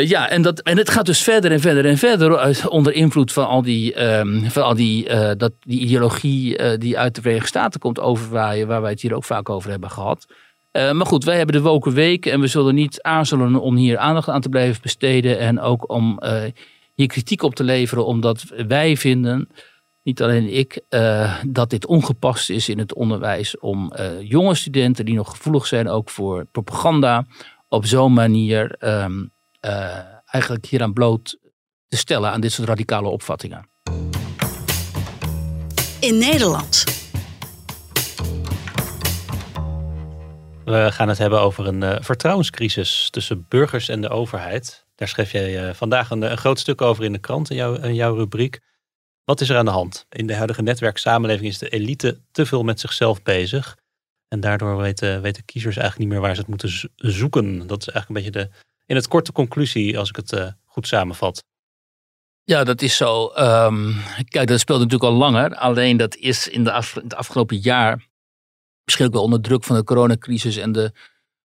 Ja, 0.03 0.29
en, 0.29 0.41
dat, 0.41 0.59
en 0.59 0.77
het 0.77 0.89
gaat 0.89 1.05
dus 1.05 1.21
verder 1.21 1.51
en 1.51 1.59
verder 1.59 1.85
en 1.85 1.97
verder 1.97 2.69
onder 2.69 2.93
invloed 2.93 3.31
van 3.31 3.47
al 3.47 3.61
die, 3.61 4.03
um, 4.03 4.51
van 4.51 4.63
al 4.63 4.75
die, 4.75 5.07
dat, 5.37 5.51
die 5.59 5.79
ideologie 5.79 6.77
die 6.77 6.97
uit 6.97 7.15
de 7.15 7.21
Verenigde 7.21 7.47
Staten 7.49 7.79
komt 7.79 7.99
overwaaien, 7.99 8.67
waar 8.67 8.81
wij 8.81 8.91
het 8.91 9.01
hier 9.01 9.13
ook 9.13 9.23
vaak 9.23 9.49
over 9.49 9.69
hebben 9.69 9.89
gehad. 9.91 10.25
maar 10.71 11.05
goed, 11.05 11.23
wij 11.23 11.37
hebben 11.37 11.55
de 11.55 11.61
Woken 11.61 11.93
Week 11.93 12.25
en 12.25 12.39
we 12.39 12.47
zullen 12.47 12.75
niet 12.75 13.01
aarzelen 13.01 13.61
om 13.61 13.75
hier 13.75 13.97
aandacht 13.97 14.29
aan 14.29 14.41
te 14.41 14.49
blijven 14.49 14.81
besteden 14.81 15.39
en 15.39 15.59
ook 15.59 15.89
om 15.89 16.19
hier 16.95 17.07
kritiek 17.07 17.41
op 17.41 17.55
te 17.55 17.63
leveren, 17.63 18.05
omdat 18.05 18.43
wij 18.67 18.97
vinden, 18.97 19.49
niet 20.03 20.21
alleen 20.21 20.53
ik, 20.53 20.81
uh, 20.89 21.43
dat 21.47 21.69
dit 21.69 21.85
ongepast 21.85 22.49
is 22.49 22.69
in 22.69 22.79
het 22.79 22.93
onderwijs 22.93 23.59
om 23.59 23.93
uh, 23.95 24.21
jonge 24.21 24.55
studenten 24.55 25.05
die 25.05 25.15
nog 25.15 25.29
gevoelig 25.29 25.67
zijn 25.67 25.89
ook 25.89 26.09
voor 26.09 26.45
propaganda, 26.45 27.25
op 27.67 27.85
zo'n 27.85 28.13
manier 28.13 28.75
um, 28.79 29.31
uh, 29.61 29.97
eigenlijk 30.25 30.65
hieraan 30.65 30.93
bloot 30.93 31.37
te 31.87 31.97
stellen 31.97 32.31
aan 32.31 32.41
dit 32.41 32.51
soort 32.51 32.67
radicale 32.67 33.07
opvattingen. 33.09 33.69
In 35.99 36.17
Nederland. 36.17 36.83
We 40.65 40.87
gaan 40.91 41.07
het 41.07 41.17
hebben 41.17 41.39
over 41.39 41.67
een 41.67 42.03
vertrouwenscrisis 42.03 43.09
tussen 43.09 43.45
burgers 43.49 43.89
en 43.89 44.01
de 44.01 44.09
overheid. 44.09 44.84
Daar 44.95 45.07
schreef 45.07 45.31
jij 45.31 45.67
eh, 45.67 45.73
vandaag 45.73 46.09
een, 46.09 46.37
groot 46.37 46.59
stuk 46.59 46.81
over 46.81 47.03
in 47.03 47.11
de 47.11 47.19
krant, 47.19 47.49
in, 47.49 47.55
jouw, 47.55 47.73
in 47.73 47.95
jouw 47.95 48.15
rubriek. 48.15 48.59
Wat 49.23 49.41
is 49.41 49.49
er 49.49 49.57
aan 49.57 49.65
de 49.65 49.71
hand? 49.71 50.05
In 50.09 50.27
de 50.27 50.35
huidige 50.35 50.61
netwerksamenleving 50.61 51.47
is 51.47 51.57
de 51.57 51.69
elite 51.69 52.21
te 52.31 52.45
veel 52.45 52.63
met 52.63 52.79
zichzelf 52.79 53.23
bezig. 53.23 53.77
En 54.27 54.39
daardoor 54.39 54.77
weten, 54.77 55.21
weten 55.21 55.45
kiezers 55.45 55.77
eigenlijk 55.77 56.09
niet 56.09 56.19
meer 56.19 56.27
waar 56.27 56.35
ze 56.35 56.41
het 56.41 56.49
moeten 56.49 56.91
zoeken. 56.95 57.67
Dat 57.67 57.81
is 57.81 57.89
eigenlijk 57.89 58.07
een 58.07 58.31
beetje 58.31 58.49
de, 58.49 58.65
in 58.85 58.95
het 58.95 59.07
korte 59.07 59.31
conclusie, 59.31 59.99
als 59.99 60.09
ik 60.09 60.15
het 60.15 60.31
uh, 60.31 60.47
goed 60.65 60.87
samenvat. 60.87 61.43
Ja, 62.43 62.63
dat 62.63 62.81
is 62.81 62.97
zo. 62.97 63.31
Um, 63.37 63.95
kijk, 64.29 64.47
dat 64.47 64.59
speelt 64.59 64.79
natuurlijk 64.79 65.11
al 65.11 65.17
langer. 65.17 65.55
Alleen 65.55 65.97
dat 65.97 66.15
is 66.15 66.47
in 66.47 66.63
de 66.63 66.71
het 66.93 67.15
afgelopen 67.15 67.57
jaar, 67.57 68.07
misschien 68.83 69.05
ook 69.05 69.13
wel 69.13 69.23
onder 69.23 69.41
druk 69.41 69.63
van 69.63 69.75
de 69.75 69.83
coronacrisis 69.83 70.57
en 70.57 70.71
de 70.71 70.91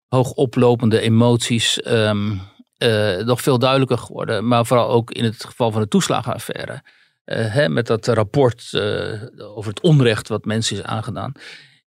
hoog 0.08 0.32
oplopende 0.32 1.00
emoties, 1.00 1.86
um, 1.88 2.41
uh, 2.77 3.17
nog 3.17 3.41
veel 3.41 3.59
duidelijker 3.59 3.97
geworden. 3.97 4.47
Maar 4.47 4.65
vooral 4.65 4.89
ook 4.89 5.11
in 5.11 5.23
het 5.23 5.45
geval 5.45 5.71
van 5.71 5.81
de 5.81 5.88
toeslagenaffaire. 5.88 6.83
Uh, 7.25 7.53
hè, 7.53 7.69
met 7.69 7.88
dat 7.88 8.07
rapport 8.07 8.71
uh, 8.71 9.23
over 9.38 9.69
het 9.69 9.81
onrecht 9.81 10.27
wat 10.27 10.45
mensen 10.45 10.77
is 10.77 10.83
aangedaan. 10.83 11.31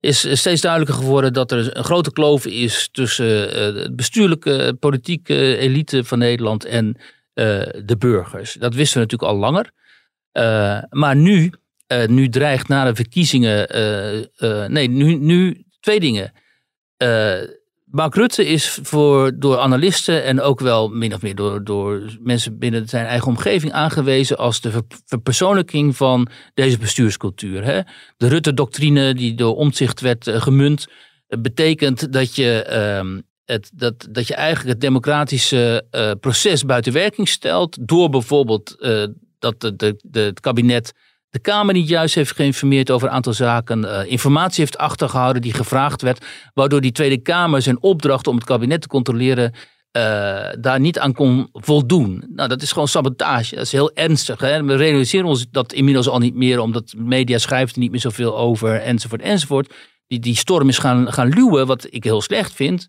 Is 0.00 0.38
steeds 0.40 0.60
duidelijker 0.60 0.98
geworden 0.98 1.32
dat 1.32 1.52
er 1.52 1.76
een 1.76 1.84
grote 1.84 2.12
kloof 2.12 2.46
is 2.46 2.88
tussen 2.92 3.26
de 3.74 3.92
bestuurlijke, 3.94 4.76
politieke 4.80 5.56
elite 5.56 6.04
van 6.04 6.18
Nederland 6.18 6.64
en 6.64 6.96
de 7.84 7.96
burgers. 7.98 8.52
Dat 8.52 8.74
wisten 8.74 9.00
we 9.00 9.06
natuurlijk 9.06 9.32
al 9.32 9.38
langer. 9.38 9.70
maar 10.90 11.16
nu, 11.16 11.52
nu 12.06 12.28
dreigt 12.28 12.68
na 12.68 12.84
de 12.84 12.94
verkiezingen. 12.94 13.68
nee, 14.72 14.88
nu, 14.88 15.14
nu 15.14 15.64
twee 15.80 16.00
dingen. 16.00 16.32
Mark 17.90 18.14
Rutte 18.14 18.46
is 18.46 18.78
voor, 18.82 19.38
door 19.38 19.58
analisten 19.58 20.24
en 20.24 20.40
ook 20.40 20.60
wel 20.60 20.88
min 20.88 21.14
of 21.14 21.22
meer 21.22 21.34
door, 21.34 21.64
door 21.64 22.16
mensen 22.20 22.58
binnen 22.58 22.88
zijn 22.88 23.06
eigen 23.06 23.28
omgeving 23.28 23.72
aangewezen 23.72 24.38
als 24.38 24.60
de 24.60 24.82
verpersoonlijking 25.04 25.96
van 25.96 26.28
deze 26.54 26.78
bestuurscultuur. 26.78 27.64
Hè? 27.64 27.80
De 28.16 28.28
Rutte-doctrine 28.28 29.14
die 29.14 29.34
door 29.34 29.56
omzicht 29.56 30.00
werd 30.00 30.26
uh, 30.26 30.40
gemunt, 30.40 30.86
uh, 31.28 31.40
betekent 31.40 32.12
dat 32.12 32.34
je, 32.34 32.66
uh, 33.04 33.18
het, 33.44 33.70
dat, 33.74 34.08
dat 34.10 34.26
je 34.26 34.34
eigenlijk 34.34 34.68
het 34.68 34.80
democratische 34.80 35.86
uh, 35.90 36.10
proces 36.20 36.64
buiten 36.64 36.92
werking 36.92 37.28
stelt 37.28 37.88
door 37.88 38.08
bijvoorbeeld 38.08 38.76
dat 39.38 39.60
de, 39.60 39.96
de, 40.02 40.20
het 40.20 40.40
kabinet 40.40 40.92
de 41.30 41.38
Kamer 41.40 41.74
niet 41.74 41.88
juist 41.88 42.14
heeft 42.14 42.36
geïnformeerd 42.36 42.90
over 42.90 43.08
een 43.08 43.14
aantal 43.14 43.32
zaken, 43.32 43.84
uh, 43.84 44.00
informatie 44.06 44.60
heeft 44.60 44.78
achtergehouden 44.78 45.42
die 45.42 45.52
gevraagd 45.52 46.02
werd, 46.02 46.24
waardoor 46.54 46.80
die 46.80 46.92
Tweede 46.92 47.18
Kamer 47.18 47.62
zijn 47.62 47.82
opdracht 47.82 48.26
om 48.26 48.34
het 48.34 48.44
kabinet 48.44 48.80
te 48.82 48.88
controleren 48.88 49.52
uh, 49.92 50.02
daar 50.60 50.80
niet 50.80 50.98
aan 50.98 51.12
kon 51.12 51.48
voldoen. 51.52 52.24
Nou, 52.34 52.48
dat 52.48 52.62
is 52.62 52.72
gewoon 52.72 52.88
sabotage. 52.88 53.54
Dat 53.54 53.64
is 53.64 53.72
heel 53.72 53.92
ernstig. 53.94 54.40
Hè? 54.40 54.64
We 54.64 54.74
realiseren 54.74 55.26
ons 55.26 55.46
dat 55.50 55.72
inmiddels 55.72 56.08
al 56.08 56.18
niet 56.18 56.34
meer, 56.34 56.60
omdat 56.60 56.94
media 56.96 57.38
schrijft 57.38 57.74
er 57.74 57.80
niet 57.80 57.90
meer 57.90 58.00
zoveel 58.00 58.38
over, 58.38 58.80
enzovoort, 58.80 59.22
enzovoort. 59.22 59.74
Die, 60.06 60.18
die 60.18 60.36
storm 60.36 60.68
is 60.68 60.78
gaan, 60.78 61.12
gaan 61.12 61.28
luwen, 61.28 61.66
wat 61.66 61.86
ik 61.90 62.04
heel 62.04 62.20
slecht 62.20 62.52
vind. 62.54 62.86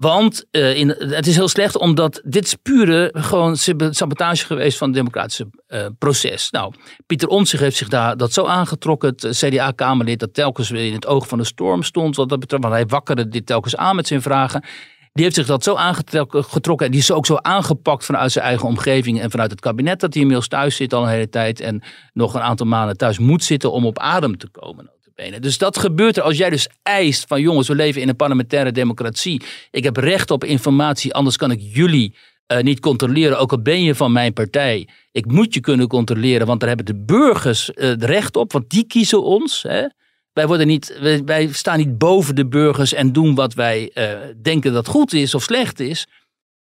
Want 0.00 0.44
uh, 0.50 0.76
in, 0.76 0.88
het 0.88 1.26
is 1.26 1.36
heel 1.36 1.48
slecht 1.48 1.78
omdat 1.78 2.20
dit 2.24 2.44
is 2.44 2.54
pure 2.54 3.10
gewoon 3.12 3.56
sabotage 3.90 4.46
geweest 4.46 4.78
van 4.78 4.86
het 4.86 4.96
democratische 4.96 5.46
uh, 5.68 5.86
proces. 5.98 6.50
Nou, 6.50 6.74
Pieter 7.06 7.28
Omtzigt 7.28 7.62
heeft 7.62 7.76
zich 7.76 7.88
daar 7.88 8.16
dat 8.16 8.32
zo 8.32 8.44
aangetrokken. 8.44 9.08
Het 9.08 9.36
CDA-kamerlid 9.36 10.18
dat 10.18 10.34
telkens 10.34 10.70
in 10.70 10.92
het 10.92 11.06
oog 11.06 11.28
van 11.28 11.38
de 11.38 11.44
storm 11.44 11.82
stond. 11.82 12.16
Wat 12.16 12.28
dat 12.28 12.40
betreft, 12.40 12.62
want 12.62 12.74
hij 12.74 12.86
wakkerde 12.86 13.28
dit 13.28 13.46
telkens 13.46 13.76
aan 13.76 13.96
met 13.96 14.06
zijn 14.06 14.22
vragen. 14.22 14.64
Die 15.12 15.24
heeft 15.24 15.36
zich 15.36 15.46
dat 15.46 15.64
zo 15.64 15.74
aangetrokken 15.74 16.86
en 16.86 16.92
die 16.92 17.00
is 17.00 17.12
ook 17.12 17.26
zo 17.26 17.36
aangepakt 17.36 18.04
vanuit 18.04 18.32
zijn 18.32 18.44
eigen 18.44 18.68
omgeving 18.68 19.20
en 19.20 19.30
vanuit 19.30 19.50
het 19.50 19.60
kabinet 19.60 20.00
dat 20.00 20.12
hij 20.12 20.22
inmiddels 20.22 20.48
thuis 20.48 20.76
zit 20.76 20.92
al 20.92 21.02
een 21.02 21.08
hele 21.08 21.28
tijd 21.28 21.60
en 21.60 21.82
nog 22.12 22.34
een 22.34 22.40
aantal 22.40 22.66
maanden 22.66 22.96
thuis 22.96 23.18
moet 23.18 23.44
zitten 23.44 23.72
om 23.72 23.86
op 23.86 23.98
adem 23.98 24.38
te 24.38 24.48
komen. 24.48 24.90
Dus 25.40 25.58
dat 25.58 25.78
gebeurt 25.78 26.16
er 26.16 26.22
als 26.22 26.36
jij 26.36 26.50
dus 26.50 26.68
eist 26.82 27.24
van 27.26 27.40
jongens, 27.40 27.68
we 27.68 27.74
leven 27.74 28.00
in 28.02 28.08
een 28.08 28.16
parlementaire 28.16 28.72
democratie. 28.72 29.42
Ik 29.70 29.84
heb 29.84 29.96
recht 29.96 30.30
op 30.30 30.44
informatie, 30.44 31.14
anders 31.14 31.36
kan 31.36 31.50
ik 31.50 31.60
jullie 31.62 32.14
uh, 32.52 32.58
niet 32.58 32.80
controleren, 32.80 33.38
ook 33.38 33.50
al 33.52 33.62
ben 33.62 33.82
je 33.82 33.94
van 33.94 34.12
mijn 34.12 34.32
partij. 34.32 34.88
Ik 35.12 35.26
moet 35.26 35.54
je 35.54 35.60
kunnen 35.60 35.86
controleren, 35.86 36.46
want 36.46 36.60
daar 36.60 36.68
hebben 36.68 36.86
de 36.86 37.04
burgers 37.04 37.70
uh, 37.74 37.92
recht 37.92 38.36
op, 38.36 38.52
want 38.52 38.70
die 38.70 38.84
kiezen 38.84 39.22
ons. 39.22 39.62
Hè? 39.62 39.86
Wij, 40.32 40.46
worden 40.46 40.66
niet, 40.66 40.98
wij, 41.24 41.48
staan 41.52 41.78
niet 41.78 41.98
boven 41.98 42.34
de 42.34 42.46
burgers 42.46 42.92
en 42.92 43.12
doen 43.12 43.34
wat 43.34 43.54
wij 43.54 43.90
uh, 43.94 44.12
denken 44.42 44.72
dat 44.72 44.86
goed 44.86 45.12
is 45.12 45.34
of 45.34 45.42
slecht 45.42 45.80
is. 45.80 46.06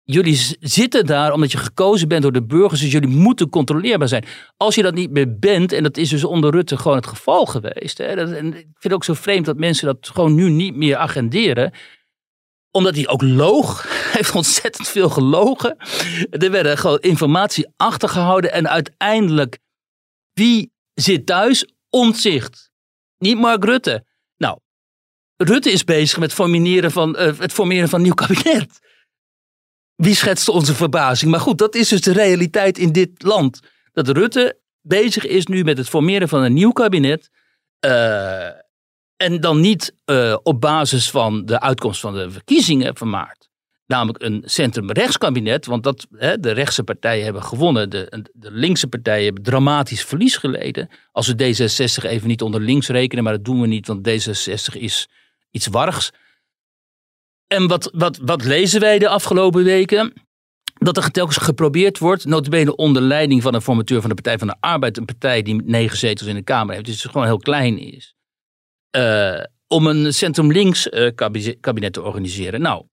Jullie 0.09 0.57
zitten 0.59 1.05
daar 1.05 1.33
omdat 1.33 1.51
je 1.51 1.57
gekozen 1.57 2.07
bent 2.07 2.21
door 2.21 2.31
de 2.31 2.43
burgers. 2.43 2.81
Dus 2.81 2.91
jullie 2.91 3.09
moeten 3.09 3.49
controleerbaar 3.49 4.07
zijn. 4.07 4.25
Als 4.57 4.75
je 4.75 4.81
dat 4.81 4.93
niet 4.93 5.11
meer 5.11 5.39
bent, 5.39 5.71
en 5.71 5.83
dat 5.83 5.97
is 5.97 6.09
dus 6.09 6.23
onder 6.23 6.51
Rutte 6.51 6.77
gewoon 6.77 6.97
het 6.97 7.07
geval 7.07 7.45
geweest. 7.45 7.97
Hè, 7.97 8.15
dat, 8.15 8.31
en 8.31 8.47
ik 8.47 8.53
vind 8.53 8.83
het 8.83 8.93
ook 8.93 9.03
zo 9.03 9.13
vreemd 9.13 9.45
dat 9.45 9.57
mensen 9.57 9.85
dat 9.85 10.09
gewoon 10.13 10.35
nu 10.35 10.49
niet 10.49 10.75
meer 10.75 10.97
agenderen 10.97 11.73
omdat 12.71 12.95
hij 12.95 13.07
ook 13.07 13.21
loog. 13.21 13.83
Hij 13.83 14.11
heeft 14.17 14.35
ontzettend 14.35 14.87
veel 14.87 15.09
gelogen. 15.09 15.77
Er 16.29 16.51
werden 16.51 16.77
gewoon 16.77 16.99
informatie 16.99 17.67
achtergehouden. 17.75 18.51
En 18.51 18.69
uiteindelijk, 18.69 19.59
wie 20.33 20.71
zit 20.93 21.25
thuis? 21.25 21.65
Ontzicht. 21.89 22.71
Niet 23.17 23.37
Mark 23.37 23.63
Rutte. 23.63 24.05
Nou, 24.37 24.59
Rutte 25.35 25.71
is 25.71 25.83
bezig 25.83 26.19
met 26.19 26.33
formeren 26.33 26.91
van, 26.91 27.15
eh, 27.15 27.39
het 27.39 27.53
formeren 27.53 27.89
van 27.89 27.99
een 27.99 28.05
nieuw 28.05 28.13
kabinet. 28.13 28.79
Wie 29.97 30.15
schetste 30.15 30.51
onze 30.51 30.75
verbazing? 30.75 31.31
Maar 31.31 31.39
goed, 31.39 31.57
dat 31.57 31.75
is 31.75 31.89
dus 31.89 32.01
de 32.01 32.11
realiteit 32.11 32.77
in 32.77 32.91
dit 32.91 33.23
land. 33.23 33.59
Dat 33.93 34.07
Rutte 34.07 34.57
bezig 34.81 35.25
is 35.25 35.45
nu 35.45 35.63
met 35.63 35.77
het 35.77 35.89
formeren 35.89 36.29
van 36.29 36.43
een 36.43 36.53
nieuw 36.53 36.71
kabinet. 36.71 37.29
Eh, 37.79 38.45
en 39.17 39.39
dan 39.39 39.59
niet 39.59 39.93
eh, 40.05 40.37
op 40.43 40.61
basis 40.61 41.09
van 41.09 41.45
de 41.45 41.59
uitkomst 41.59 41.99
van 41.99 42.13
de 42.13 42.31
verkiezingen 42.31 42.97
van 42.97 43.09
maart. 43.09 43.49
Namelijk 43.85 44.23
een 44.23 44.43
centrum-rechtskabinet. 44.45 45.65
Want 45.65 45.83
dat, 45.83 46.07
hè, 46.11 46.39
de 46.39 46.51
rechtse 46.51 46.83
partijen 46.83 47.23
hebben 47.23 47.43
gewonnen. 47.43 47.89
De, 47.89 48.25
de 48.33 48.51
linkse 48.51 48.87
partijen 48.87 49.25
hebben 49.25 49.43
dramatisch 49.43 50.03
verlies 50.03 50.37
geleden. 50.37 50.89
Als 51.11 51.27
we 51.27 51.33
D66 51.33 52.09
even 52.09 52.27
niet 52.27 52.41
onder 52.41 52.61
links 52.61 52.87
rekenen. 52.87 53.23
Maar 53.23 53.33
dat 53.33 53.45
doen 53.45 53.61
we 53.61 53.67
niet, 53.67 53.87
want 53.87 54.09
D66 54.09 54.79
is 54.79 55.07
iets 55.51 55.67
wargs. 55.67 56.11
En 57.47 57.67
wat, 57.67 57.89
wat, 57.93 58.17
wat 58.17 58.43
lezen 58.43 58.79
wij 58.79 58.99
de 58.99 59.09
afgelopen 59.09 59.63
weken? 59.63 60.13
Dat 60.73 60.97
er 60.97 61.11
telkens 61.11 61.37
geprobeerd 61.37 61.97
wordt, 61.97 62.25
notabene 62.25 62.75
onder 62.75 63.01
leiding 63.01 63.41
van 63.41 63.53
een 63.53 63.61
formateur 63.61 63.99
van 63.99 64.09
de 64.09 64.15
Partij 64.15 64.37
van 64.37 64.47
de 64.47 64.55
Arbeid, 64.59 64.97
een 64.97 65.05
partij 65.05 65.41
die 65.41 65.61
negen 65.63 65.97
zetels 65.97 66.27
in 66.27 66.35
de 66.35 66.43
Kamer 66.43 66.73
heeft, 66.73 66.85
dus 66.85 67.03
gewoon 67.03 67.27
heel 67.27 67.37
klein 67.37 67.77
is, 67.77 68.15
eh, 68.89 69.43
om 69.67 69.87
een 69.87 70.13
centrum-links 70.13 70.89
eh, 70.89 71.15
kabinet, 71.59 71.93
te 71.93 72.01
organiseren. 72.01 72.61
Nou, 72.61 72.85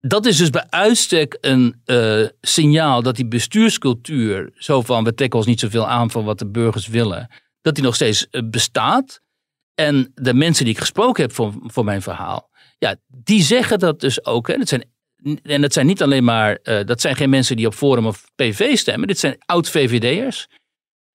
dat 0.00 0.26
is 0.26 0.36
dus 0.36 0.50
bij 0.50 0.66
uitstek 0.68 1.38
een 1.40 1.80
eh, 1.84 2.26
signaal 2.40 3.02
dat 3.02 3.16
die 3.16 3.28
bestuurscultuur, 3.28 4.50
zo 4.54 4.82
van 4.82 5.04
we 5.04 5.14
trekken 5.14 5.38
ons 5.38 5.48
niet 5.48 5.60
zoveel 5.60 5.88
aan 5.88 6.10
van 6.10 6.24
wat 6.24 6.38
de 6.38 6.50
burgers 6.50 6.86
willen, 6.86 7.30
dat 7.60 7.74
die 7.74 7.84
nog 7.84 7.94
steeds 7.94 8.26
bestaat. 8.50 9.20
En 9.74 10.12
de 10.14 10.34
mensen 10.34 10.64
die 10.64 10.74
ik 10.74 10.80
gesproken 10.80 11.22
heb 11.22 11.32
voor, 11.32 11.54
voor 11.60 11.84
mijn 11.84 12.02
verhaal, 12.02 12.50
ja, 12.88 12.96
die 13.06 13.42
zeggen 13.42 13.78
dat 13.78 14.00
dus 14.00 14.24
ook. 14.24 14.48
Hè. 14.48 14.56
Dat 14.56 14.68
zijn, 14.68 14.84
en 15.42 15.60
dat 15.60 15.72
zijn 15.72 15.86
niet 15.86 16.02
alleen 16.02 16.24
maar, 16.24 16.58
eh, 16.62 16.84
dat 16.84 17.00
zijn 17.00 17.16
geen 17.16 17.30
mensen 17.30 17.56
die 17.56 17.66
op 17.66 17.74
Forum 17.74 18.06
of 18.06 18.24
PV 18.34 18.76
stemmen. 18.76 19.08
Dit 19.08 19.18
zijn 19.18 19.38
oud-VVD'ers. 19.46 20.46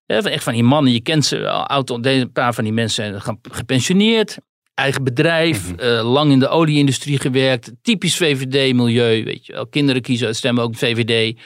Echt 0.05 0.43
van 0.43 0.53
die 0.53 0.63
mannen, 0.63 0.93
je 0.93 1.01
kent 1.01 1.25
ze 1.25 1.37
wel. 1.37 1.67
Oud, 1.67 1.89
een 1.89 2.31
paar 2.31 2.53
van 2.53 2.63
die 2.63 2.73
mensen 2.73 3.21
zijn 3.21 3.37
gepensioneerd. 3.41 4.37
Eigen 4.73 5.03
bedrijf, 5.03 5.71
eh, 5.71 6.11
lang 6.11 6.31
in 6.31 6.39
de 6.39 6.47
olieindustrie 6.47 7.19
gewerkt. 7.19 7.71
Typisch 7.81 8.17
VVD-milieu, 8.17 9.23
weet 9.23 9.45
je 9.45 9.53
wel. 9.53 9.67
Kinderen 9.67 10.01
kiezen, 10.01 10.35
stemmen 10.35 10.63
ook 10.63 10.75
VVD. 10.75 11.39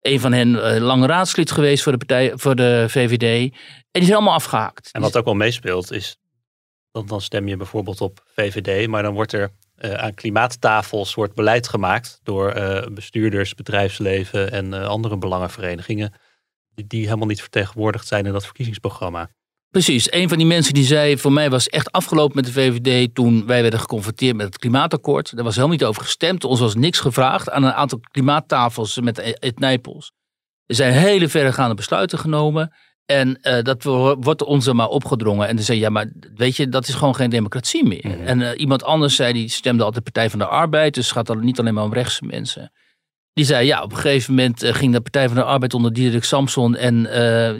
Een 0.00 0.20
van 0.20 0.32
hen 0.32 0.74
eh, 0.74 0.82
lang 0.82 1.06
raadslid 1.06 1.50
geweest 1.50 1.82
voor 1.82 1.92
de, 1.92 1.98
partij, 1.98 2.32
voor 2.34 2.54
de 2.54 2.84
VVD. 2.88 3.52
En 3.90 4.02
die 4.02 4.02
zijn 4.02 4.14
allemaal 4.14 4.34
afgehaakt. 4.34 4.88
En 4.92 5.00
wat 5.00 5.16
ook 5.16 5.24
wel 5.24 5.34
meespeelt 5.34 5.92
is, 5.92 6.16
dan, 6.96 7.06
dan 7.06 7.20
stem 7.20 7.48
je 7.48 7.56
bijvoorbeeld 7.56 8.00
op 8.00 8.22
VVD, 8.34 8.88
maar 8.88 9.02
dan 9.02 9.14
wordt 9.14 9.32
er 9.32 9.50
eh, 9.74 9.92
aan 9.92 10.14
klimaattafels 10.14 11.14
wordt 11.14 11.34
beleid 11.34 11.68
gemaakt 11.68 12.20
door 12.22 12.50
eh, 12.50 12.92
bestuurders, 12.92 13.54
bedrijfsleven 13.54 14.52
en 14.52 14.74
eh, 14.74 14.86
andere 14.86 15.18
belangenverenigingen, 15.18 16.12
die, 16.74 16.86
die 16.86 17.04
helemaal 17.04 17.26
niet 17.26 17.40
vertegenwoordigd 17.40 18.06
zijn 18.06 18.26
in 18.26 18.32
dat 18.32 18.44
verkiezingsprogramma. 18.44 19.28
Precies. 19.70 20.12
Een 20.12 20.28
van 20.28 20.38
die 20.38 20.46
mensen 20.46 20.74
die 20.74 20.84
zei: 20.84 21.18
Voor 21.18 21.32
mij 21.32 21.50
was 21.50 21.64
het 21.64 21.72
echt 21.72 21.92
afgelopen 21.92 22.36
met 22.36 22.44
de 22.44 22.52
VVD. 22.52 23.14
toen 23.14 23.46
wij 23.46 23.62
werden 23.62 23.80
geconfronteerd 23.80 24.36
met 24.36 24.46
het 24.46 24.58
klimaatakkoord. 24.58 25.34
Daar 25.34 25.44
was 25.44 25.54
helemaal 25.54 25.76
niet 25.76 25.86
over 25.86 26.02
gestemd. 26.02 26.44
Ons 26.44 26.60
was 26.60 26.74
niks 26.74 27.00
gevraagd 27.00 27.50
aan 27.50 27.62
een 27.62 27.72
aantal 27.72 28.00
klimaattafels 28.10 29.00
met 29.00 29.18
Ed 29.18 29.58
Nijpels. 29.58 30.12
Er 30.66 30.74
zijn 30.74 30.92
hele 30.92 31.28
verregaande 31.28 31.74
besluiten 31.74 32.18
genomen. 32.18 32.72
En 33.06 33.38
eh, 33.42 33.62
dat 33.62 33.82
wo- 33.82 34.16
wordt 34.20 34.42
ons 34.44 34.66
er 34.66 34.76
maar 34.76 34.88
opgedrongen. 34.88 35.48
En 35.48 35.56
dan 35.56 35.64
zei 35.64 35.78
ja, 35.78 35.88
maar 35.90 36.12
weet 36.34 36.56
je, 36.56 36.68
dat 36.68 36.88
is 36.88 36.94
gewoon 36.94 37.14
geen 37.14 37.30
democratie 37.30 37.84
meer. 37.86 38.20
En 38.26 38.42
eh, 38.42 38.60
iemand 38.60 38.84
anders 38.84 39.16
zei, 39.16 39.32
die 39.32 39.48
stemde 39.48 39.84
altijd 39.84 40.04
Partij 40.04 40.30
van 40.30 40.38
de 40.38 40.46
Arbeid. 40.46 40.94
Dus 40.94 41.04
het 41.04 41.14
gaat 41.16 41.26
dan 41.26 41.44
niet 41.44 41.58
alleen 41.58 41.74
maar 41.74 41.84
om 41.84 41.92
rechtse 41.92 42.24
mensen. 42.24 42.72
Die 43.32 43.44
zei, 43.44 43.66
ja, 43.66 43.82
op 43.82 43.90
een 43.90 43.96
gegeven 43.98 44.34
moment 44.34 44.62
eh, 44.62 44.74
ging 44.74 44.92
de 44.92 45.00
Partij 45.00 45.26
van 45.26 45.36
de 45.36 45.42
Arbeid 45.42 45.74
onder 45.74 45.92
Diederik 45.92 46.24
Samson 46.24 46.76
en 46.76 46.96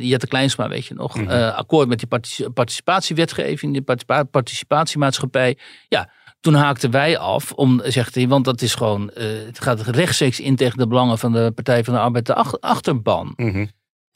Jette 0.00 0.26
Kleinsma, 0.26 0.68
weet 0.68 0.86
je 0.86 0.94
nog, 0.94 1.16
eh, 1.30 1.54
akkoord 1.56 1.88
met 1.88 1.98
die 1.98 2.08
partici- 2.08 2.48
participatiewetgeving, 2.48 3.72
die 3.72 3.82
participa- 3.82 4.24
participatiemaatschappij. 4.24 5.58
Ja, 5.88 6.10
toen 6.40 6.54
haakten 6.54 6.90
wij 6.90 7.18
af, 7.18 7.52
om, 7.52 7.80
zegt 7.84 8.14
hij, 8.14 8.28
want 8.28 8.44
dat 8.44 8.62
is 8.62 8.74
gewoon, 8.74 9.10
het 9.46 9.60
gaat 9.60 9.80
rechtstreeks 9.80 10.40
in 10.40 10.56
tegen 10.56 10.78
de 10.78 10.86
belangen 10.86 11.18
van 11.18 11.32
de 11.32 11.52
Partij 11.54 11.84
van 11.84 11.94
de 11.94 12.00
Arbeid, 12.00 12.26
de 12.26 12.34
ach- 12.34 12.60
achterban. 12.60 13.32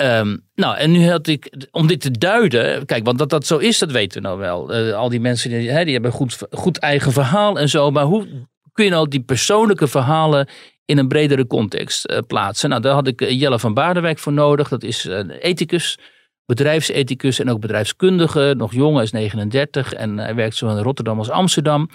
Ehm, 0.00 0.36
nou, 0.54 0.76
en 0.76 0.90
nu 0.90 1.10
had 1.10 1.26
ik, 1.26 1.66
om 1.70 1.86
dit 1.86 2.00
te 2.00 2.10
duiden, 2.10 2.86
kijk, 2.86 3.04
want 3.04 3.18
dat 3.18 3.30
dat 3.30 3.46
zo 3.46 3.56
is, 3.56 3.78
dat 3.78 3.90
weten 3.90 4.22
we 4.22 4.28
nou 4.28 4.38
wel. 4.38 4.74
Eh, 4.74 4.94
al 4.94 5.08
die 5.08 5.20
mensen 5.20 5.50
die, 5.50 5.84
die 5.84 5.92
hebben 5.92 6.12
goed, 6.12 6.38
goed 6.50 6.78
eigen 6.78 7.12
verhaal 7.12 7.58
en 7.58 7.68
zo, 7.68 7.90
maar 7.90 8.04
hoe 8.04 8.26
kun 8.72 8.84
je 8.84 8.90
nou 8.90 9.08
die 9.08 9.22
persoonlijke 9.22 9.88
verhalen 9.88 10.48
in 10.84 10.98
een 10.98 11.08
bredere 11.08 11.46
context 11.46 12.04
eh, 12.04 12.18
plaatsen? 12.26 12.68
Nou, 12.68 12.82
daar 12.82 12.94
had 12.94 13.06
ik 13.06 13.20
eh, 13.20 13.40
Jelle 13.40 13.58
van 13.58 13.74
Baardenwijk 13.74 14.18
voor 14.18 14.32
nodig. 14.32 14.68
Dat 14.68 14.82
is 14.82 15.04
een 15.04 15.30
ethicus, 15.30 15.98
bedrijfsethicus 16.44 17.38
en 17.38 17.50
ook 17.50 17.60
bedrijfskundige. 17.60 18.54
Nog 18.56 18.72
jong, 18.72 19.00
is 19.00 19.10
39 19.10 19.92
en 19.92 20.18
hij 20.18 20.34
werkt 20.34 20.56
zowel 20.56 20.76
in 20.76 20.82
Rotterdam 20.82 21.18
als 21.18 21.30
Amsterdam. 21.30 21.90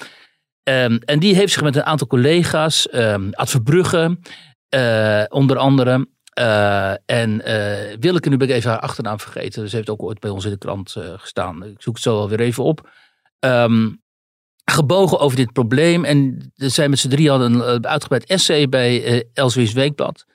Ehm, 0.64 0.98
en 1.06 1.20
die 1.20 1.36
heeft 1.36 1.54
zich 1.54 1.64
met 1.64 1.76
een 1.76 1.86
aantal 1.86 2.08
collega's, 2.08 2.88
um, 2.94 3.30
onder 5.30 5.58
andere. 5.58 6.08
Eh, 6.36 6.92
en 7.06 7.46
eh 7.46 7.98
Willeke, 8.00 8.30
nu 8.30 8.38
ben 8.38 8.48
ik 8.48 8.54
even 8.54 8.70
haar 8.70 8.80
achternaam 8.80 9.20
vergeten. 9.20 9.70
Ze 9.70 9.76
heeft 9.76 9.90
ook 9.90 10.04
ooit 10.04 10.20
bij 10.20 10.30
ons 10.30 10.46
in 10.46 10.52
de 10.52 10.58
krant 10.58 10.96
eh, 10.96 11.04
gestaan. 11.16 11.64
Ik 11.64 11.82
zoek 11.82 11.94
het 11.94 12.04
zo 12.04 12.16
wel 12.16 12.30
weer 12.30 12.40
even 12.40 12.64
op. 12.64 12.90
Ehm, 13.40 13.90
gebogen 14.66 15.20
over 15.20 15.38
dit 15.38 15.54
probleem. 15.54 16.06
En 16.06 16.52
zij 16.56 16.90
met 16.90 17.00
z'n 17.00 17.10
drie 17.10 17.30
hadden 17.30 17.54
een 17.54 17.88
uitgebreid 17.88 18.26
essay 18.26 18.70
bij 18.70 19.04
eh 19.04 19.22
Elsewier's 19.34 19.74
Weekblad 19.74 20.26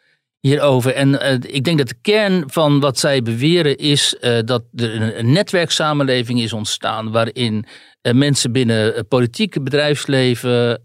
hierover. 0.41 0.95
En 0.95 1.41
ik 1.55 1.65
denk 1.65 1.79
dat 1.79 1.89
de 1.89 1.99
kern 2.01 2.45
van 2.47 2.81
wat 2.81 2.99
zij 2.99 3.23
beweren 3.23 3.77
is 3.77 4.17
dat 4.45 4.63
er 4.75 5.17
een, 5.19 5.33
netwerksamenleving 5.33 6.41
is 6.41 6.53
ontstaan 6.53 7.11
waarin 7.11 7.65
mensen 8.13 8.53
binnen 8.53 8.95
het 8.95 9.09
politieke 9.09 9.63
bedrijfsleven, 9.63 10.81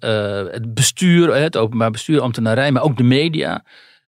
het 0.51 0.73
bestuur, 0.73 1.35
het 1.35 1.57
openbaar 1.57 1.91
bestuur, 1.91 2.21
ambtenarij, 2.21 2.71
maar 2.71 2.83
ook 2.83 2.97
de 2.97 3.03
media, 3.03 3.63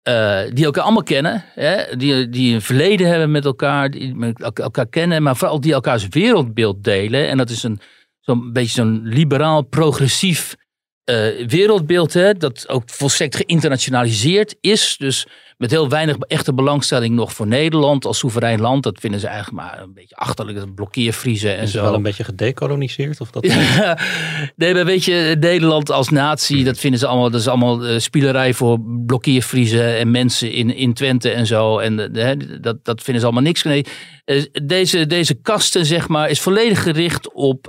eh, 0.03 0.41
die 0.53 0.65
elkaar 0.65 0.83
allemaal 0.83 1.03
kennen, 1.03 1.43
hè, 1.55 1.95
die, 1.95 2.29
die 2.29 2.53
een 2.53 2.61
verleden 2.61 3.07
hebben 3.07 3.31
met 3.31 3.45
elkaar, 3.45 3.91
die 3.91 4.33
elkaar 4.53 4.87
kennen, 4.87 5.23
maar 5.23 5.35
vooral 5.35 5.61
die 5.61 5.73
elkaars 5.73 6.07
wereldbeeld 6.07 6.83
delen. 6.83 7.29
En 7.29 7.37
dat 7.37 7.49
is 7.49 7.63
een 7.63 7.79
zo'n 8.19 8.53
beetje 8.53 8.73
zo'n 8.73 9.01
liberaal, 9.03 9.61
progressief 9.61 10.55
eh, 11.03 11.47
wereldbeeld, 11.47 12.13
hè, 12.13 12.33
dat 12.33 12.69
ook 12.69 12.83
volstrekt 12.85 13.35
geïnternationaliseerd 13.35 14.55
is. 14.61 14.95
Dus 14.97 15.27
met 15.63 15.71
heel 15.71 15.89
weinig 15.89 16.17
echte 16.17 16.53
belangstelling 16.53 17.15
nog 17.15 17.33
voor 17.33 17.47
Nederland 17.47 18.05
als 18.05 18.17
soeverein 18.17 18.61
land. 18.61 18.83
Dat 18.83 18.99
vinden 18.99 19.19
ze 19.19 19.27
eigenlijk 19.27 19.63
maar 19.63 19.81
een 19.81 19.93
beetje 19.93 20.15
achterlijk, 20.15 20.57
dat 20.57 20.75
blokkeervriezen 20.75 21.57
en 21.57 21.63
Is 21.63 21.71
zo. 21.71 21.81
wel 21.81 21.93
een 21.93 22.01
beetje 22.01 22.23
gedecoloniseerd? 22.23 23.21
Of 23.21 23.31
dat 23.31 23.45
Ja, 23.45 23.97
nee, 24.55 24.73
maar 24.73 24.85
weet 24.85 25.05
je, 25.05 25.37
Nederland 25.39 25.91
als 25.91 26.09
natie, 26.09 26.63
dat 26.63 26.79
vinden 26.79 26.99
ze 26.99 27.07
allemaal, 27.07 27.29
dat 27.29 27.39
is 27.39 27.47
allemaal 27.47 27.85
eh, 27.85 27.99
spielerij 27.99 28.53
voor 28.53 28.79
blokkeervriezen 29.05 29.97
en 29.97 30.11
mensen 30.11 30.51
in, 30.51 30.75
in 30.75 30.93
Twente 30.93 31.29
en 31.29 31.45
zo. 31.45 31.77
En 31.77 31.97
hè, 32.13 32.59
dat, 32.59 32.85
dat 32.85 33.01
vinden 33.01 33.21
ze 33.21 33.27
allemaal 33.27 33.45
niks. 33.45 33.63
Nee, 33.63 33.85
eh, 34.25 34.43
deze, 34.63 35.07
deze 35.07 35.33
kasten, 35.33 35.85
zeg 35.85 36.07
maar, 36.07 36.29
is 36.29 36.41
volledig 36.41 36.83
gericht 36.83 37.33
op, 37.33 37.67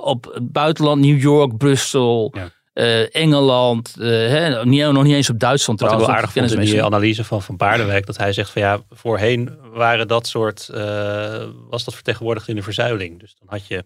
op 0.00 0.30
het 0.34 0.52
buitenland, 0.52 1.00
New 1.00 1.20
York, 1.20 1.56
Brussel, 1.56 2.34
eh, 2.80 3.14
Engeland, 3.14 3.96
eh, 3.98 4.08
hè, 4.08 4.64
niet, 4.64 4.92
nog 4.92 5.04
niet 5.04 5.14
eens 5.14 5.30
op 5.30 5.38
Duitsland 5.38 5.80
Wat 5.80 5.90
ik 5.90 5.96
trouwens. 5.96 6.22
wel 6.22 6.32
want 6.32 6.36
aardig 6.36 6.54
vond 6.56 6.68
in 6.68 6.74
die 6.74 6.84
analyse 6.84 7.24
van 7.24 7.42
Van 7.42 7.56
Baardenwijk, 7.56 8.06
dat 8.06 8.16
hij 8.16 8.32
zegt 8.32 8.50
van 8.50 8.62
ja, 8.62 8.80
voorheen 8.90 9.58
waren 9.72 10.08
dat 10.08 10.26
soort, 10.26 10.68
eh, 10.68 11.44
was 11.68 11.84
dat 11.84 11.94
vertegenwoordigd 11.94 12.48
in 12.48 12.54
de 12.54 12.62
verzuiling. 12.62 13.20
Dus 13.20 13.36
dan 13.38 13.48
had 13.48 13.66
je, 13.66 13.84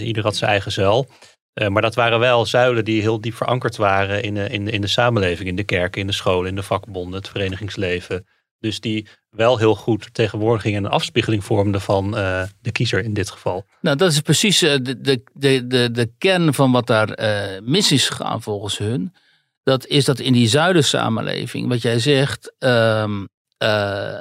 ieder 0.00 0.22
had 0.22 0.36
zijn 0.36 0.50
eigen 0.50 0.72
zuil. 0.72 1.08
Maar 1.68 1.82
dat 1.82 1.94
waren 1.94 2.18
wel 2.18 2.46
zuilen 2.46 2.84
die 2.84 3.00
heel 3.00 3.20
diep 3.20 3.34
verankerd 3.34 3.76
waren 3.76 4.22
in, 4.22 4.36
in, 4.36 4.68
in 4.68 4.80
de 4.80 4.86
samenleving, 4.86 5.48
in 5.48 5.56
de 5.56 5.64
kerken, 5.64 6.00
in 6.00 6.06
de 6.06 6.12
scholen, 6.12 6.48
in 6.48 6.56
de 6.56 6.62
vakbonden, 6.62 7.18
het 7.18 7.28
verenigingsleven. 7.28 8.26
Dus 8.62 8.80
die 8.80 9.06
wel 9.30 9.58
heel 9.58 9.74
goed 9.74 10.02
vertegenwoordiging 10.02 10.76
en 10.76 10.84
een 10.84 10.90
afspiegeling 10.90 11.44
vormden 11.44 11.80
van 11.80 12.16
eh, 12.16 12.42
de 12.60 12.72
kiezer 12.72 13.04
in 13.04 13.14
dit 13.14 13.30
geval. 13.30 13.64
Nou, 13.80 13.96
dat 13.96 14.12
is 14.12 14.20
precies 14.20 14.62
eh, 14.62 14.76
de, 14.82 15.00
de, 15.00 15.66
de, 15.66 15.90
de, 15.90 16.12
kern 16.18 16.54
van 16.54 16.72
wat 16.72 16.86
daar 16.86 17.10
eh, 17.10 17.60
mis 17.62 17.92
is 17.92 18.08
gegaan 18.08 18.42
volgens 18.42 18.78
hun. 18.78 19.14
Dat 19.62 19.86
is 19.86 20.04
dat 20.04 20.18
in 20.18 20.32
die 20.32 20.48
zuidensamenleving, 20.48 21.68
wat 21.68 21.82
jij 21.82 21.98
zegt, 21.98 22.54
ehm, 22.58 23.24
eh, 23.58 24.20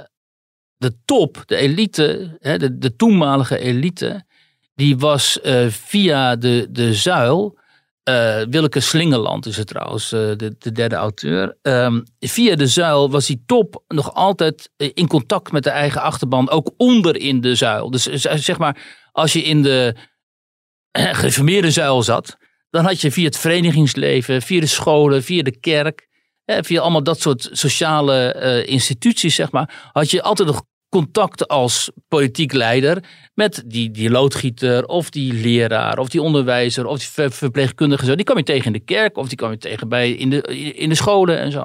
de 0.78 0.96
top, 1.06 1.44
de 1.46 1.56
elite, 1.56 2.38
hè, 2.40 2.58
de, 2.58 2.78
de 2.78 2.96
toenmalige 2.96 3.60
elite, 3.60 4.26
die 4.76 4.98
was 4.98 5.40
via 5.68 6.36
de, 6.36 6.68
de 6.70 6.94
zuil, 6.94 7.58
uh, 8.10 8.42
Willeke 8.50 8.80
Slingerland 8.80 9.46
is 9.46 9.58
het 9.58 9.68
trouwens, 9.68 10.10
de, 10.10 10.56
de 10.60 10.72
derde 10.72 10.96
auteur. 10.96 11.58
Ehm, 11.62 12.02
via 12.20 12.56
de 12.56 12.68
zuil 12.68 13.12
was 13.12 13.26
die 13.26 13.44
top 13.46 13.84
nog 13.88 14.14
altijd 14.14 14.70
in 14.78 15.08
contact 15.08 15.52
met 15.52 15.64
de 15.64 15.70
eigen 15.70 16.02
achterban, 16.02 16.50
ook 16.50 16.72
onder 16.78 17.16
in 17.16 17.42
de 17.42 17.56
zuil. 17.56 17.92
Dus 17.92 18.04
zeg 18.24 18.58
maar, 18.58 18.78
als 19.12 19.34
je 19.34 19.44
in 19.44 19.62
de 19.62 19.96
gereformeerde 20.92 21.72
zuil 21.72 22.04
zat, 22.04 22.38
dan 22.70 22.86
had 22.86 23.02
je 23.02 23.12
via 23.12 23.26
het 23.26 23.38
verenigingsleven, 23.38 24.42
via 24.42 24.60
de 24.60 24.66
scholen, 24.66 25.24
via 25.24 25.44
de 25.44 25.60
kerk, 25.60 26.08
via 26.46 26.82
allemaal 26.82 27.04
dat 27.04 27.22
soort 27.22 27.50
sociale 27.52 28.66
instituties, 28.66 29.36
zeg 29.36 29.52
maar, 29.52 29.90
had 29.92 30.12
je 30.12 30.22
altijd 30.22 30.48
nog 30.48 30.64
contact 30.92 31.48
als 31.48 31.92
politiek 32.08 32.54
leider 32.54 33.04
met 33.34 33.64
die, 33.66 33.92
die 33.92 34.10
loodgieter 34.10 34.86
of 34.86 35.10
die 35.10 35.34
leraar 35.34 35.98
of 36.00 36.10
die 36.10 36.22
onderwijzer 36.22 36.86
of 36.86 37.00
die 37.00 37.30
verpleegkundige. 37.30 38.06
Zo. 38.06 38.16
Die 38.16 38.26
kwam 38.26 38.38
je 38.38 38.44
tegen 38.44 38.66
in 38.66 38.74
de 38.74 38.80
kerk 38.80 39.18
of 39.18 39.28
die 39.28 39.38
kwam 39.38 39.52
je 39.52 39.58
tegen 39.58 39.90
bij 39.90 40.12
in 40.12 40.30
de, 40.30 40.42
in 40.76 40.90
de 40.90 40.96
scholen 40.96 41.40
en 41.40 41.52
zo. 41.52 41.64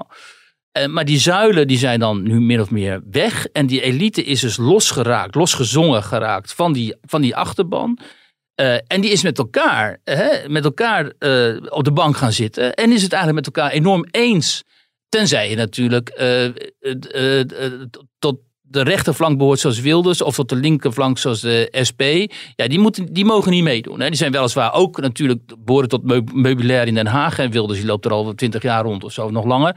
Maar 0.88 1.04
die 1.04 1.18
zuilen 1.18 1.66
die 1.66 1.78
zijn 1.78 2.00
dan 2.00 2.22
nu 2.22 2.40
min 2.40 2.60
of 2.60 2.70
meer 2.70 3.02
weg. 3.10 3.46
En 3.46 3.66
die 3.66 3.80
elite 3.80 4.24
is 4.24 4.40
dus 4.40 4.56
losgeraakt, 4.56 5.34
losgezongen 5.34 6.02
geraakt 6.02 6.52
van 6.52 6.72
die, 6.72 6.94
van 7.00 7.20
die 7.20 7.36
achterban. 7.36 7.98
Uh, 8.60 8.74
en 8.74 9.00
die 9.00 9.10
is 9.10 9.22
met 9.22 9.38
elkaar, 9.38 10.00
hè, 10.04 10.48
met 10.48 10.64
elkaar 10.64 11.12
uh, 11.18 11.56
op 11.68 11.84
de 11.84 11.92
bank 11.92 12.16
gaan 12.16 12.32
zitten. 12.32 12.74
En 12.74 12.92
is 12.92 13.02
het 13.02 13.12
eigenlijk 13.12 13.46
met 13.46 13.56
elkaar 13.56 13.72
enorm 13.72 14.06
eens. 14.10 14.62
Tenzij 15.08 15.50
je 15.50 15.56
natuurlijk 15.56 16.20
uh, 16.20 17.40
tot 18.18 18.38
de 18.68 18.82
rechterflank 18.82 19.38
behoort 19.38 19.60
zoals 19.60 19.80
Wilders. 19.80 20.22
Of 20.22 20.34
tot 20.34 20.48
de 20.48 20.56
linkerflank 20.56 21.18
zoals 21.18 21.40
de 21.40 21.68
SP. 21.88 22.02
Ja, 22.54 22.68
die, 22.68 22.78
moeten, 22.78 23.12
die 23.12 23.24
mogen 23.24 23.50
niet 23.50 23.62
meedoen. 23.62 24.00
Hè. 24.00 24.06
Die 24.06 24.16
zijn 24.16 24.32
weliswaar 24.32 24.72
ook 24.72 25.00
natuurlijk 25.00 25.54
behoren 25.58 25.88
tot 25.88 26.32
meubilair 26.34 26.86
in 26.86 26.94
Den 26.94 27.06
Haag. 27.06 27.38
En 27.38 27.50
Wilders 27.50 27.78
die 27.78 27.88
loopt 27.88 28.04
er 28.04 28.10
al 28.10 28.34
twintig 28.34 28.62
jaar 28.62 28.84
rond 28.84 29.04
of 29.04 29.12
zo, 29.12 29.30
nog 29.30 29.44
langer. 29.44 29.76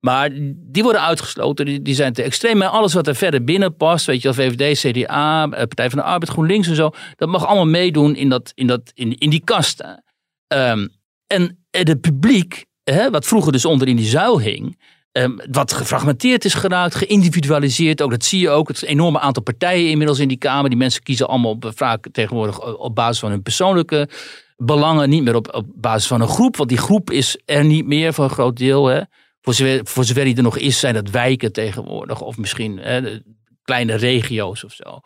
Maar 0.00 0.30
die 0.54 0.82
worden 0.82 1.02
uitgesloten, 1.02 1.64
die, 1.64 1.82
die 1.82 1.94
zijn 1.94 2.12
te 2.12 2.22
extreem. 2.22 2.56
Maar 2.56 2.68
alles 2.68 2.94
wat 2.94 3.06
er 3.06 3.14
verder 3.14 3.44
binnen 3.44 3.76
past, 3.76 4.06
weet 4.06 4.22
je 4.22 4.32
wel, 4.32 4.46
VVD, 4.50 4.78
CDA, 4.78 5.42
eh, 5.44 5.50
Partij 5.50 5.90
van 5.90 5.98
de 5.98 6.04
Arbeid, 6.04 6.32
GroenLinks 6.32 6.68
en 6.68 6.74
zo, 6.74 6.90
dat 7.16 7.28
mag 7.28 7.46
allemaal 7.46 7.66
meedoen 7.66 8.16
in, 8.16 8.28
dat, 8.28 8.52
in, 8.54 8.66
dat, 8.66 8.90
in, 8.94 9.18
in 9.18 9.30
die 9.30 9.44
kasten. 9.44 10.04
Um, 10.54 10.88
en 11.26 11.66
het 11.70 12.00
publiek, 12.00 12.64
hè, 12.84 13.10
wat 13.10 13.26
vroeger 13.26 13.52
dus 13.52 13.64
onder 13.64 13.88
in 13.88 13.96
die 13.96 14.06
zuil 14.06 14.40
hing, 14.40 14.80
um, 15.12 15.40
wat 15.50 15.72
gefragmenteerd 15.72 16.44
is 16.44 16.54
geraakt, 16.54 16.94
geïndividualiseerd, 16.94 18.02
ook 18.02 18.10
dat 18.10 18.24
zie 18.24 18.40
je 18.40 18.50
ook. 18.50 18.68
Het 18.68 18.82
enorme 18.82 19.18
aantal 19.18 19.42
partijen 19.42 19.90
inmiddels 19.90 20.18
in 20.18 20.28
die 20.28 20.36
Kamer. 20.36 20.70
Die 20.70 20.78
mensen 20.78 21.02
kiezen 21.02 21.28
allemaal 21.28 21.50
op, 21.50 21.72
vaak 21.74 22.06
tegenwoordig 22.12 22.76
op 22.76 22.94
basis 22.94 23.18
van 23.18 23.30
hun 23.30 23.42
persoonlijke 23.42 24.08
belangen, 24.56 25.08
niet 25.08 25.22
meer 25.22 25.34
op, 25.34 25.54
op 25.54 25.66
basis 25.74 26.06
van 26.06 26.20
een 26.20 26.28
groep, 26.28 26.56
want 26.56 26.68
die 26.68 26.78
groep 26.78 27.10
is 27.10 27.38
er 27.44 27.64
niet 27.64 27.86
meer 27.86 28.14
voor 28.14 28.24
een 28.24 28.30
groot 28.30 28.56
deel. 28.56 28.86
Hè. 28.86 29.00
Voor 29.40 29.54
zover, 29.54 29.80
voor 29.84 30.04
zover 30.04 30.24
die 30.24 30.36
er 30.36 30.42
nog 30.42 30.58
is, 30.58 30.78
zijn 30.78 30.94
dat 30.94 31.10
wijken 31.10 31.52
tegenwoordig. 31.52 32.20
Of 32.20 32.36
misschien 32.36 32.78
hè, 32.78 33.20
kleine 33.62 33.94
regio's 33.94 34.64
of 34.64 34.72
zo. 34.72 35.00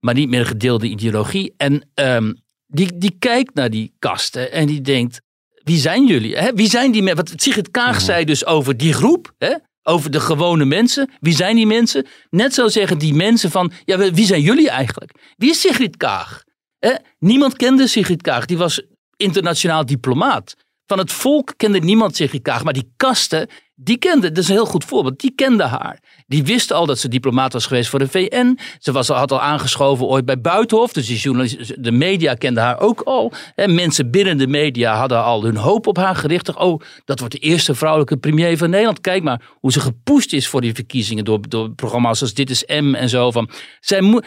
Maar 0.00 0.14
niet 0.14 0.28
meer 0.28 0.40
een 0.40 0.46
gedeelde 0.46 0.86
ideologie. 0.88 1.54
En 1.56 1.88
um, 1.94 2.42
die, 2.66 2.98
die 2.98 3.16
kijkt 3.18 3.54
naar 3.54 3.70
die 3.70 3.94
kasten 3.98 4.52
en 4.52 4.66
die 4.66 4.80
denkt: 4.80 5.20
wie 5.68 5.78
zijn 5.78 6.06
jullie? 6.06 6.36
Hè? 6.36 6.52
Wie 6.54 6.68
zijn 6.68 6.90
die 6.90 7.02
mensen? 7.02 7.24
Wat 7.24 7.42
Sigrid 7.42 7.70
Kaag 7.70 7.94
mm 7.94 8.00
zei 8.00 8.24
dus 8.24 8.46
over 8.46 8.76
die 8.76 8.92
groep. 8.92 9.32
Hè? 9.38 9.54
Over 9.82 10.10
de 10.10 10.20
gewone 10.20 10.64
mensen. 10.64 11.10
Wie 11.20 11.34
zijn 11.34 11.56
die 11.56 11.66
mensen? 11.66 12.06
Net 12.30 12.54
zo 12.54 12.68
zeggen 12.68 12.98
die 12.98 13.14
mensen 13.14 13.50
van: 13.50 13.72
ja, 13.84 13.98
wie 14.12 14.26
zijn 14.26 14.40
jullie 14.40 14.70
eigenlijk? 14.70 15.12
Wie 15.36 15.50
is 15.50 15.60
Sigrid 15.60 15.96
Kaag? 15.96 16.44
Hè? 16.78 16.94
Niemand 17.18 17.56
kende 17.56 17.86
Sigrid 17.86 18.22
Kaag. 18.22 18.46
Die 18.46 18.58
was 18.58 18.82
internationaal 19.16 19.86
diplomaat. 19.86 20.54
Van 20.86 20.98
het 20.98 21.12
volk 21.12 21.54
kende 21.56 21.78
niemand 21.78 22.16
Sigrid 22.16 22.42
Kaag, 22.42 22.64
maar 22.64 22.72
die 22.72 22.92
kasten, 22.96 23.48
die 23.80 23.98
kenden, 23.98 24.34
dat 24.34 24.42
is 24.42 24.48
een 24.48 24.54
heel 24.54 24.66
goed 24.66 24.84
voorbeeld, 24.84 25.20
die 25.20 25.32
kenden 25.34 25.68
haar. 25.68 25.98
Die 26.26 26.44
wisten 26.44 26.76
al 26.76 26.86
dat 26.86 26.98
ze 26.98 27.08
diplomaat 27.08 27.52
was 27.52 27.66
geweest 27.66 27.88
voor 27.88 27.98
de 27.98 28.08
VN. 28.08 28.58
Ze 28.78 28.92
was, 28.92 29.08
had 29.08 29.32
al 29.32 29.40
aangeschoven 29.40 30.06
ooit 30.06 30.24
bij 30.24 30.40
Buitenhof, 30.40 30.92
dus 30.92 31.06
die 31.06 31.80
de 31.80 31.92
media 31.92 32.34
kenden 32.34 32.62
haar 32.62 32.80
ook 32.80 33.00
al. 33.00 33.32
En 33.54 33.74
mensen 33.74 34.10
binnen 34.10 34.38
de 34.38 34.46
media 34.46 34.96
hadden 34.96 35.22
al 35.22 35.44
hun 35.44 35.56
hoop 35.56 35.86
op 35.86 35.96
haar 35.96 36.16
gericht. 36.16 36.54
Oh, 36.54 36.80
dat 37.04 37.18
wordt 37.18 37.34
de 37.34 37.40
eerste 37.40 37.74
vrouwelijke 37.74 38.16
premier 38.16 38.58
van 38.58 38.70
Nederland. 38.70 39.00
Kijk 39.00 39.22
maar 39.22 39.42
hoe 39.60 39.72
ze 39.72 39.80
gepoest 39.80 40.32
is 40.32 40.48
voor 40.48 40.60
die 40.60 40.74
verkiezingen 40.74 41.24
door, 41.24 41.48
door 41.48 41.70
programma's 41.70 42.20
als 42.20 42.34
Dit 42.34 42.50
is 42.50 42.64
M 42.66 42.94
en 42.94 43.08
zo. 43.08 43.30
Van, 43.30 43.50
zij 43.80 44.00
moet, 44.00 44.26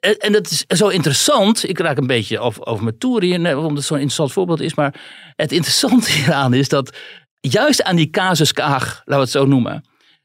en 0.00 0.32
dat 0.32 0.50
is 0.50 0.64
zo 0.68 0.88
interessant. 0.88 1.68
Ik 1.68 1.78
raak 1.78 1.98
een 1.98 2.06
beetje 2.06 2.38
over, 2.38 2.66
over 2.66 2.84
mijn 2.84 2.98
toer 2.98 3.22
hier, 3.22 3.56
omdat 3.56 3.76
het 3.76 3.84
zo'n 3.84 3.96
interessant 3.96 4.32
voorbeeld 4.32 4.60
is. 4.60 4.74
Maar 4.74 4.94
het 5.36 5.52
interessante 5.52 6.12
hieraan 6.18 6.54
is 6.54 6.68
dat 6.68 6.96
juist 7.40 7.82
aan 7.82 7.96
die 7.96 8.10
casus 8.10 8.52
Kaag, 8.52 8.84
laten 8.84 9.14
we 9.14 9.14
het 9.14 9.30
zo 9.30 9.46
noemen. 9.46 9.84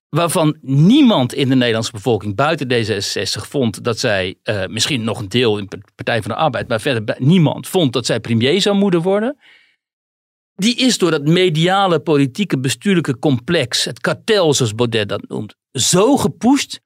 Waarvan 0.10 0.58
niemand 0.62 1.34
in 1.34 1.50
de 1.50 1.56
Nederlandse 1.56 1.92
bevolking 1.92 2.36
buiten 2.36 2.68
D66 2.72 3.48
vond 3.50 3.84
dat 3.84 4.00
zij, 4.00 4.36
uh, 4.44 4.66
misschien 4.66 5.04
nog 5.04 5.20
een 5.20 5.30
deel 5.30 5.58
in 5.58 5.66
de 5.70 5.82
Partij 5.96 6.22
van 6.22 6.32
de 6.32 6.38
Arbeid, 6.38 6.68
maar 6.68 6.82
verder 6.82 7.16
niemand 7.20 7.68
vond 7.68 7.94
dat 7.94 8.06
zij 8.06 8.20
premier 8.20 8.62
zou 8.62 8.76
moeten 8.76 9.02
worden. 9.02 9.38
Die 10.56 10.76
is 10.76 10.98
door 10.98 11.12
dat 11.12 11.28
mediale, 11.28 12.00
politieke, 12.00 12.60
bestuurlijke 12.60 13.20
complex, 13.20 13.86
het 13.86 14.00
kartel 14.00 14.54
zoals 14.54 14.76
Baudet 14.76 15.10
dat 15.10 15.28
noemt, 15.28 15.56
zo 15.72 16.18
gepusht 16.18 16.82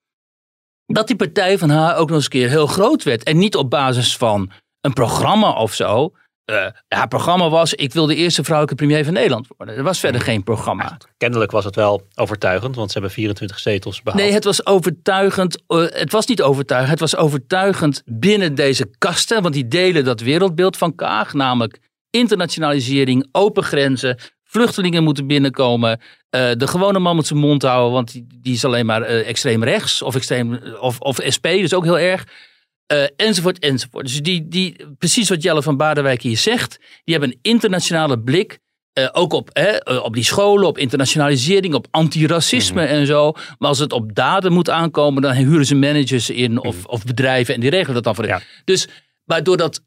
dat 0.85 1.07
die 1.07 1.15
partij 1.15 1.57
van 1.57 1.69
haar 1.69 1.95
ook 1.97 2.07
nog 2.07 2.15
eens 2.15 2.25
een 2.25 2.31
keer 2.31 2.49
heel 2.49 2.67
groot 2.67 3.03
werd. 3.03 3.23
En 3.23 3.37
niet 3.37 3.55
op 3.55 3.69
basis 3.69 4.17
van 4.17 4.51
een 4.81 4.93
programma 4.93 5.51
of 5.51 5.73
zo. 5.73 6.13
Uh, 6.51 6.65
haar 6.87 7.07
programma 7.07 7.49
was, 7.49 7.73
ik 7.73 7.93
wil 7.93 8.05
de 8.05 8.15
eerste 8.15 8.43
vrouwelijke 8.43 8.83
premier 8.83 9.03
van 9.03 9.13
Nederland 9.13 9.47
worden. 9.57 9.75
Er 9.75 9.83
was 9.83 9.99
verder 9.99 10.21
geen 10.21 10.43
programma. 10.43 10.97
Kennelijk 11.17 11.51
was 11.51 11.65
het 11.65 11.75
wel 11.75 12.07
overtuigend, 12.15 12.75
want 12.75 12.87
ze 12.87 12.93
hebben 12.93 13.15
24 13.15 13.59
zetels 13.59 14.01
behaald. 14.01 14.23
Nee, 14.23 14.33
het 14.33 14.43
was 14.43 14.65
overtuigend. 14.65 15.63
Uh, 15.67 15.85
het 15.89 16.11
was 16.11 16.25
niet 16.25 16.41
overtuigend. 16.41 16.99
Het 16.99 17.11
was 17.11 17.15
overtuigend 17.15 18.01
binnen 18.05 18.55
deze 18.55 18.89
kasten, 18.97 19.41
want 19.41 19.53
die 19.53 19.67
delen 19.67 20.03
dat 20.03 20.19
wereldbeeld 20.19 20.77
van 20.77 20.95
Kaag. 20.95 21.33
Namelijk 21.33 21.79
internationalisering, 22.09 23.27
open 23.31 23.63
grenzen, 23.63 24.17
vluchtelingen 24.43 25.03
moeten 25.03 25.27
binnenkomen. 25.27 25.99
Uh, 25.99 26.51
de 26.57 26.67
gewone 26.67 26.99
man 26.99 27.15
moet 27.15 27.27
zijn 27.27 27.39
mond 27.39 27.61
houden, 27.61 27.91
want 27.93 28.11
die, 28.11 28.27
die 28.41 28.53
is 28.53 28.65
alleen 28.65 28.85
maar 28.85 29.01
extreem 29.01 29.63
rechts 29.63 30.01
of, 30.01 30.15
extreem, 30.15 30.59
of, 30.79 30.99
of 30.99 31.19
SP, 31.35 31.43
dus 31.43 31.73
ook 31.73 31.83
heel 31.83 31.99
erg. 31.99 32.25
Uh, 32.93 33.03
enzovoort, 33.15 33.59
enzovoort. 33.59 34.05
Dus 34.05 34.21
die, 34.21 34.47
die, 34.47 34.75
precies 34.97 35.29
wat 35.29 35.43
Jelle 35.43 35.63
van 35.63 35.77
Baardenwijk 35.77 36.21
hier 36.21 36.37
zegt, 36.37 36.77
die 37.03 37.15
hebben 37.15 37.31
een 37.31 37.39
internationale 37.41 38.19
blik. 38.19 38.59
ook 39.11 39.33
op, 39.33 39.49
op 40.03 40.13
die 40.13 40.23
scholen, 40.23 40.67
op 40.67 40.77
internationalisering, 40.77 41.73
op 41.73 41.87
antiracisme 41.91 42.81
mm 42.81 42.87
en 42.87 43.05
zo. 43.05 43.31
Maar 43.31 43.69
als 43.69 43.79
het 43.79 43.93
op 43.93 44.15
daden 44.15 44.53
moet 44.53 44.69
aankomen, 44.69 45.21
dan 45.21 45.33
huren 45.33 45.65
ze 45.65 45.75
managers 45.75 46.29
in 46.29 46.59
of, 46.59 46.77
mhm. 46.77 46.87
of 46.87 47.03
bedrijven 47.03 47.53
en 47.53 47.59
die 47.59 47.69
regelen 47.69 47.93
dat 47.93 48.03
dan 48.03 48.15
voor 48.15 48.27
ja. 48.27 48.41
Dus, 48.65 48.87
maar 49.23 49.43
doordat, 49.43 49.83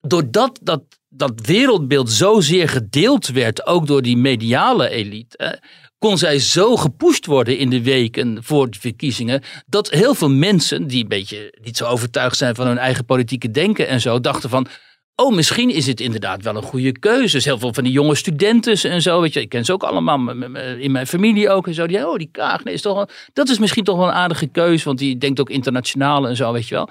doordat 0.00 0.58
dat 0.62 0.82
dat 1.08 1.46
wereldbeeld 1.46 2.10
zozeer 2.10 2.68
gedeeld 2.68 3.26
werd, 3.26 3.66
ook 3.66 3.86
door 3.86 4.02
die 4.02 4.16
mediale 4.16 4.88
elite, 4.88 5.60
kon 5.98 6.18
zij 6.18 6.38
zo 6.38 6.76
gepusht 6.76 7.26
worden 7.26 7.58
in 7.58 7.70
de 7.70 7.82
weken 7.82 8.38
voor 8.44 8.70
de 8.70 8.78
verkiezingen, 8.80 9.42
dat 9.66 9.90
heel 9.90 10.14
veel 10.14 10.30
mensen, 10.30 10.86
die 10.86 11.02
een 11.02 11.08
beetje 11.08 11.58
niet 11.62 11.76
zo 11.76 11.86
overtuigd 11.86 12.36
zijn 12.36 12.54
van 12.54 12.66
hun 12.66 12.78
eigen 12.78 13.04
politieke 13.04 13.50
denken 13.50 13.88
en 13.88 14.00
zo, 14.00 14.20
dachten 14.20 14.50
van, 14.50 14.66
oh, 15.14 15.34
misschien 15.34 15.70
is 15.70 15.86
het 15.86 16.00
inderdaad 16.00 16.42
wel 16.42 16.56
een 16.56 16.62
goede 16.62 16.98
keuze. 16.98 17.36
Dus 17.36 17.44
heel 17.44 17.58
veel 17.58 17.74
van 17.74 17.84
die 17.84 17.92
jonge 17.92 18.14
studenten 18.14 18.90
en 18.90 19.02
zo, 19.02 19.20
weet 19.20 19.32
je, 19.32 19.40
ik 19.40 19.48
ken 19.48 19.64
ze 19.64 19.72
ook 19.72 19.82
allemaal, 19.82 20.30
in 20.78 20.92
mijn 20.92 21.06
familie 21.06 21.50
ook 21.50 21.66
en 21.66 21.74
zo, 21.74 21.86
die, 21.86 22.08
oh, 22.08 22.16
die 22.16 22.28
Kaag, 22.32 22.62
is 22.62 22.82
toch 22.82 22.94
wel, 22.94 23.08
dat 23.32 23.48
is 23.48 23.58
misschien 23.58 23.84
toch 23.84 23.96
wel 23.96 24.06
een 24.08 24.12
aardige 24.14 24.46
keuze, 24.46 24.84
want 24.84 24.98
die 24.98 25.18
denkt 25.18 25.40
ook 25.40 25.50
internationaal 25.50 26.28
en 26.28 26.36
zo, 26.36 26.52
weet 26.52 26.68
je 26.68 26.74
wel. 26.74 26.88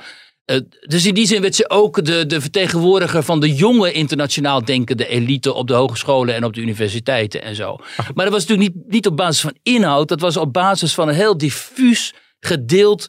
Uh, 0.51 0.57
dus 0.79 1.05
in 1.05 1.13
die 1.13 1.27
zin 1.27 1.41
werd 1.41 1.55
ze 1.55 1.69
ook 1.69 2.05
de, 2.05 2.25
de 2.25 2.41
vertegenwoordiger 2.41 3.23
van 3.23 3.39
de 3.39 3.55
jonge 3.55 3.91
internationaal 3.91 4.65
denkende 4.65 5.07
elite 5.07 5.53
op 5.53 5.67
de 5.67 5.73
hogescholen 5.73 6.35
en 6.35 6.43
op 6.43 6.53
de 6.53 6.61
universiteiten 6.61 7.41
en 7.41 7.55
zo. 7.55 7.75
Maar 8.13 8.25
dat 8.25 8.33
was 8.33 8.45
natuurlijk 8.45 8.75
niet, 8.75 8.91
niet 8.91 9.07
op 9.07 9.17
basis 9.17 9.41
van 9.41 9.55
inhoud, 9.63 10.07
dat 10.07 10.21
was 10.21 10.37
op 10.37 10.53
basis 10.53 10.93
van 10.93 11.07
een 11.07 11.15
heel 11.15 11.37
diffuus 11.37 12.13
gedeeld 12.39 13.07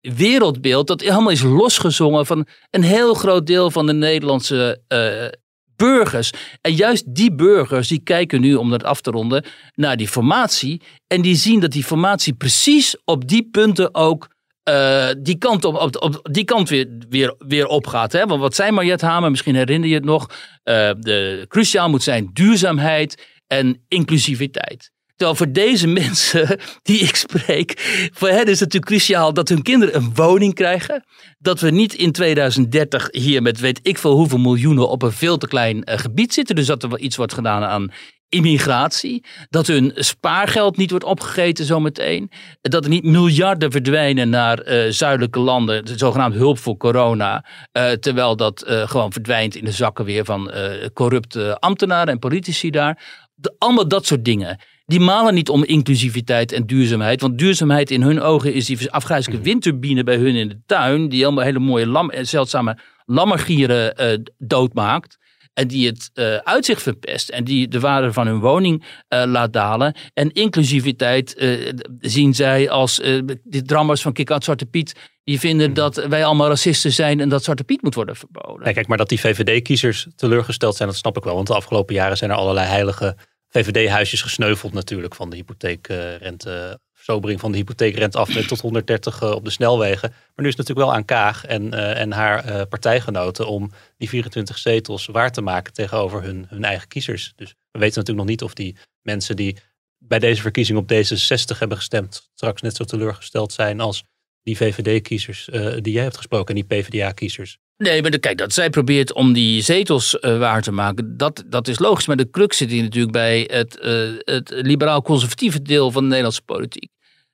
wereldbeeld 0.00 0.86
dat 0.86 1.00
helemaal 1.00 1.30
is 1.30 1.42
losgezongen 1.42 2.26
van 2.26 2.46
een 2.70 2.82
heel 2.82 3.14
groot 3.14 3.46
deel 3.46 3.70
van 3.70 3.86
de 3.86 3.92
Nederlandse 3.92 4.82
uh, 4.88 5.40
burgers. 5.76 6.30
En 6.60 6.74
juist 6.74 7.14
die 7.14 7.34
burgers 7.34 7.88
die 7.88 8.02
kijken 8.02 8.40
nu, 8.40 8.54
om 8.54 8.70
dat 8.70 8.84
af 8.84 9.00
te 9.00 9.10
ronden, 9.10 9.44
naar 9.74 9.96
die 9.96 10.08
formatie. 10.08 10.82
En 11.06 11.22
die 11.22 11.36
zien 11.36 11.60
dat 11.60 11.72
die 11.72 11.84
formatie 11.84 12.32
precies 12.32 12.96
op 13.04 13.28
die 13.28 13.48
punten 13.50 13.94
ook 13.94 14.30
uh, 14.70 15.08
die 15.18 15.38
kant, 15.38 15.64
op, 15.64 15.96
op, 16.02 16.28
die 16.30 16.44
kant 16.44 16.68
weer, 16.68 16.88
weer, 17.08 17.34
weer 17.38 17.66
opgaat. 17.66 18.12
Hè? 18.12 18.26
Want 18.26 18.40
wat 18.40 18.54
zei 18.54 18.70
Mariette 18.70 19.06
Hamer, 19.06 19.30
misschien 19.30 19.54
herinner 19.54 19.88
je 19.88 19.94
het 19.94 20.04
nog. 20.04 20.26
Uh, 20.30 20.90
de, 20.98 21.44
cruciaal 21.48 21.88
moet 21.88 22.02
zijn 22.02 22.30
duurzaamheid. 22.32 23.26
en 23.46 23.84
inclusiviteit. 23.88 24.90
Terwijl 25.16 25.36
voor 25.36 25.52
deze 25.52 25.86
mensen 26.02 26.58
die 26.82 26.98
ik 26.98 27.16
spreek, 27.16 27.80
voor 28.12 28.28
hen 28.28 28.46
is 28.46 28.60
het 28.60 28.72
natuurlijk 28.72 28.84
cruciaal 28.84 29.32
dat 29.32 29.48
hun 29.48 29.62
kinderen 29.62 29.96
een 29.96 30.14
woning 30.14 30.54
krijgen. 30.54 31.04
Dat 31.38 31.60
we 31.60 31.70
niet 31.70 31.94
in 31.94 32.12
2030 32.12 33.08
hier 33.10 33.42
met 33.42 33.60
weet 33.60 33.80
ik 33.82 33.98
veel 33.98 34.14
hoeveel 34.14 34.38
miljoenen 34.38 34.88
op 34.88 35.02
een 35.02 35.12
veel 35.12 35.38
te 35.38 35.46
klein 35.46 35.76
uh, 35.76 35.98
gebied 35.98 36.34
zitten. 36.34 36.56
Dus 36.56 36.66
dat 36.66 36.82
er 36.82 36.88
wel 36.88 37.00
iets 37.00 37.16
wordt 37.16 37.34
gedaan 37.34 37.62
aan 37.62 37.92
immigratie. 38.32 39.24
Dat 39.50 39.66
hun 39.66 39.92
spaargeld 39.94 40.76
niet 40.76 40.90
wordt 40.90 41.04
opgegeten 41.04 41.64
zometeen. 41.64 42.30
Dat 42.60 42.84
er 42.84 42.90
niet 42.90 43.04
miljarden 43.04 43.70
verdwijnen 43.70 44.28
naar 44.28 44.66
uh, 44.66 44.90
zuidelijke 44.90 45.38
landen. 45.38 45.98
Zogenaamd 45.98 46.34
hulp 46.34 46.58
voor 46.58 46.76
corona. 46.76 47.44
Uh, 47.72 47.90
terwijl 47.90 48.36
dat 48.36 48.64
uh, 48.68 48.88
gewoon 48.88 49.12
verdwijnt 49.12 49.54
in 49.56 49.64
de 49.64 49.72
zakken 49.72 50.04
weer 50.04 50.24
van 50.24 50.50
corrupte 50.92 51.56
ambtenaren 51.58 52.12
en 52.12 52.18
politici 52.18 52.70
daar. 52.70 53.28
De, 53.34 53.54
allemaal 53.58 53.88
dat 53.88 54.06
soort 54.06 54.24
dingen. 54.24 54.58
Die 54.86 55.00
malen 55.00 55.34
niet 55.34 55.48
om 55.48 55.64
inclusiviteit 55.64 56.52
en 56.52 56.66
duurzaamheid. 56.66 57.20
Want 57.20 57.38
duurzaamheid 57.38 57.90
in 57.90 58.02
hun 58.02 58.20
ogen 58.20 58.54
is 58.54 58.66
die 58.66 58.90
afgrijzelijke 58.90 59.44
windturbine 59.44 60.04
bij 60.04 60.16
hun 60.16 60.34
in 60.34 60.48
de 60.48 60.60
tuin. 60.66 61.08
Die 61.08 61.24
allemaal 61.24 61.44
hele 61.44 61.58
mooie 61.58 61.86
lam, 61.86 62.10
zeldzame 62.20 62.78
lammergieren 63.04 63.94
doodmaakt. 64.38 65.18
En 65.54 65.68
die 65.68 65.86
het 65.86 66.10
uh, 66.14 66.36
uitzicht 66.36 66.82
verpest. 66.82 67.28
En 67.28 67.44
die 67.44 67.68
de 67.68 67.80
waarde 67.80 68.12
van 68.12 68.26
hun 68.26 68.40
woning 68.40 68.84
uh, 69.08 69.22
laat 69.26 69.52
dalen. 69.52 69.94
En 70.14 70.32
inclusiviteit 70.32 71.34
uh, 71.38 71.72
zien 72.00 72.34
zij 72.34 72.70
als 72.70 72.96
de 72.96 73.62
drammers 73.66 74.02
van 74.02 74.12
Kik 74.12 74.32
Zwarte 74.38 74.66
Piet. 74.66 74.94
Die 75.24 75.40
vinden 75.40 75.74
dat 75.74 76.06
wij 76.06 76.24
allemaal 76.24 76.48
racisten 76.48 76.92
zijn 76.92 77.20
en 77.20 77.28
dat 77.28 77.44
Zwarte 77.44 77.64
Piet 77.64 77.82
moet 77.82 77.94
worden 77.94 78.16
verboden. 78.16 78.64
Nee, 78.64 78.74
kijk, 78.74 78.86
maar 78.86 78.96
dat 78.96 79.08
die 79.08 79.20
VVD-kiezers 79.20 80.06
teleurgesteld 80.16 80.76
zijn, 80.76 80.88
dat 80.88 80.98
snap 80.98 81.16
ik 81.16 81.24
wel. 81.24 81.34
Want 81.34 81.46
de 81.46 81.54
afgelopen 81.54 81.94
jaren 81.94 82.16
zijn 82.16 82.30
er 82.30 82.36
allerlei 82.36 82.68
heilige 82.68 83.16
VVD-huisjes 83.48 84.22
gesneuveld 84.22 84.72
natuurlijk 84.72 85.14
van 85.14 85.30
de 85.30 85.36
hypotheekrente 85.36 86.80
versobering 87.02 87.40
van 87.40 87.52
de 87.52 87.58
hypotheekrente 87.58 88.18
af 88.18 88.46
tot 88.46 88.60
130 88.60 89.22
op 89.34 89.44
de 89.44 89.50
snelwegen. 89.50 90.10
Maar 90.10 90.44
nu 90.44 90.48
is 90.48 90.56
het 90.56 90.58
natuurlijk 90.58 90.86
wel 90.86 90.96
aan 90.96 91.04
Kaag 91.04 91.44
en, 91.44 91.74
uh, 91.74 92.00
en 92.00 92.12
haar 92.12 92.46
uh, 92.46 92.62
partijgenoten 92.68 93.46
om 93.46 93.70
die 93.96 94.08
24 94.08 94.58
zetels 94.58 95.06
waar 95.06 95.32
te 95.32 95.40
maken 95.40 95.72
tegenover 95.72 96.22
hun, 96.22 96.46
hun 96.48 96.64
eigen 96.64 96.88
kiezers. 96.88 97.32
Dus 97.36 97.48
we 97.48 97.78
weten 97.78 97.98
natuurlijk 97.98 98.26
nog 98.26 98.26
niet 98.26 98.42
of 98.42 98.54
die 98.54 98.76
mensen 99.00 99.36
die 99.36 99.56
bij 99.98 100.18
deze 100.18 100.42
verkiezing 100.42 100.78
op 100.78 100.92
D66 100.92 101.58
hebben 101.58 101.76
gestemd 101.76 102.30
straks 102.34 102.62
net 102.62 102.76
zo 102.76 102.84
teleurgesteld 102.84 103.52
zijn 103.52 103.80
als 103.80 104.04
die 104.42 104.56
VVD-kiezers 104.56 105.48
die 105.80 105.92
jij 105.92 106.02
hebt 106.02 106.16
gesproken 106.16 106.54
en 106.54 106.64
die 106.66 106.78
PvdA-kiezers. 106.78 107.58
Nee, 107.76 108.02
maar 108.02 108.10
de, 108.10 108.18
kijk, 108.18 108.38
dat 108.38 108.52
zij 108.52 108.70
probeert 108.70 109.12
om 109.12 109.32
die 109.32 109.62
zetels 109.62 110.18
waar 110.20 110.62
te 110.62 110.72
maken, 110.72 111.16
dat, 111.16 111.44
dat 111.46 111.68
is 111.68 111.78
logisch. 111.78 112.06
Maar 112.06 112.16
de 112.16 112.30
crux 112.30 112.56
zit 112.56 112.70
hier 112.70 112.82
natuurlijk 112.82 113.12
bij 113.12 113.48
het, 113.52 113.78
het 114.24 114.50
liberaal-conservatieve 114.50 115.62
deel 115.62 115.90
van 115.90 116.02
de 116.02 116.08
Nederlandse 116.08 116.42
politiek. 116.42 116.91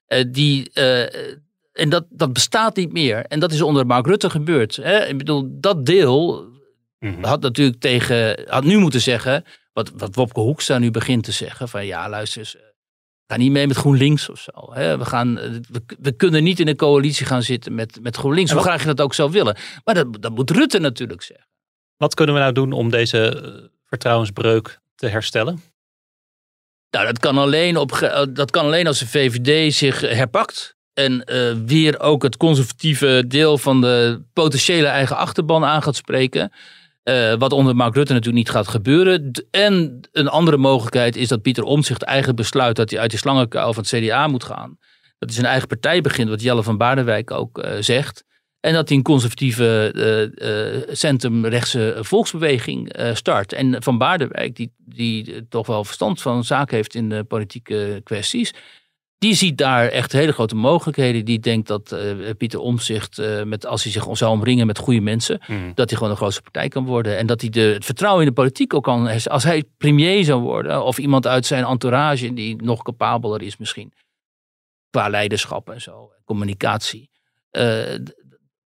Uh, 0.09 0.25
die, 0.29 0.71
en 1.73 1.89
dat, 1.89 2.05
dat 2.11 2.33
bestaat 2.33 2.77
niet 2.77 2.93
meer. 2.93 3.25
En 3.25 3.41
dat 3.41 3.53
is 3.53 3.63
onder 3.63 3.87
Mark 3.87 4.07
Rutte 4.07 4.31
gebeurd. 4.31 4.77
Hè? 4.77 5.07
Ik 5.07 5.19
bedoel, 5.19 5.49
dat 5.51 5.87
deel 5.87 6.49
mm-hmm. 6.99 7.25
had 7.25 7.41
natuurlijk 7.41 7.81
tegen, 7.81 8.45
had 8.47 8.65
nu 8.65 8.79
moeten 8.79 9.01
zeggen, 9.01 9.45
wat, 9.73 9.91
wat 9.97 10.15
Wopke 10.15 10.41
Hoekstra 10.41 10.79
nu 10.79 10.91
begint 10.91 11.25
te 11.25 11.33
zeggen, 11.33 11.69
van 11.69 11.87
ja, 11.87 12.09
luister 12.09 12.39
eens, 12.39 12.57
ga 13.27 13.37
niet 13.37 13.51
mee 13.51 13.67
met 13.67 13.77
GroenLinks 13.77 14.29
of 14.29 14.39
zo. 14.39 14.73
Hè? 14.73 14.99
We, 14.99 15.05
gaan, 15.05 15.35
we, 15.35 15.83
we, 16.01 16.13
kunnen 16.13 16.43
niet 16.43 16.61
in 16.61 16.69
een 16.69 16.77
coalitie 16.77 17.27
gaan 17.27 17.43
zitten 17.43 17.75
met, 17.75 17.99
met 18.03 18.17
GroenLinks, 18.17 18.51
hoe 18.51 18.61
graag 18.61 18.81
je 18.81 18.87
dat 18.87 19.01
ook 19.01 19.15
zou 19.15 19.31
willen. 19.31 19.57
Maar 19.85 19.95
dat, 19.95 20.23
dat 20.23 20.35
moet 20.35 20.51
Rutte 20.51 20.79
natuurlijk 20.79 21.23
zeggen. 21.23 21.47
Wat 21.97 22.15
kunnen 22.15 22.35
we 22.35 22.41
nou 22.41 22.53
doen 22.53 22.73
om 22.73 22.91
deze 22.91 23.71
vertrouwensbreuk 23.85 24.81
te 24.95 25.07
herstellen? 25.07 25.61
Nou, 26.91 27.07
dat 27.07 27.19
kan 27.19 27.39
alleen, 27.39 27.77
op, 27.77 28.27
dat 28.33 28.51
kan 28.51 28.65
alleen 28.65 28.87
als 28.87 28.99
de 28.99 29.07
VVD 29.07 29.75
zich 29.75 30.01
herpakt. 30.01 30.77
En 30.95 31.25
uh, 31.33 31.53
weer 31.67 32.01
ook 32.01 32.23
het 32.23 32.37
conservatieve 32.37 33.25
deel 33.27 33.59
van 33.59 33.81
de 33.81 34.23
potentiële 34.33 34.87
eigen 34.87 35.17
achterban 35.17 35.65
aan 35.65 35.83
gaat 35.83 35.97
spreken. 35.97 36.53
Uh, 37.05 37.35
wat 37.35 37.53
onder 37.53 37.77
Mark 37.77 37.95
Rutte 37.95 38.13
natuurlijk 38.13 38.45
niet 38.45 38.55
gaat 38.55 38.69
gebeuren. 38.69 39.31
En 39.51 40.01
een 40.13 40.29
andere 40.29 40.57
mogelijkheid 40.57 41.17
is 41.17 41.29
dat 41.29 41.43
Pieter 41.43 41.65
Omtzigt 41.65 42.03
eigen 42.03 42.37
besluit 42.37 42.77
dat 42.77 42.91
hij 42.91 43.01
uit 43.01 43.11
de 43.11 43.17
slangenkuil 43.17 43.73
van 43.75 43.85
het 43.89 44.03
CDA 44.03 44.27
moet 44.27 44.45
gaan. 44.45 44.79
Dat 45.19 45.29
hij 45.29 45.33
zijn 45.33 45.47
eigen 45.47 45.69
partij 45.69 46.01
begint, 46.01 46.29
wat 46.29 46.43
Jelle 46.43 46.63
van 46.63 46.77
Baardenwijk 46.77 47.31
ook 47.31 47.67
zegt. 47.81 48.25
En 48.61 48.73
dat 48.73 48.89
hij 48.89 48.97
een 48.97 49.03
conservatieve 49.03 49.93
uh, 50.37 50.95
centrumrechtse 50.95 51.97
volksbeweging 52.01 52.93
start. 53.13 53.53
En 53.53 53.83
Van 53.83 53.99
Baardenwijk, 53.99 54.57
die, 54.57 54.73
die 54.77 55.49
toch 55.49 55.67
wel 55.67 55.85
verstand 55.85 56.23
van 56.23 56.45
zaken 56.45 56.77
heeft 56.77 56.95
in 56.95 57.09
de 57.09 57.25
politieke 57.25 58.01
kwesties 58.05 58.55
die 59.19 59.35
ziet 59.35 59.59
daar 59.59 59.89
echt 59.89 60.13
hele 60.13 60.33
grote 60.33 60.55
mogelijkheden. 60.55 61.25
Die 61.25 61.39
denkt 61.39 61.69
dat 61.69 61.97
Pieter 62.37 62.61
Omzicht, 62.61 63.23
met, 63.45 63.67
als 63.67 63.83
hij 63.83 63.93
zich 63.93 64.07
zou 64.13 64.33
omringen 64.33 64.67
met 64.67 64.79
goede 64.79 65.01
mensen, 65.01 65.41
mm. 65.47 65.73
dat 65.75 65.89
hij 65.89 65.97
gewoon 65.97 66.13
een 66.13 66.19
grootste 66.19 66.43
partij 66.43 66.69
kan 66.69 66.85
worden. 66.85 67.17
En 67.17 67.27
dat 67.27 67.41
hij 67.41 67.51
de, 67.51 67.61
het 67.61 67.85
vertrouwen 67.85 68.23
in 68.23 68.29
de 68.29 68.35
politiek 68.35 68.75
ook 68.75 68.85
kan. 68.85 69.25
Als 69.25 69.45
hij 69.45 69.65
premier 69.79 70.25
zou 70.25 70.43
worden, 70.43 70.85
of 70.85 70.99
iemand 70.99 71.27
uit 71.27 71.47
zijn 71.47 71.65
entourage 71.65 72.33
die 72.33 72.63
nog 72.63 72.83
capabeler 72.83 73.43
is 73.43 73.57
misschien. 73.57 73.93
Qua 74.91 75.09
leiderschap 75.09 75.71
en 75.71 75.81
zo, 75.81 76.13
communicatie. 76.25 77.11
Uh, 77.53 77.95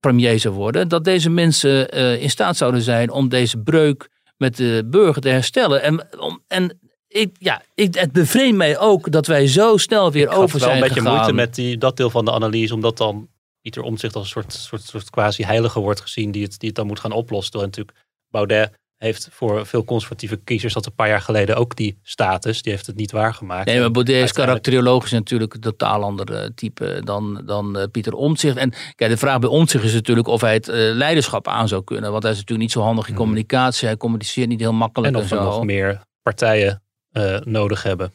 premier 0.03 0.41
zou 0.41 0.55
worden. 0.55 0.89
Dat 0.89 1.05
deze 1.05 1.31
mensen 1.31 1.89
in 2.21 2.31
staat 2.31 2.57
zouden 2.57 2.83
zijn 2.83 3.11
om 3.11 3.29
deze 3.29 3.59
breuk 3.59 4.09
met 4.37 4.57
de 4.57 4.87
burger 4.87 5.23
te 5.23 5.29
herstellen. 5.29 5.83
En, 5.83 6.21
om, 6.21 6.43
en 6.49 6.81
ik, 7.09 7.37
ja, 7.39 7.63
ik, 7.75 7.95
het 7.95 8.13
bevreemdt 8.13 8.57
mij 8.57 8.79
ook 8.79 9.11
dat 9.11 9.27
wij 9.27 9.47
zo 9.47 9.77
snel 9.77 10.13
weer 10.13 10.29
over 10.29 10.61
zijn 10.61 10.71
gegaan. 10.71 10.79
Wel 10.81 10.89
een 10.89 10.95
beetje 10.95 11.11
moeite 11.11 11.33
met 11.33 11.55
die, 11.55 11.79
dat 11.79 11.97
deel 11.97 12.11
van 12.11 12.25
de 12.25 12.33
analyse, 12.33 12.75
omdat 12.75 12.97
dan 12.97 13.29
Pieter 13.61 13.83
Omtzigt 13.83 14.15
als 14.15 14.25
een 14.25 14.31
soort, 14.31 14.53
soort, 14.53 14.83
soort 14.83 15.11
quasi-heilige 15.11 15.81
wordt 15.81 16.01
gezien 16.01 16.31
die 16.31 16.43
het, 16.43 16.59
die 16.59 16.69
het 16.69 16.77
dan 16.77 16.87
moet 16.87 17.01
gaan 17.01 17.13
oplossen. 17.13 17.51
Terwijl 17.51 17.71
natuurlijk 17.71 17.99
Baudet 18.31 18.81
heeft 19.03 19.29
voor 19.31 19.67
veel 19.67 19.85
conservatieve 19.85 20.37
kiezers 20.37 20.75
dat 20.75 20.87
een 20.87 20.95
paar 20.95 21.09
jaar 21.09 21.21
geleden 21.21 21.57
ook 21.57 21.77
die 21.77 21.99
status. 22.03 22.63
Die 22.63 22.73
heeft 22.73 22.87
het 22.87 22.97
niet 22.97 23.11
waargemaakt. 23.11 23.67
Nee, 23.67 23.81
maar 23.81 23.91
Baudet 23.91 24.23
is 24.23 24.33
karakteriologisch 24.33 25.11
natuurlijk 25.11 25.55
een 25.55 25.61
totaal 25.61 26.03
ander 26.03 26.55
type 26.55 27.01
dan, 27.05 27.43
dan 27.47 27.79
uh, 27.79 27.85
Pieter 27.91 28.13
Omtzigt. 28.13 28.57
En 28.57 28.73
kijk, 28.95 29.11
de 29.11 29.17
vraag 29.17 29.39
bij 29.39 29.49
Omtzigt 29.49 29.85
is 29.85 29.93
natuurlijk 29.93 30.27
of 30.27 30.41
hij 30.41 30.53
het 30.53 30.69
uh, 30.69 30.75
leiderschap 30.77 31.49
aan 31.49 31.69
zou 31.69 31.85
kunnen. 31.85 32.11
Want 32.11 32.23
hij 32.23 32.33
is 32.33 32.39
natuurlijk 32.39 32.69
niet 32.69 32.77
zo 32.77 32.83
handig 32.83 33.09
in 33.09 33.15
communicatie. 33.15 33.87
Hij 33.87 33.97
communiceert 33.97 34.49
niet 34.49 34.61
heel 34.61 34.73
makkelijk 34.73 35.15
en, 35.15 35.19
en, 35.19 35.25
of 35.25 35.31
er 35.31 35.43
nog 35.43 35.65
meer 35.65 36.01
partijen 36.23 36.83
uh, 37.13 37.39
nodig 37.39 37.83
hebben. 37.83 38.13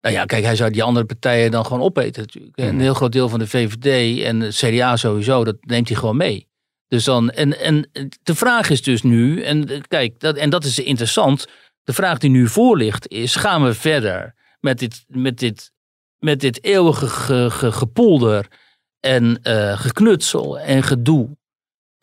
Nou 0.00 0.14
ja, 0.14 0.24
kijk, 0.24 0.44
hij 0.44 0.56
zou 0.56 0.70
die 0.70 0.82
andere 0.82 1.06
partijen 1.06 1.50
dan 1.50 1.66
gewoon 1.66 1.82
opeten 1.82 2.22
natuurlijk. 2.22 2.58
Een 2.58 2.80
heel 2.80 2.94
groot 2.94 3.12
deel 3.12 3.28
van 3.28 3.38
de 3.38 3.46
VVD 3.46 4.22
en 4.22 4.38
de 4.38 4.48
CDA 4.48 4.96
sowieso, 4.96 5.44
dat 5.44 5.56
neemt 5.60 5.88
hij 5.88 5.96
gewoon 5.96 6.16
mee. 6.16 6.50
Dus 6.92 7.04
dan, 7.04 7.30
en, 7.30 7.60
en 7.60 7.90
de 8.22 8.34
vraag 8.34 8.70
is 8.70 8.82
dus 8.82 9.02
nu, 9.02 9.42
en 9.42 9.86
kijk, 9.88 10.20
dat, 10.20 10.36
en 10.36 10.50
dat 10.50 10.64
is 10.64 10.78
interessant. 10.78 11.46
De 11.84 11.92
vraag 11.92 12.18
die 12.18 12.30
nu 12.30 12.48
voor 12.48 12.76
ligt 12.76 13.08
is, 13.08 13.34
gaan 13.34 13.64
we 13.64 13.74
verder 13.74 14.34
met 14.60 14.78
dit, 14.78 15.04
met 15.06 15.38
dit, 15.38 15.72
met 16.18 16.40
dit 16.40 16.64
eeuwige 16.64 17.06
ge, 17.06 17.50
ge, 17.50 17.72
gepolder 17.72 18.46
en 19.00 19.40
uh, 19.42 19.78
geknutsel 19.78 20.58
en 20.58 20.82
gedoe 20.82 21.36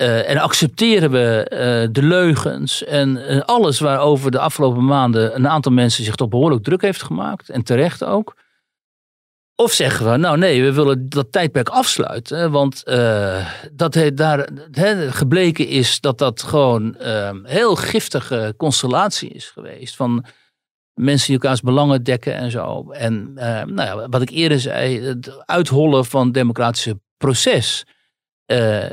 uh, 0.02 0.30
en 0.30 0.38
accepteren 0.38 1.12
we 1.12 1.88
de 1.92 2.04
leugens 2.04 2.84
en 2.84 3.46
alles 3.46 3.80
waarover 3.80 4.32
de 4.32 4.40
afgelopen 4.40 4.86
maanden 4.86 5.36
een 5.36 5.48
aantal 5.48 5.72
mensen 5.72 6.04
zich 6.04 6.16
toch 6.16 6.30
behoorlijk 6.30 6.64
druk 6.64 6.82
heeft 6.82 7.02
gemaakt. 7.02 7.50
En 7.50 7.64
terecht 7.64 8.04
ook. 8.04 8.36
Of 9.60 9.74
zeggen 9.74 10.12
we, 10.12 10.18
nou 10.18 10.38
nee, 10.38 10.64
we 10.64 10.74
willen 10.74 11.10
dat 11.10 11.32
tijdperk 11.32 11.70
afsluiten. 11.70 12.51
Want 12.51 12.84
dat 13.72 13.93
he, 13.93 14.14
daar 14.14 14.49
gebleken 15.10 15.68
is 15.68 15.99
dat 15.99 16.18
dat 16.18 16.43
gewoon 16.43 16.95
een 16.97 17.45
heel 17.45 17.76
giftige 17.76 18.53
constellatie 18.57 19.30
is 19.30 19.45
geweest. 19.49 19.95
Van 19.95 20.26
mensen 20.93 21.28
die 21.28 21.36
elkaars 21.36 21.62
belangen 21.62 22.03
dekken 22.03 22.34
en 22.34 22.51
zo. 22.51 22.91
En 22.91 23.34
nou 23.34 23.82
ja, 23.82 24.10
wat 24.10 24.22
ik 24.22 24.30
eerder 24.30 24.60
zei, 24.60 25.01
het 25.01 25.45
uithollen 25.45 26.05
van 26.05 26.26
het 26.26 26.34
democratische 26.34 26.99
proces. 27.18 27.86
Uh, 28.51 28.86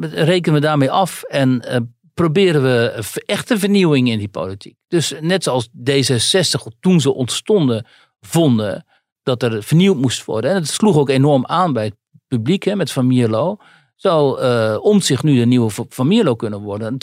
rekenen 0.00 0.60
we 0.60 0.66
daarmee 0.66 0.90
af 0.90 1.22
en 1.22 1.62
uh, 1.68 1.76
proberen 2.14 2.62
we 2.62 3.04
echte 3.24 3.58
vernieuwing 3.58 4.08
in 4.08 4.18
die 4.18 4.28
politiek. 4.28 4.76
Dus 4.88 5.14
net 5.20 5.42
zoals 5.42 5.68
D66 5.68 6.78
toen 6.80 7.00
ze 7.00 7.14
ontstonden 7.14 7.86
vonden 8.20 8.84
dat 9.26 9.42
er 9.42 9.62
vernieuwd 9.62 9.96
moest 9.96 10.24
worden. 10.24 10.50
En 10.50 10.56
het 10.56 10.68
sloeg 10.68 10.96
ook 10.96 11.08
enorm 11.08 11.46
aan 11.46 11.72
bij 11.72 11.84
het 11.84 11.96
publiek 12.26 12.62
hè, 12.62 12.76
met 12.76 12.92
Van 12.92 13.06
Mierlo. 13.06 13.56
Zou 13.94 14.42
uh, 14.42 14.76
om 14.80 15.00
zich 15.00 15.22
nu 15.22 15.38
de 15.38 15.46
nieuwe 15.46 15.70
Van 15.88 16.06
Mierlo 16.06 16.34
kunnen 16.36 16.60
worden. 16.60 16.98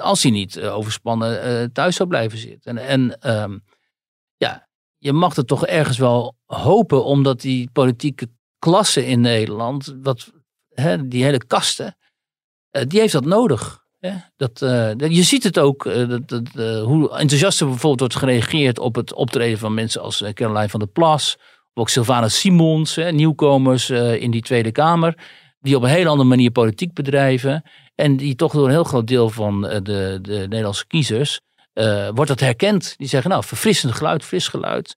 Als 0.00 0.22
hij 0.22 0.32
niet 0.32 0.60
overspannen 0.60 1.72
thuis 1.72 1.96
zou 1.96 2.08
blijven 2.08 2.38
zitten. 2.38 2.78
En, 2.78 2.86
en 3.20 3.42
um, 3.42 3.62
ja, 4.36 4.68
je 4.98 5.12
mag 5.12 5.36
het 5.36 5.46
toch 5.46 5.66
ergens 5.66 5.98
wel 5.98 6.36
hopen 6.44 7.04
omdat 7.04 7.40
die 7.40 7.70
politieke 7.72 8.28
klasse 8.58 9.06
in 9.06 9.20
Nederland, 9.20 9.96
wat 10.02 10.32
die 11.04 11.24
hele 11.24 11.46
kasten, 11.46 11.96
eh, 12.70 12.82
die 12.86 13.00
heeft 13.00 13.12
dat 13.12 13.24
nodig. 13.24 13.84
Dat, 14.36 14.60
uh, 14.62 14.90
je 14.98 15.22
ziet 15.22 15.42
het 15.42 15.58
ook, 15.58 15.84
uh, 15.84 16.08
dat, 16.08 16.28
dat, 16.28 16.42
uh, 16.56 16.82
hoe 16.82 17.10
enthousiast 17.10 17.60
er 17.60 17.66
bijvoorbeeld 17.66 18.00
wordt 18.00 18.16
gereageerd 18.16 18.78
op 18.78 18.94
het 18.94 19.14
optreden 19.14 19.58
van 19.58 19.74
mensen 19.74 20.02
als 20.02 20.24
Caroline 20.32 20.68
van 20.68 20.80
der 20.80 20.88
Plas. 20.88 21.36
Of 21.38 21.82
ook 21.82 21.88
Sylvana 21.88 22.28
Simons, 22.28 22.94
hè, 22.94 23.12
nieuwkomers 23.12 23.90
in 23.90 24.30
die 24.30 24.42
Tweede 24.42 24.72
Kamer. 24.72 25.14
Die 25.60 25.76
op 25.76 25.82
een 25.82 25.88
hele 25.88 26.08
andere 26.08 26.28
manier 26.28 26.50
politiek 26.50 26.94
bedrijven. 26.94 27.62
En 27.94 28.16
die 28.16 28.34
toch 28.34 28.52
door 28.52 28.64
een 28.64 28.70
heel 28.70 28.84
groot 28.84 29.06
deel 29.06 29.30
van 29.30 29.60
de, 29.60 30.18
de 30.22 30.38
Nederlandse 30.38 30.86
kiezers 30.86 31.40
wordt 32.14 32.26
dat 32.26 32.40
herkend. 32.40 32.94
Die 32.96 33.08
zeggen 33.08 33.30
nou, 33.30 33.44
verfrissend 33.44 33.92
geluid, 33.92 34.24
fris 34.24 34.48
geluid. 34.48 34.96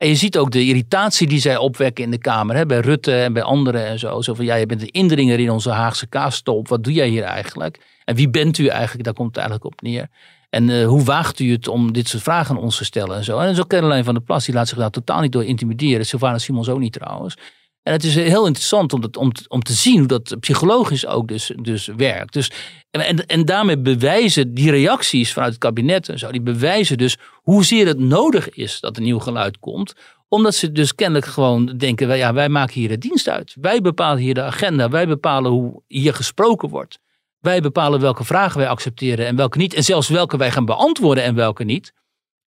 En 0.00 0.08
je 0.08 0.14
ziet 0.14 0.38
ook 0.38 0.50
de 0.50 0.64
irritatie 0.64 1.26
die 1.26 1.40
zij 1.40 1.56
opwekken 1.56 2.04
in 2.04 2.10
de 2.10 2.18
Kamer. 2.18 2.56
Hè, 2.56 2.66
bij 2.66 2.80
Rutte 2.80 3.12
en 3.12 3.32
bij 3.32 3.42
anderen 3.42 3.86
en 3.86 3.98
zo. 3.98 4.20
Zo 4.20 4.34
van, 4.34 4.44
ja, 4.44 4.54
je 4.54 4.66
bent 4.66 4.82
een 4.82 4.90
indringer 4.90 5.40
in 5.40 5.50
onze 5.50 5.70
Haagse 5.70 6.06
kaastop. 6.06 6.68
Wat 6.68 6.84
doe 6.84 6.92
jij 6.92 7.08
hier 7.08 7.22
eigenlijk? 7.22 7.80
En 8.04 8.14
wie 8.14 8.30
bent 8.30 8.58
u 8.58 8.66
eigenlijk? 8.66 9.04
Daar 9.04 9.14
komt 9.14 9.28
het 9.28 9.36
eigenlijk 9.36 9.66
op 9.66 9.80
neer. 9.82 10.08
En 10.50 10.68
uh, 10.68 10.86
hoe 10.86 11.04
waagt 11.04 11.38
u 11.40 11.52
het 11.52 11.68
om 11.68 11.92
dit 11.92 12.08
soort 12.08 12.22
vragen 12.22 12.56
aan 12.56 12.62
ons 12.62 12.76
te 12.76 12.84
stellen 12.84 13.16
en 13.16 13.24
zo. 13.24 13.38
En 13.38 13.54
zo 13.54 13.64
Caroline 13.64 14.04
van 14.04 14.14
der 14.14 14.22
Plas, 14.22 14.44
die 14.44 14.54
laat 14.54 14.68
zich 14.68 14.78
daar 14.78 14.90
totaal 14.90 15.20
niet 15.20 15.32
door 15.32 15.44
intimideren. 15.44 16.06
Sylvana 16.06 16.38
Simons 16.38 16.68
ook 16.68 16.78
niet 16.78 16.92
trouwens. 16.92 17.36
En 17.82 17.92
het 17.92 18.04
is 18.04 18.14
heel 18.14 18.46
interessant 18.46 18.92
om, 18.92 19.00
dat, 19.00 19.16
om, 19.16 19.32
om 19.48 19.62
te 19.62 19.72
zien 19.72 19.98
hoe 19.98 20.06
dat 20.06 20.36
psychologisch 20.40 21.06
ook 21.06 21.28
dus, 21.28 21.52
dus 21.62 21.86
werkt. 21.86 22.32
Dus, 22.32 22.50
en, 22.90 23.26
en 23.26 23.44
daarmee 23.44 23.78
bewijzen 23.78 24.54
die 24.54 24.70
reacties 24.70 25.32
vanuit 25.32 25.52
het 25.52 25.60
kabinet 25.60 26.08
en 26.08 26.18
zo, 26.18 26.30
die 26.30 26.40
bewijzen 26.40 26.98
dus 26.98 27.16
hoezeer 27.42 27.86
het 27.86 27.98
nodig 27.98 28.48
is 28.48 28.80
dat 28.80 28.96
er 28.96 29.02
nieuw 29.02 29.18
geluid 29.18 29.58
komt. 29.58 29.94
Omdat 30.28 30.54
ze 30.54 30.72
dus 30.72 30.94
kennelijk 30.94 31.26
gewoon 31.26 31.66
denken, 31.66 32.06
wij, 32.06 32.18
ja, 32.18 32.32
wij 32.32 32.48
maken 32.48 32.74
hier 32.74 32.88
de 32.88 32.98
dienst 32.98 33.28
uit. 33.28 33.56
Wij 33.60 33.80
bepalen 33.80 34.22
hier 34.22 34.34
de 34.34 34.42
agenda, 34.42 34.88
wij 34.88 35.06
bepalen 35.06 35.50
hoe 35.50 35.82
hier 35.86 36.14
gesproken 36.14 36.68
wordt. 36.68 36.98
Wij 37.38 37.60
bepalen 37.60 38.00
welke 38.00 38.24
vragen 38.24 38.58
wij 38.58 38.68
accepteren 38.68 39.26
en 39.26 39.36
welke 39.36 39.58
niet. 39.58 39.74
En 39.74 39.84
zelfs 39.84 40.08
welke 40.08 40.36
wij 40.36 40.50
gaan 40.50 40.64
beantwoorden 40.64 41.24
en 41.24 41.34
welke 41.34 41.64
niet. 41.64 41.92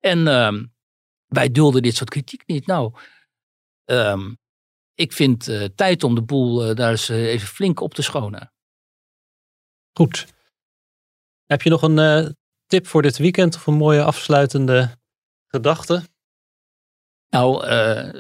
En 0.01 0.19
uh, 0.19 0.53
wij 1.27 1.51
dulden 1.51 1.83
dit 1.83 1.97
soort 1.97 2.11
kritiek 2.11 2.43
niet. 2.47 2.67
Nou, 2.67 2.93
um, 3.85 4.39
ik 4.95 5.13
vind 5.13 5.49
uh, 5.49 5.65
tijd 5.75 6.05
om 6.05 6.15
de 6.15 6.23
boel 6.23 6.69
uh, 6.69 6.75
daar 6.75 6.91
eens 6.91 7.11
uh, 7.11 7.27
even 7.27 7.49
flink 7.49 7.81
op 7.81 7.95
te 7.95 8.03
schonen. 8.03 8.53
Goed. 9.93 10.27
Heb 11.47 11.63
je 11.63 11.71
nog 11.71 11.83
een 11.83 12.37
tip 12.67 12.87
voor 12.87 13.03
dit 13.03 13.19
weekend 13.19 13.55
of 13.55 13.67
een 13.67 13.75
mooie 13.75 14.03
afsluitende 14.03 14.99
gedachte? 15.47 16.03
Nou, 17.29 17.67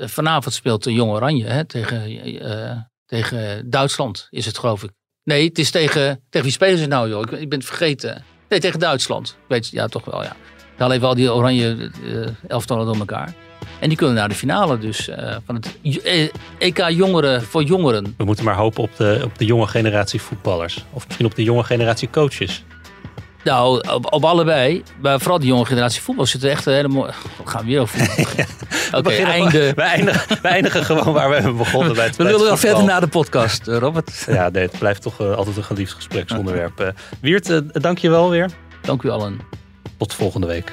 vanavond 0.08 0.54
speelt 0.54 0.84
de 0.84 0.92
Jong 0.92 1.10
Oranje 1.10 1.46
hè, 1.46 1.64
tegen, 1.64 2.90
tegen 3.04 3.70
Duitsland, 3.70 4.26
is 4.30 4.46
het 4.46 4.58
geloof 4.58 4.82
ik. 4.82 4.90
Nee, 5.22 5.48
het 5.48 5.58
is 5.58 5.70
tegen, 5.70 6.24
tegen 6.28 6.46
wie 6.46 6.56
spelen 6.56 6.78
ze 6.78 6.86
nou 6.86 7.08
joh? 7.08 7.20
Ik, 7.20 7.30
ik 7.30 7.48
ben 7.48 7.58
het 7.58 7.68
vergeten. 7.68 8.24
Nee, 8.48 8.60
tegen 8.60 8.80
Duitsland. 8.80 9.28
Ik 9.28 9.48
weet 9.48 9.68
ja, 9.68 9.86
toch 9.86 10.04
wel 10.04 10.22
ja. 10.22 10.36
Dan 10.76 10.90
even 10.90 11.08
al 11.08 11.14
die 11.14 11.32
oranje 11.32 11.90
elftallen 12.48 12.86
door 12.86 12.96
elkaar. 12.96 13.34
En 13.80 13.88
die 13.88 13.96
kunnen 13.96 14.16
naar 14.16 14.28
de 14.28 14.34
finale 14.34 14.78
dus 14.78 15.08
uh, 15.08 15.36
van 15.46 15.54
het 15.54 15.78
EK 16.58 16.78
eh, 16.78 16.86
e 16.86 16.94
Jongeren 16.94 17.42
voor 17.42 17.62
Jongeren. 17.62 18.14
We 18.16 18.24
moeten 18.24 18.44
maar 18.44 18.56
hopen 18.56 18.82
op 18.82 18.96
de, 18.96 19.20
op 19.24 19.38
de 19.38 19.44
jonge 19.44 19.66
generatie 19.66 20.20
voetballers. 20.20 20.84
Of 20.90 21.04
misschien 21.06 21.26
op 21.26 21.34
de 21.34 21.42
jonge 21.42 21.64
generatie 21.64 22.10
coaches. 22.10 22.64
Nou, 23.44 23.88
op, 23.88 24.12
op, 24.12 24.24
allebei. 24.24 24.82
Maar 25.00 25.20
vooral 25.20 25.38
de 25.38 25.46
jonge 25.46 25.64
generatie 25.64 26.02
voetbal 26.02 26.26
zit 26.26 26.42
er 26.42 26.50
echt 26.50 26.66
een 26.66 26.72
hele 26.72 26.88
mooie... 26.88 27.12
We 27.44 27.50
gaan 27.50 27.66
weer 27.66 27.80
over 27.80 28.00
Oké, 28.92 28.98
okay, 28.98 29.22
einde. 29.22 29.72
We 29.74 29.82
eindigen, 29.82 30.38
we 30.42 30.48
eindigen 30.48 30.84
gewoon 30.84 31.12
waar 31.12 31.28
we 31.28 31.34
hebben 31.34 31.56
begonnen. 31.56 31.94
Bij 31.94 32.04
het, 32.04 32.16
we 32.16 32.24
willen 32.24 32.44
wel 32.44 32.56
verder 32.56 32.84
naar 32.84 33.00
de 33.00 33.06
podcast, 33.06 33.68
eh, 33.68 33.76
Robert. 33.76 34.24
Ja, 34.32 34.48
nee, 34.48 34.62
het 34.62 34.78
blijft 34.78 35.02
toch 35.02 35.20
uh, 35.20 35.34
altijd 35.34 35.56
een 35.56 35.64
geliefd 35.64 35.92
gespreksonderwerp. 35.92 36.80
Uh, 36.80 36.88
Wiert, 37.20 37.82
dank 37.82 37.98
je 37.98 38.10
wel 38.10 38.30
weer. 38.30 38.50
Dank 38.80 39.02
u 39.02 39.10
allen. 39.10 39.40
Tot 39.96 40.14
volgende 40.14 40.46
week. 40.46 40.72